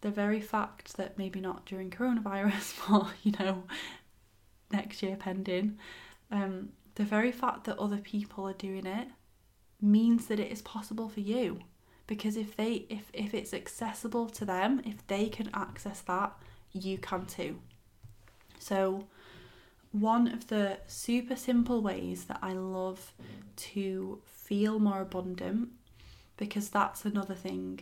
The 0.02 0.12
very 0.12 0.40
fact 0.40 0.96
that 0.98 1.18
maybe 1.18 1.40
not 1.40 1.66
during 1.66 1.90
coronavirus, 1.90 2.78
but 2.88 3.08
you 3.24 3.32
know, 3.40 3.64
next 4.70 5.02
year 5.02 5.16
pending, 5.16 5.78
um, 6.30 6.68
the 6.94 7.02
very 7.02 7.32
fact 7.32 7.64
that 7.64 7.76
other 7.80 7.98
people 7.98 8.46
are 8.48 8.52
doing 8.52 8.86
it 8.86 9.08
means 9.82 10.26
that 10.26 10.38
it 10.38 10.52
is 10.52 10.62
possible 10.62 11.08
for 11.08 11.20
you. 11.20 11.58
Because 12.06 12.36
if 12.36 12.54
they 12.54 12.86
if 12.88 13.10
if 13.12 13.34
it's 13.34 13.52
accessible 13.52 14.28
to 14.30 14.44
them 14.44 14.80
if 14.84 15.04
they 15.08 15.28
can 15.28 15.50
access 15.54 16.02
that 16.02 16.32
you 16.72 16.98
can 16.98 17.26
too. 17.26 17.58
So 18.60 19.08
one 19.92 20.28
of 20.28 20.48
the 20.48 20.78
super 20.86 21.36
simple 21.36 21.82
ways 21.82 22.24
that 22.24 22.38
I 22.42 22.52
love 22.52 23.12
to 23.56 24.20
feel 24.26 24.78
more 24.78 25.00
abundant, 25.00 25.70
because 26.36 26.68
that's 26.68 27.04
another 27.04 27.34
thing, 27.34 27.80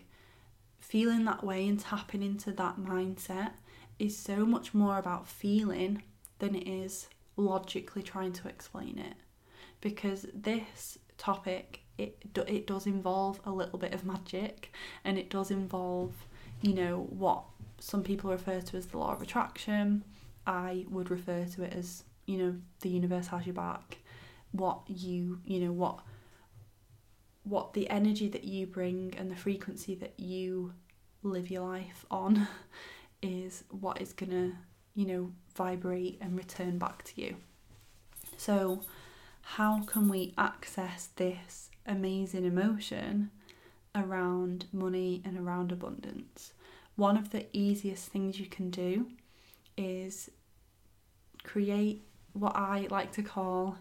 feeling 0.81 1.25
that 1.27 1.45
way 1.45 1.69
and 1.69 1.79
tapping 1.79 2.23
into 2.23 2.51
that 2.53 2.77
mindset 2.77 3.53
is 3.99 4.17
so 4.17 4.47
much 4.47 4.73
more 4.73 4.99
about 4.99 5.29
feeling 5.29 6.03
than 6.39 6.55
it 6.55 6.69
is 6.69 7.09
logically 7.37 8.03
trying 8.03 8.33
to 8.33 8.49
explain 8.49 8.99
it. 8.99 9.15
Because 9.81 10.27
this 10.35 10.99
topic 11.19 11.81
it 11.99 12.17
it 12.47 12.67
does 12.67 12.87
involve 12.87 13.41
a 13.45 13.51
little 13.51 13.79
bit 13.79 13.93
of 13.93 14.05
magic 14.05 14.73
and 15.05 15.19
it 15.19 15.29
does 15.29 15.51
involve 15.51 16.13
you 16.63 16.73
know 16.73 17.09
what 17.11 17.43
some 17.81 18.03
people 18.05 18.31
refer 18.31 18.61
to 18.61 18.77
as 18.77 18.87
the 18.87 18.99
law 18.99 19.13
of 19.13 19.21
attraction 19.21 20.05
I 20.49 20.87
would 20.89 21.11
refer 21.11 21.45
to 21.45 21.63
it 21.63 21.75
as, 21.75 22.05
you 22.27 22.39
know, 22.39 22.55
the 22.81 22.89
universe 22.89 23.29
has 23.29 23.47
your 23.47 23.55
back. 23.55 23.99
What 24.53 24.81
you, 24.89 25.41
you 25.45 25.61
know, 25.61 25.73
what 25.73 26.01
what 27.45 27.73
the 27.73 27.89
energy 27.89 28.29
that 28.29 28.45
you 28.45 28.67
bring 28.67 29.15
and 29.17 29.31
the 29.31 29.37
frequency 29.37 29.95
that 29.95 30.19
you 30.19 30.73
live 31.23 31.51
your 31.51 31.63
life 31.63 32.05
on 32.11 32.47
is 33.23 33.65
what 33.71 34.01
is 34.01 34.13
going 34.13 34.31
to, 34.31 34.53
you 34.95 35.07
know, 35.07 35.33
vibrate 35.55 36.19
and 36.21 36.37
return 36.37 36.79
back 36.79 37.03
to 37.05 37.21
you. 37.21 37.37
So, 38.37 38.83
how 39.43 39.83
can 39.85 40.09
we 40.09 40.35
access 40.37 41.09
this 41.17 41.71
amazing 41.87 42.45
emotion 42.45 43.31
around 43.95 44.67
money 44.73 45.23
and 45.25 45.39
around 45.39 45.73
abundance? 45.73 46.53
One 46.97 47.17
of 47.17 47.31
the 47.31 47.47
easiest 47.57 48.09
things 48.09 48.39
you 48.39 48.47
can 48.47 48.71
do 48.71 49.07
is 49.77 50.31
create 51.49 52.03
what 52.35 52.55
I 52.55 52.87
like 52.91 53.13
to 53.13 53.23
call 53.23 53.79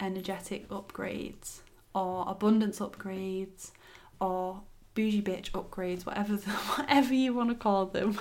energetic 0.00 0.68
upgrades 0.68 1.60
or 1.94 2.24
abundance 2.28 2.78
upgrades 2.78 3.72
or 4.20 4.62
bougie 4.94 5.22
bitch 5.22 5.50
upgrades, 5.50 6.06
whatever 6.06 6.36
the, 6.36 6.50
whatever 6.76 7.12
you 7.12 7.34
want 7.34 7.50
to 7.50 7.56
call 7.56 7.86
them. 7.86 8.20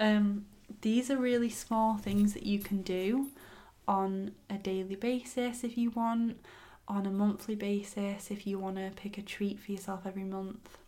Um, 0.00 0.46
these 0.80 1.10
are 1.10 1.16
really 1.16 1.50
small 1.50 1.98
things 1.98 2.32
that 2.34 2.44
you 2.44 2.58
can 2.58 2.82
do 2.82 3.28
on 3.86 4.32
a 4.48 4.54
daily 4.54 4.96
basis 4.96 5.62
if 5.62 5.76
you 5.76 5.90
want, 5.90 6.44
on 6.88 7.06
a 7.06 7.10
monthly 7.10 7.54
basis 7.54 8.30
if 8.30 8.46
you 8.46 8.58
want 8.58 8.76
to 8.76 8.90
pick 8.96 9.18
a 9.18 9.22
treat 9.22 9.60
for 9.60 9.70
yourself 9.70 10.00
every 10.06 10.24
month. 10.24 10.78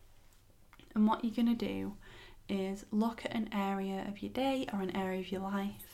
And 0.95 1.07
what 1.07 1.23
you're 1.23 1.35
going 1.35 1.57
to 1.57 1.67
do 1.67 1.97
is 2.49 2.87
look 2.91 3.25
at 3.25 3.35
an 3.35 3.51
area 3.53 4.05
of 4.09 4.23
your 4.23 4.33
day 4.33 4.67
or 4.73 4.81
an 4.81 4.97
area 4.97 5.21
of 5.21 5.31
your 5.31 5.43
life 5.43 5.86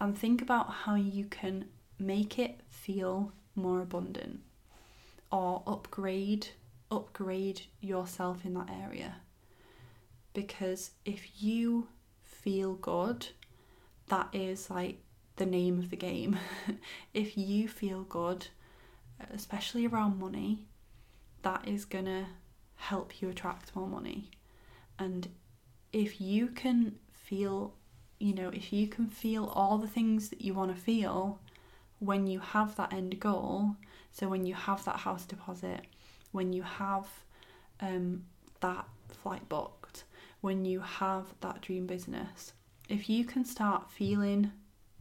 and 0.00 0.16
think 0.16 0.40
about 0.40 0.70
how 0.70 0.94
you 0.94 1.24
can 1.24 1.66
make 1.98 2.38
it 2.38 2.60
feel 2.68 3.32
more 3.54 3.80
abundant 3.82 4.40
or 5.30 5.62
upgrade 5.66 6.48
upgrade 6.90 7.62
yourself 7.80 8.44
in 8.44 8.54
that 8.54 8.68
area. 8.70 9.16
Because 10.32 10.90
if 11.04 11.42
you 11.42 11.88
feel 12.22 12.74
good 12.74 13.28
that 14.08 14.28
is 14.32 14.70
like 14.70 14.98
the 15.36 15.46
name 15.46 15.78
of 15.78 15.90
the 15.90 15.96
game. 15.96 16.38
If 17.14 17.36
you 17.36 17.68
feel 17.68 18.02
good 18.02 18.48
especially 19.32 19.86
around 19.86 20.18
money 20.18 20.64
that 21.42 21.66
is 21.68 21.84
going 21.84 22.06
to 22.06 22.26
help 22.76 23.20
you 23.20 23.28
attract 23.28 23.76
more 23.76 23.86
money. 23.86 24.30
And 24.98 25.28
if 25.92 26.20
you 26.20 26.48
can 26.48 26.96
feel 27.12 27.74
you 28.20 28.34
know, 28.34 28.50
if 28.50 28.72
you 28.72 28.86
can 28.86 29.08
feel 29.08 29.46
all 29.46 29.78
the 29.78 29.88
things 29.88 30.28
that 30.28 30.42
you 30.42 30.54
want 30.54 30.74
to 30.74 30.80
feel 30.80 31.40
when 31.98 32.26
you 32.26 32.38
have 32.38 32.76
that 32.76 32.92
end 32.92 33.18
goal, 33.18 33.76
so 34.12 34.28
when 34.28 34.46
you 34.46 34.54
have 34.54 34.84
that 34.84 34.96
house 34.96 35.24
deposit, 35.24 35.80
when 36.30 36.52
you 36.52 36.62
have 36.62 37.08
um, 37.80 38.24
that 38.60 38.86
flight 39.08 39.48
booked, 39.48 40.04
when 40.42 40.64
you 40.64 40.80
have 40.80 41.26
that 41.40 41.62
dream 41.62 41.86
business, 41.86 42.52
if 42.88 43.08
you 43.08 43.24
can 43.24 43.44
start 43.44 43.90
feeling 43.90 44.52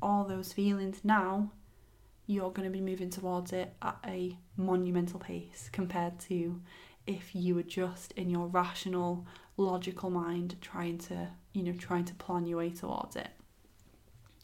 all 0.02 0.24
those 0.24 0.54
feelings 0.54 1.02
now, 1.04 1.52
you're 2.26 2.52
going 2.52 2.72
to 2.72 2.78
be 2.78 2.82
moving 2.82 3.10
towards 3.10 3.52
it 3.52 3.74
at 3.82 3.98
a 4.06 4.38
monumental 4.56 5.20
pace 5.20 5.70
compared 5.72 6.20
to 6.20 6.62
if 7.08 7.34
you 7.34 7.56
were 7.56 7.64
just 7.64 8.12
in 8.14 8.30
your 8.30 8.48
rational, 8.48 9.26
logical 9.60 10.10
mind 10.10 10.55
trying 10.62 10.97
to, 10.97 11.30
you 11.53 11.64
know, 11.64 11.74
trying 11.74 12.05
to 12.05 12.14
plan 12.16 12.45
your 12.45 12.60
way 12.60 12.70
towards 12.70 13.16
it. 13.16 13.30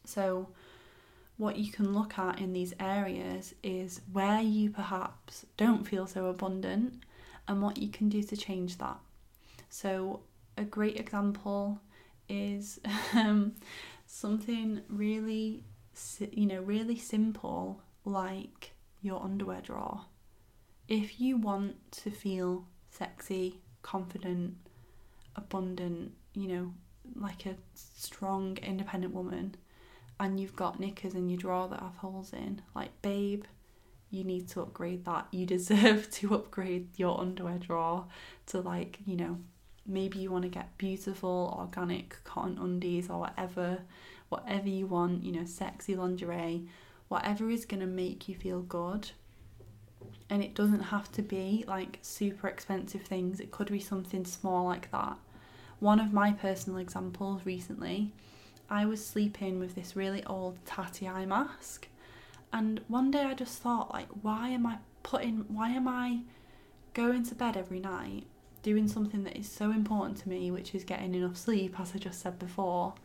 So, 0.05 0.49
what 1.38 1.57
you 1.57 1.72
can 1.72 1.93
look 1.93 2.18
at 2.18 2.39
in 2.39 2.53
these 2.53 2.74
areas 2.80 3.53
is 3.61 4.01
where 4.11 4.41
you 4.41 4.70
perhaps 4.70 5.45
don't 5.57 5.86
feel 5.86 6.07
so 6.07 6.28
abundant 6.28 7.03
and 7.47 7.61
what 7.61 7.78
you 7.78 7.89
can 7.89 8.07
do 8.07 8.24
to 8.24 8.38
change 8.38 8.78
that. 8.78 8.99
So, 9.70 10.22
a 10.57 10.63
great 10.63 10.97
example 10.99 11.80
is 12.30 12.80
um, 13.13 13.55
something 14.05 14.82
really, 14.89 15.63
you 16.32 16.45
know, 16.45 16.61
really 16.61 16.97
simple 16.97 17.82
like 18.05 18.72
your 19.01 19.24
underwear 19.24 19.61
drawer. 19.61 20.05
If 20.88 21.20
you 21.20 21.38
want 21.38 21.91
to 22.03 22.11
feel 22.11 22.68
sexy, 22.91 23.59
confident, 23.82 24.55
abundant, 25.36 26.14
you 26.34 26.48
know, 26.48 26.74
like 27.16 27.46
a 27.46 27.56
strong, 27.74 28.58
independent 28.58 29.14
woman, 29.14 29.56
and 30.20 30.40
you've 30.40 30.56
got 30.56 30.80
knickers 30.80 31.14
in 31.14 31.30
your 31.30 31.38
drawer 31.38 31.68
that 31.68 31.80
have 31.80 31.98
holes 31.98 32.34
in, 32.34 32.62
like, 32.74 33.02
babe, 33.02 33.44
you 34.10 34.24
need 34.24 34.48
to 34.50 34.62
upgrade 34.62 35.06
that. 35.06 35.28
You 35.32 35.46
deserve 35.46 36.10
to 36.12 36.36
upgrade 36.36 36.98
your 36.98 37.20
underwear 37.20 37.58
drawer 37.58 38.06
to, 38.48 38.62
like, 38.62 39.00
you 39.06 39.18
know, 39.18 39.40
maybe 39.86 40.20
you 40.20 40.32
want 40.32 40.44
to 40.44 40.50
get 40.50 40.78
beautiful, 40.78 41.56
organic 41.58 42.24
cotton 42.24 42.58
undies 42.58 43.10
or 43.10 43.20
whatever, 43.20 43.80
whatever 44.30 44.70
you 44.70 44.88
want, 44.88 45.24
you 45.24 45.32
know, 45.32 45.46
sexy 45.46 45.96
lingerie, 45.96 46.68
whatever 47.08 47.50
is 47.50 47.66
going 47.66 47.82
to 47.82 47.88
make 47.88 48.28
you 48.28 48.36
feel 48.36 48.62
good. 48.62 49.12
And 50.30 50.44
it 50.44 50.56
doesn't 50.56 50.80
have 50.82 51.12
to 51.14 51.22
be 51.22 51.64
like 51.68 52.00
super 52.02 52.48
expensive 52.48 53.04
things, 53.04 53.40
it 53.40 53.52
could 53.52 53.72
be 53.72 53.80
something 53.80 54.26
small 54.26 54.66
like 54.66 54.92
that. 54.92 55.18
One 55.80 56.00
of 56.00 56.14
my 56.14 56.32
personal 56.32 56.80
examples 56.80 57.46
recently, 57.46 58.12
I 58.70 58.86
was 58.86 59.06
sleeping 59.06 59.60
with 59.60 59.76
this 59.76 59.96
really 59.96 60.24
old 60.26 60.58
tatty 60.66 61.08
eye 61.08 61.26
mask, 61.26 61.88
and 62.52 62.82
one 62.88 63.12
day 63.12 63.22
I 63.24 63.34
just 63.34 63.62
thought, 63.62 63.94
like, 63.94 64.08
why 64.22 64.50
am 64.50 64.66
I 64.66 64.78
putting, 65.04 65.46
why 65.48 65.70
am 65.70 65.88
I 65.88 66.22
going 66.94 67.24
to 67.24 67.36
bed 67.36 67.56
every 67.58 67.80
night 67.80 68.24
doing 68.64 68.88
something 68.88 69.24
that 69.26 69.38
is 69.38 69.48
so 69.48 69.70
important 69.70 70.18
to 70.18 70.30
me, 70.30 70.50
which 70.50 70.74
is 70.74 70.84
getting 70.84 71.14
enough 71.14 71.38
sleep, 71.38 71.80
as 71.80 71.94
I 71.94 72.00
just 72.00 72.20
said 72.20 72.40
before, 72.40 72.96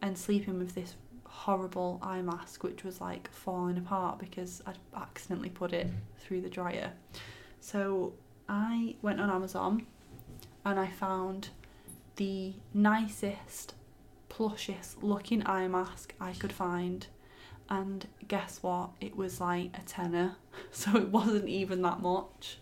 and 0.00 0.16
sleeping 0.16 0.58
with 0.58 0.74
this 0.74 0.94
horrible 1.32 1.98
eye 2.02 2.22
mask, 2.22 2.62
which 2.62 2.84
was 2.84 3.00
like 3.00 3.28
falling 3.32 3.78
apart 3.78 4.18
because 4.18 4.62
I'd 4.66 4.78
accidentally 4.94 5.48
put 5.48 5.72
it 5.72 5.88
mm. 5.88 5.92
through 6.18 6.42
the 6.42 6.50
dryer. 6.50 6.92
So 7.60 8.12
I 8.48 8.96
went 9.02 9.20
on 9.20 9.30
Amazon 9.30 9.86
and 10.64 10.78
I 10.78 10.88
found 10.88 11.48
the 12.16 12.52
nicest, 12.74 13.74
plushiest 14.28 15.02
looking 15.02 15.44
eye 15.46 15.68
mask 15.68 16.14
I 16.20 16.32
could 16.32 16.52
find. 16.52 17.06
And 17.68 18.06
guess 18.28 18.62
what? 18.62 18.90
It 19.00 19.16
was 19.16 19.40
like 19.40 19.70
a 19.74 19.82
tenner, 19.82 20.36
so 20.70 20.96
it 20.96 21.08
wasn't 21.08 21.48
even 21.48 21.80
that 21.82 22.00
much. 22.00 22.58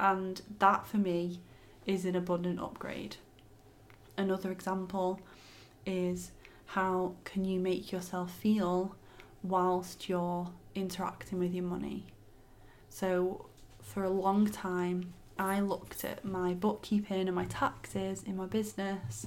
And 0.00 0.40
that 0.58 0.86
for 0.86 0.96
me 0.96 1.40
is 1.86 2.06
an 2.06 2.16
abundant 2.16 2.58
upgrade. 2.58 3.16
Another 4.16 4.50
example 4.50 5.20
is 5.84 6.32
how 6.72 7.14
can 7.24 7.44
you 7.44 7.60
make 7.60 7.92
yourself 7.92 8.32
feel 8.32 8.96
whilst 9.42 10.08
you're 10.08 10.48
interacting 10.74 11.38
with 11.38 11.52
your 11.52 11.64
money. 11.64 12.06
So, 12.88 13.46
for 13.82 14.04
a 14.04 14.10
long 14.10 14.46
time, 14.48 15.12
I 15.38 15.60
looked 15.60 16.02
at 16.02 16.24
my 16.24 16.54
bookkeeping 16.54 17.28
and 17.28 17.34
my 17.34 17.44
taxes 17.44 18.22
in 18.22 18.38
my 18.38 18.46
business 18.46 19.26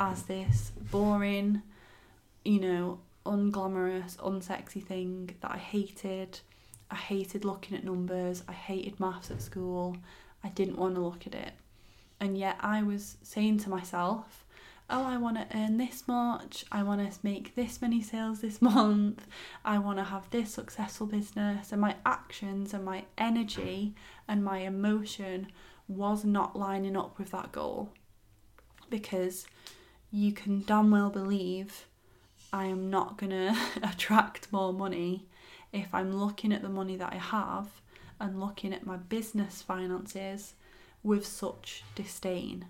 as 0.00 0.24
this 0.24 0.72
boring, 0.90 1.62
you 2.44 2.60
know, 2.60 2.98
unglamorous, 3.24 4.16
unsexy 4.16 4.84
thing 4.84 5.36
that 5.42 5.50
I 5.52 5.58
hated. 5.58 6.40
I 6.90 6.96
hated 6.96 7.44
looking 7.44 7.76
at 7.76 7.84
numbers, 7.84 8.42
I 8.48 8.52
hated 8.52 8.98
maths 8.98 9.30
at 9.30 9.42
school, 9.42 9.96
I 10.42 10.48
didn't 10.48 10.76
want 10.76 10.96
to 10.96 11.00
look 11.00 11.24
at 11.24 11.36
it. 11.36 11.52
And 12.18 12.36
yet 12.36 12.56
I 12.58 12.82
was 12.82 13.16
saying 13.22 13.58
to 13.58 13.70
myself, 13.70 14.39
oh, 14.90 15.04
I 15.04 15.16
want 15.16 15.36
to 15.36 15.56
earn 15.56 15.76
this 15.76 16.06
much, 16.06 16.64
I 16.70 16.82
want 16.82 17.10
to 17.10 17.18
make 17.22 17.54
this 17.54 17.80
many 17.80 18.02
sales 18.02 18.40
this 18.40 18.60
month, 18.62 19.26
I 19.64 19.78
want 19.78 19.98
to 19.98 20.04
have 20.04 20.28
this 20.30 20.52
successful 20.52 21.06
business, 21.06 21.72
and 21.72 21.80
my 21.80 21.96
actions 22.04 22.74
and 22.74 22.84
my 22.84 23.04
energy 23.16 23.94
and 24.28 24.44
my 24.44 24.58
emotion 24.58 25.48
was 25.88 26.24
not 26.24 26.56
lining 26.56 26.96
up 26.96 27.18
with 27.18 27.30
that 27.30 27.52
goal. 27.52 27.90
Because 28.88 29.46
you 30.10 30.32
can 30.32 30.64
damn 30.66 30.90
well 30.90 31.10
believe 31.10 31.86
I 32.52 32.66
am 32.66 32.90
not 32.90 33.16
going 33.16 33.30
to 33.30 33.56
attract 33.82 34.52
more 34.52 34.72
money 34.72 35.26
if 35.72 35.88
I'm 35.92 36.12
looking 36.12 36.52
at 36.52 36.62
the 36.62 36.68
money 36.68 36.96
that 36.96 37.12
I 37.12 37.18
have 37.18 37.68
and 38.18 38.40
looking 38.40 38.72
at 38.72 38.84
my 38.84 38.96
business 38.96 39.62
finances 39.62 40.54
with 41.02 41.24
such 41.24 41.84
disdain. 41.94 42.66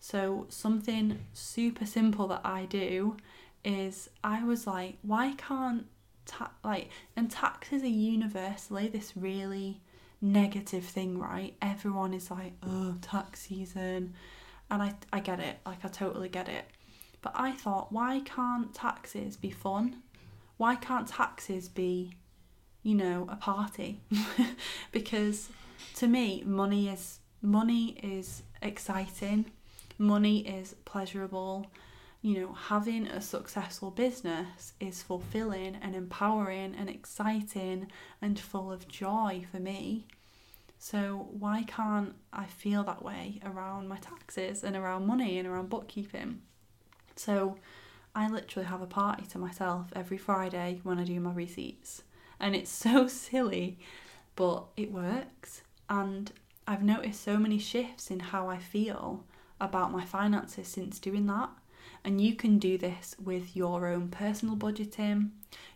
So, 0.00 0.46
something 0.48 1.18
super 1.32 1.86
simple 1.86 2.26
that 2.28 2.40
I 2.44 2.64
do 2.64 3.16
is 3.64 4.08
I 4.24 4.42
was 4.42 4.66
like, 4.66 4.96
why 5.02 5.34
can't 5.36 5.86
ta- 6.24 6.52
like 6.64 6.88
and 7.16 7.30
taxes 7.30 7.82
are 7.82 7.86
universally 7.86 8.88
this 8.88 9.16
really 9.16 9.80
negative 10.20 10.84
thing, 10.84 11.18
right? 11.18 11.54
Everyone 11.62 12.14
is 12.14 12.30
like, 12.30 12.52
oh, 12.62 12.96
tax 13.00 13.40
season. 13.40 14.14
And 14.70 14.82
I, 14.82 14.94
I 15.12 15.20
get 15.20 15.40
it, 15.40 15.58
like, 15.66 15.84
I 15.84 15.88
totally 15.88 16.28
get 16.28 16.48
it. 16.48 16.64
But 17.22 17.32
I 17.34 17.52
thought, 17.52 17.92
why 17.92 18.20
can't 18.24 18.72
taxes 18.74 19.36
be 19.36 19.50
fun? 19.50 20.02
Why 20.56 20.76
can't 20.76 21.08
taxes 21.08 21.68
be, 21.68 22.12
you 22.82 22.94
know, 22.94 23.26
a 23.30 23.36
party? 23.36 24.00
because 24.92 25.48
to 25.96 26.06
me, 26.06 26.42
money 26.46 26.88
is 26.88 27.18
money 27.42 27.98
is 28.02 28.42
exciting, 28.62 29.46
money 30.00 30.38
is 30.38 30.74
pleasurable. 30.84 31.70
You 32.22 32.40
know, 32.40 32.52
having 32.52 33.06
a 33.06 33.20
successful 33.20 33.90
business 33.90 34.72
is 34.80 35.02
fulfilling 35.02 35.76
and 35.80 35.94
empowering 35.94 36.74
and 36.76 36.90
exciting 36.90 37.88
and 38.20 38.38
full 38.38 38.72
of 38.72 38.88
joy 38.88 39.46
for 39.50 39.58
me. 39.58 40.06
So, 40.78 41.28
why 41.30 41.64
can't 41.66 42.14
I 42.32 42.46
feel 42.46 42.82
that 42.84 43.02
way 43.04 43.40
around 43.44 43.88
my 43.88 43.98
taxes 43.98 44.64
and 44.64 44.74
around 44.74 45.06
money 45.06 45.38
and 45.38 45.46
around 45.46 45.68
bookkeeping? 45.68 46.40
So, 47.16 47.58
I 48.14 48.28
literally 48.28 48.66
have 48.66 48.82
a 48.82 48.86
party 48.86 49.24
to 49.26 49.38
myself 49.38 49.92
every 49.94 50.18
Friday 50.18 50.80
when 50.82 50.98
I 50.98 51.04
do 51.04 51.20
my 51.20 51.32
receipts. 51.32 52.02
And 52.38 52.56
it's 52.56 52.70
so 52.86 53.06
silly, 53.06 53.78
but 54.36 54.66
it 54.76 54.90
works. 54.90 55.62
And 55.88 56.32
I've 56.66 56.82
noticed 56.82 57.22
so 57.22 57.36
many 57.36 57.58
shifts 57.58 58.10
in 58.10 58.20
how 58.20 58.48
I 58.48 58.58
feel 58.58 59.24
about 59.60 59.92
my 59.92 60.04
finances 60.04 60.68
since 60.68 60.98
doing 60.98 61.26
that. 61.26 61.50
And 62.04 62.20
you 62.20 62.34
can 62.34 62.58
do 62.58 62.78
this 62.78 63.14
with 63.22 63.54
your 63.54 63.86
own 63.86 64.08
personal 64.08 64.56
budgeting. 64.56 65.30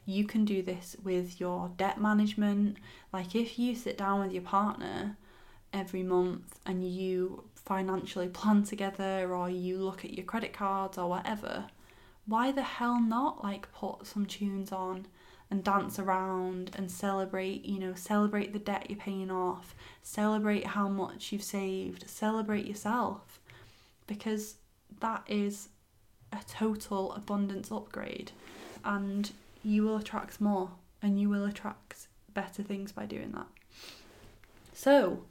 You 0.07 0.27
can 0.27 0.45
do 0.45 0.63
this 0.63 0.97
with 1.03 1.39
your 1.39 1.71
debt 1.77 2.01
management. 2.01 2.79
Like 3.13 3.35
if 3.35 3.59
you 3.59 3.75
sit 3.75 3.99
down 3.99 4.21
with 4.21 4.33
your 4.33 4.43
partner 4.43 5.17
every 5.73 6.03
month 6.03 6.59
and 6.65 6.89
you 6.89 7.45
financially 7.57 8.29
plan 8.29 8.63
together 8.63 9.35
or 9.35 9.51
you 9.51 9.79
look 9.79 10.05
at 10.05 10.15
your 10.15 10.25
credit 10.25 10.53
cards 10.53 10.97
or 10.97 11.09
whatever, 11.09 11.67
why 12.27 12.53
the 12.53 12.63
hell 12.63 13.01
not 13.01 13.45
like 13.45 13.73
put 13.73 14.07
some 14.07 14.25
tunes 14.25 14.73
on 14.73 15.07
and 15.51 15.63
dance 15.63 15.99
around 15.99 16.71
and 16.75 16.91
celebrate, 16.91 17.65
you 17.65 17.79
know, 17.79 17.95
celebrate 17.95 18.53
the 18.53 18.59
debt 18.59 18.87
you're 18.89 18.99
paying 18.99 19.31
off, 19.31 19.75
celebrate 20.03 20.69
how 20.69 20.89
much 20.89 21.33
you've 21.33 21.43
saved, 21.43 22.09
celebrate 22.09 22.67
yourself 22.67 23.41
because 24.07 24.57
that 25.01 25.23
is 25.27 25.69
a 26.33 26.41
total 26.49 27.13
abundance 27.13 27.71
upgrade 27.71 28.33
and 28.85 29.31
you 29.63 29.83
will 29.83 29.97
attract 29.97 30.41
more 30.41 30.71
and 31.03 31.21
you 31.21 31.29
will 31.29 31.45
attract 31.45 32.09
better 32.33 32.63
things 32.63 32.93
by 32.93 33.07
doing 33.07 33.33
that. 33.33 33.47
So, 34.73 35.23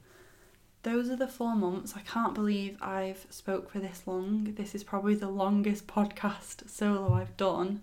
those 0.82 1.08
are 1.08 1.16
the 1.16 1.28
four 1.28 1.54
months. 1.54 1.94
I 1.96 2.00
can't 2.00 2.34
believe 2.34 2.76
I've 2.80 3.26
spoke 3.30 3.70
for 3.70 3.78
this 3.78 4.02
long. 4.06 4.54
This 4.56 4.74
is 4.74 4.84
probably 4.84 5.14
the 5.14 5.28
longest 5.28 5.86
podcast 5.88 6.68
solo 6.68 7.14
I've 7.14 7.36
done. 7.36 7.82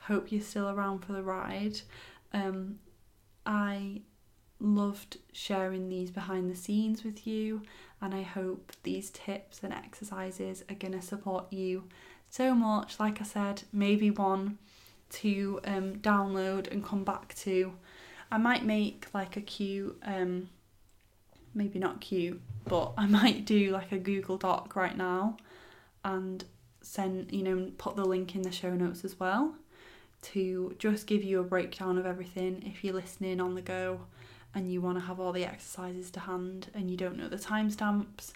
Hope 0.00 0.32
you're 0.32 0.40
still 0.40 0.68
around 0.68 1.00
for 1.04 1.12
the 1.12 1.22
ride. 1.22 1.80
Um, 2.32 2.78
I 3.44 4.02
loved 4.60 5.18
sharing 5.32 5.88
these 5.88 6.10
behind 6.10 6.50
the 6.50 6.56
scenes 6.56 7.04
with 7.04 7.26
you, 7.26 7.62
and 8.00 8.14
I 8.14 8.22
hope 8.22 8.72
these 8.82 9.10
tips 9.10 9.60
and 9.62 9.72
exercises 9.72 10.64
are 10.68 10.74
going 10.74 10.92
to 10.92 11.02
support 11.02 11.52
you 11.52 11.84
so 12.28 12.54
much. 12.54 13.00
Like 13.00 13.20
I 13.20 13.24
said, 13.24 13.62
maybe 13.72 14.10
one 14.10 14.58
to 15.10 15.60
um, 15.64 15.96
download 15.96 16.70
and 16.70 16.84
come 16.84 17.04
back 17.04 17.34
to. 17.34 17.72
I 18.30 18.38
might 18.38 18.64
make 18.64 19.06
like 19.12 19.36
a 19.36 19.40
cute, 19.40 20.00
um, 20.04 20.48
maybe 21.54 21.78
not 21.78 22.00
cute, 22.00 22.40
but 22.64 22.92
I 22.96 23.06
might 23.08 23.44
do 23.44 23.70
like 23.70 23.92
a 23.92 23.98
Google 23.98 24.38
Doc 24.38 24.76
right 24.76 24.96
now 24.96 25.36
and 26.04 26.44
send, 26.82 27.32
you 27.32 27.42
know, 27.42 27.70
put 27.76 27.96
the 27.96 28.04
link 28.04 28.34
in 28.34 28.42
the 28.42 28.52
show 28.52 28.74
notes 28.74 29.04
as 29.04 29.18
well 29.18 29.54
to 30.22 30.74
just 30.78 31.06
give 31.06 31.24
you 31.24 31.40
a 31.40 31.44
breakdown 31.44 31.98
of 31.98 32.06
everything 32.06 32.62
if 32.66 32.84
you're 32.84 32.94
listening 32.94 33.40
on 33.40 33.54
the 33.54 33.62
go 33.62 34.00
and 34.54 34.72
you 34.72 34.80
want 34.80 34.98
to 34.98 35.04
have 35.04 35.20
all 35.20 35.32
the 35.32 35.44
exercises 35.44 36.10
to 36.12 36.20
hand 36.20 36.70
and 36.74 36.90
you 36.90 36.96
don't 36.96 37.16
know 37.16 37.28
the 37.28 37.36
timestamps. 37.36 38.32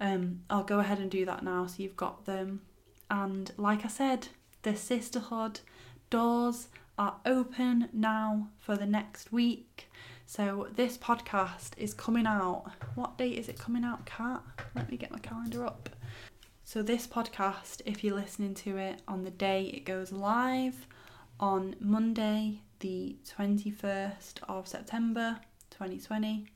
Um, 0.00 0.40
I'll 0.50 0.64
go 0.64 0.80
ahead 0.80 0.98
and 0.98 1.10
do 1.10 1.24
that 1.24 1.42
now 1.42 1.66
so 1.66 1.82
you've 1.82 1.96
got 1.96 2.26
them. 2.26 2.62
And 3.10 3.50
like 3.56 3.84
I 3.84 3.88
said, 3.88 4.28
the 4.62 4.76
sisterhood 4.76 5.60
doors 6.10 6.68
are 6.98 7.16
open 7.26 7.88
now 7.92 8.48
for 8.58 8.76
the 8.76 8.86
next 8.86 9.32
week. 9.32 9.88
So 10.26 10.68
this 10.74 10.96
podcast 10.96 11.70
is 11.76 11.92
coming 11.94 12.26
out. 12.26 12.70
What 12.94 13.18
date 13.18 13.38
is 13.38 13.48
it 13.48 13.58
coming 13.58 13.84
out, 13.84 14.06
Kat? 14.06 14.42
Let 14.74 14.90
me 14.90 14.96
get 14.96 15.10
my 15.10 15.18
calendar 15.18 15.66
up. 15.66 15.90
So 16.64 16.82
this 16.82 17.06
podcast, 17.06 17.82
if 17.84 18.02
you're 18.02 18.14
listening 18.14 18.54
to 18.54 18.78
it 18.78 19.02
on 19.06 19.24
the 19.24 19.30
day 19.30 19.66
it 19.66 19.84
goes 19.84 20.12
live, 20.12 20.86
on 21.38 21.76
Monday, 21.80 22.60
the 22.80 23.16
21st 23.36 24.42
of 24.48 24.68
September 24.68 25.40
2020, 25.74 26.46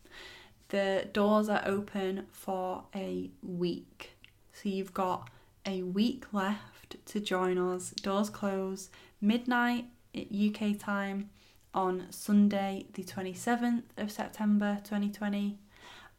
the 0.68 1.08
doors 1.12 1.48
are 1.48 1.62
open 1.64 2.26
for 2.30 2.84
a 2.94 3.30
week. 3.42 4.16
So 4.52 4.68
you've 4.68 4.94
got 4.94 5.28
a 5.66 5.82
week 5.82 6.32
left 6.32 6.96
to 7.06 7.20
join 7.20 7.58
us. 7.58 7.90
Doors 7.90 8.30
close 8.30 8.90
midnight 9.20 9.86
UK 10.16 10.78
time 10.78 11.30
on 11.74 12.06
Sunday, 12.10 12.86
the 12.94 13.04
27th 13.04 13.84
of 13.96 14.10
September 14.10 14.78
2020. 14.84 15.58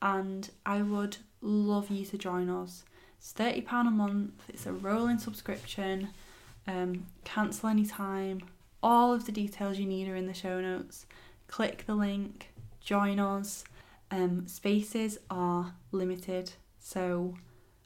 And 0.02 0.50
I 0.66 0.82
would 0.82 1.18
love 1.42 1.90
you 1.90 2.06
to 2.06 2.18
join 2.18 2.50
us. 2.50 2.84
It's 3.18 3.34
£30 3.34 3.88
a 3.88 3.92
month, 3.92 4.44
it's 4.48 4.66
a 4.66 4.72
rolling 4.72 5.20
subscription, 5.20 6.10
um, 6.68 7.06
cancel 7.26 7.70
anytime. 7.70 8.42
All 8.82 9.12
of 9.14 9.26
the 9.26 9.34
details 9.34 9.78
you 9.78 9.86
need 9.86 10.08
are 10.08 10.16
in 10.16 10.28
the 10.28 10.34
show 10.34 10.62
notes. 10.62 11.06
Click 11.48 11.84
the 11.86 11.96
link, 11.96 12.54
join 12.82 13.20
us. 13.20 13.64
Um, 14.12 14.48
spaces 14.48 15.20
are 15.30 15.76
limited, 15.92 16.54
so 16.80 17.36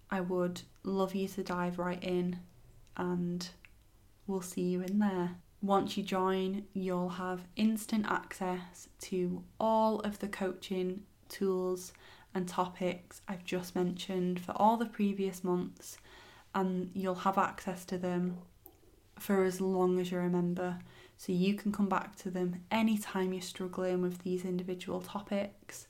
I 0.10 0.22
would 0.22 0.62
love 0.84 1.16
you 1.16 1.28
to 1.28 1.44
dive 1.44 1.80
right 1.80 2.02
in 2.04 2.39
and 2.96 3.50
we'll 4.28 4.41
see 4.41 4.62
you 4.62 4.82
in 4.82 5.00
there. 5.00 5.32
Once 5.62 5.98
you 5.98 6.04
join, 6.04 6.66
you'll 6.74 7.10
have 7.10 7.48
instant 7.56 8.06
access 8.08 8.89
to 9.00 9.44
all 9.60 10.00
of 10.02 10.20
the 10.20 10.28
coaching 10.28 11.04
tools 11.30 11.94
and 12.36 12.48
topics 12.48 13.22
I've 13.28 13.46
just 13.46 13.76
mentioned 13.76 14.39
for 14.41 14.52
all 14.54 14.78
the 14.78 14.86
previous 14.86 15.44
months, 15.44 15.98
and 16.54 16.91
you'll 16.94 17.16
have 17.16 17.38
access 17.38 17.86
to 17.86 17.98
them 17.98 18.38
for 19.20 19.44
as 19.44 19.62
long 19.62 20.00
as 20.00 20.12
you 20.12 20.18
remember. 20.18 20.80
So 21.26 21.32
you 21.32 21.54
can 21.54 21.72
come 21.72 21.88
back 21.88 22.18
to 22.18 22.30
them 22.30 22.66
anytime 22.70 23.32
you're 23.32 23.42
struggling 23.42 24.02
with 24.02 24.24
these 24.24 24.44
individual 24.44 25.00
topics, 25.00 25.88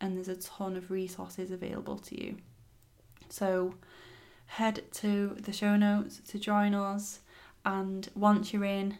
and 0.00 0.16
there's 0.16 0.28
a 0.28 0.36
ton 0.36 0.76
of 0.76 0.92
resources 0.92 1.50
available 1.50 1.98
to 1.98 2.24
you. 2.24 2.36
So 3.28 3.74
head 4.46 4.84
to 4.92 5.36
the 5.40 5.52
show 5.52 5.74
notes 5.74 6.20
to 6.28 6.38
join 6.38 6.72
us, 6.72 7.18
and 7.64 8.08
once 8.14 8.52
you're 8.52 8.62
in, 8.62 8.98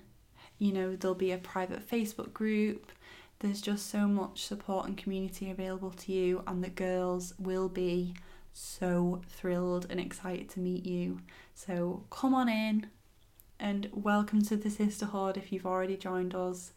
you 0.59 0.73
know, 0.73 0.97
there'll 0.97 1.15
be 1.15 1.31
a 1.31 1.39
private 1.39 1.89
Facebook 1.89 2.33
group. 2.33 2.91
There's 3.39 3.61
just 3.61 3.89
so 3.89 4.09
much 4.09 4.45
support 4.45 4.89
and 4.89 4.97
community 4.97 5.53
available 5.53 5.93
to 5.93 6.13
you, 6.13 6.43
and 6.49 6.65
the 6.65 6.71
girls 6.71 7.33
will 7.39 7.69
be 7.69 8.17
so 8.53 9.21
thrilled 9.29 9.87
and 9.89 10.01
excited 10.01 10.49
to 10.49 10.59
meet 10.59 10.85
you. 10.85 11.21
So 11.55 12.03
come 12.11 12.35
on 12.35 12.49
in 12.49 12.89
and 13.59 13.89
welcome 13.93 14.43
to 14.43 14.57
the 14.57 14.71
sisterhood 14.71 15.37
if 15.37 15.53
you've 15.53 15.67
already 15.67 15.97
joined 15.97 16.35
us. 16.35 16.73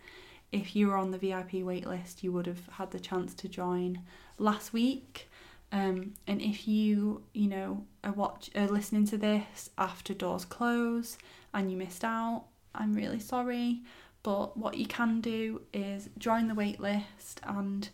If 0.51 0.75
you 0.75 0.87
were 0.87 0.95
on 0.95 1.11
the 1.11 1.17
VIP 1.17 1.51
waitlist, 1.51 2.23
you 2.23 2.31
would 2.31 2.47
have 2.47 2.67
had 2.73 2.91
the 2.91 2.99
chance 2.99 3.33
to 3.35 3.47
join 3.47 4.01
last 4.37 4.73
week. 4.73 5.29
Um, 5.71 6.13
and 6.25 6.41
if 6.41 6.67
you, 6.67 7.23
you 7.33 7.47
know, 7.47 7.85
are 8.03 8.11
watch 8.11 8.49
are 8.55 8.67
listening 8.67 9.05
to 9.07 9.17
this 9.17 9.69
after 9.77 10.13
doors 10.13 10.45
close 10.45 11.17
and 11.53 11.69
you 11.69 11.77
missed 11.77 12.03
out, 12.03 12.45
I'm 12.73 12.93
really 12.93 13.19
sorry. 13.19 13.81
But 14.23 14.57
what 14.57 14.77
you 14.77 14.85
can 14.85 15.21
do 15.21 15.61
is 15.73 16.09
join 16.17 16.47
the 16.47 16.53
waitlist, 16.53 17.35
and 17.43 17.87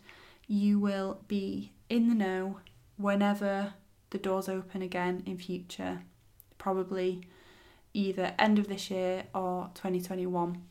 you 0.48 0.80
will 0.80 1.20
be 1.28 1.72
in 1.88 2.08
the 2.08 2.14
know 2.14 2.58
whenever 2.96 3.74
the 4.10 4.18
doors 4.18 4.48
open 4.48 4.82
again 4.82 5.22
in 5.26 5.38
future. 5.38 6.02
Probably 6.58 7.22
either 7.96 8.34
end 8.38 8.58
of 8.58 8.68
this 8.68 8.90
year 8.90 9.24
or 9.34 9.70
2021. 9.74 10.62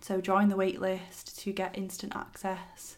So 0.00 0.20
join 0.20 0.48
the 0.48 0.56
waitlist 0.56 1.36
to 1.38 1.52
get 1.52 1.76
instant 1.76 2.14
access 2.14 2.96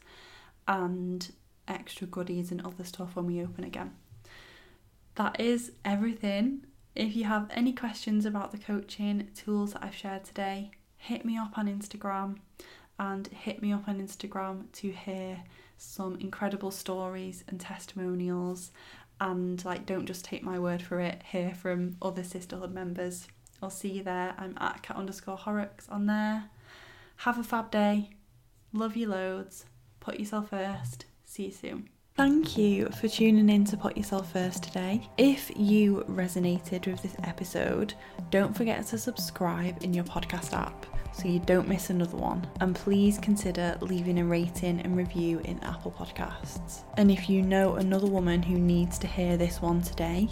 and 0.67 1.33
extra 1.69 2.07
goodies 2.07 2.51
and 2.51 2.61
other 2.67 2.85
stuff 2.85 3.15
when 3.15 3.27
we 3.27 3.41
open 3.41 3.65
again. 3.65 3.93
That 5.15 5.41
is 5.41 5.73
everything. 5.85 6.67
If 6.97 7.15
you 7.15 7.25
have 7.25 7.49
any 7.53 7.73
questions 7.73 8.27
about 8.27 8.51
the 8.51 8.59
coaching 8.59 9.29
tools 9.35 9.73
that 9.73 9.85
I've 9.85 9.95
shared 9.95 10.25
today, 10.25 10.73
hit 10.97 11.25
me 11.25 11.39
up 11.39 11.57
on 11.57 11.67
Instagram 11.67 12.39
and 12.99 13.29
hit 13.29 13.63
me 13.63 13.73
up 13.73 13.89
on 13.89 14.01
Instagram 14.01 14.71
to 14.73 14.91
hear 14.91 15.45
some 15.79 16.17
incredible 16.17 16.71
stories 16.71 17.45
and 17.49 17.59
testimonials 17.59 18.73
and 19.21 19.65
like 19.65 19.87
don't 19.87 20.07
just 20.07 20.25
take 20.25 20.43
my 20.43 20.59
word 20.59 20.83
for 20.83 21.01
it 21.01 21.23
hear 21.31 21.55
from 21.55 21.97
other 22.03 22.23
sisterhood 22.23 22.73
members 22.73 23.27
i'll 23.63 23.71
see 23.71 23.89
you 23.89 24.03
there 24.03 24.35
i'm 24.39 24.57
at 24.61 24.83
kat 24.83 24.97
underscore 24.97 25.37
horrocks 25.37 25.89
on 25.89 26.07
there 26.07 26.45
have 27.17 27.39
a 27.39 27.45
fab 27.45 27.71
day 27.71 28.11
love 28.73 28.97
you 28.97 29.09
loads 29.09 29.65
put 30.01 30.19
yourself 30.19 30.51
first 30.51 31.07
see 31.25 31.47
you 31.47 31.53
soon 31.53 31.89
Thank 32.17 32.59
you 32.59 32.89
for 33.01 33.09
tuning 33.09 33.49
in 33.49 33.65
to 33.67 33.79
Put 33.79 33.97
Yourself 33.97 34.33
First 34.33 34.65
today. 34.65 35.09
If 35.17 35.51
you 35.57 36.05
resonated 36.07 36.87
with 36.87 37.03
this 37.03 37.17
episode, 37.25 37.95
don't 38.31 38.55
forget 38.55 38.85
to 38.89 38.99
subscribe 38.99 39.83
in 39.83 39.95
your 39.95 40.05
podcast 40.05 40.53
app 40.53 40.85
so 41.13 41.29
you 41.29 41.39
don't 41.41 41.69
miss 41.69 41.89
another 41.89 42.19
one. 42.19 42.47
And 42.61 42.75
please 42.75 43.17
consider 43.19 43.79
leaving 43.81 44.19
a 44.19 44.25
rating 44.25 44.81
and 44.81 44.97
review 44.97 45.41
in 45.45 45.61
Apple 45.61 45.93
Podcasts. 45.93 46.83
And 46.99 47.11
if 47.11 47.31
you 47.31 47.41
know 47.41 47.77
another 47.77 48.07
woman 48.07 48.43
who 48.43 48.59
needs 48.59 48.99
to 48.99 49.07
hear 49.07 49.37
this 49.37 49.63
one 49.63 49.81
today, 49.81 50.29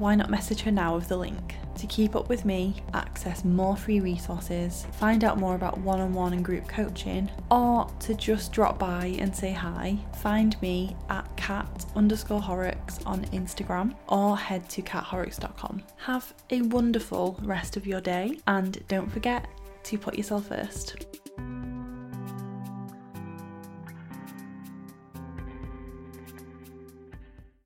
why 0.00 0.14
not 0.14 0.30
message 0.30 0.62
her 0.62 0.70
now 0.70 0.96
with 0.96 1.08
the 1.08 1.16
link? 1.16 1.56
To 1.76 1.86
keep 1.86 2.16
up 2.16 2.30
with 2.30 2.46
me, 2.46 2.74
access 2.94 3.44
more 3.44 3.76
free 3.76 4.00
resources, 4.00 4.86
find 4.92 5.24
out 5.24 5.38
more 5.38 5.54
about 5.54 5.78
one 5.78 6.00
on 6.00 6.14
one 6.14 6.32
and 6.32 6.44
group 6.44 6.66
coaching, 6.66 7.30
or 7.50 7.86
to 8.00 8.14
just 8.14 8.50
drop 8.50 8.78
by 8.78 9.14
and 9.18 9.34
say 9.34 9.52
hi, 9.52 9.98
find 10.22 10.60
me 10.62 10.96
at 11.10 11.36
kat 11.36 11.84
underscore 11.94 12.40
horrocks 12.40 12.98
on 13.04 13.26
Instagram 13.26 13.94
or 14.08 14.38
head 14.38 14.68
to 14.70 14.80
kathorrocks.com. 14.80 15.82
Have 15.98 16.32
a 16.48 16.62
wonderful 16.62 17.38
rest 17.42 17.76
of 17.76 17.86
your 17.86 18.00
day 18.00 18.38
and 18.46 18.82
don't 18.88 19.10
forget 19.10 19.46
to 19.84 19.98
put 19.98 20.16
yourself 20.16 20.46
first. 20.48 21.19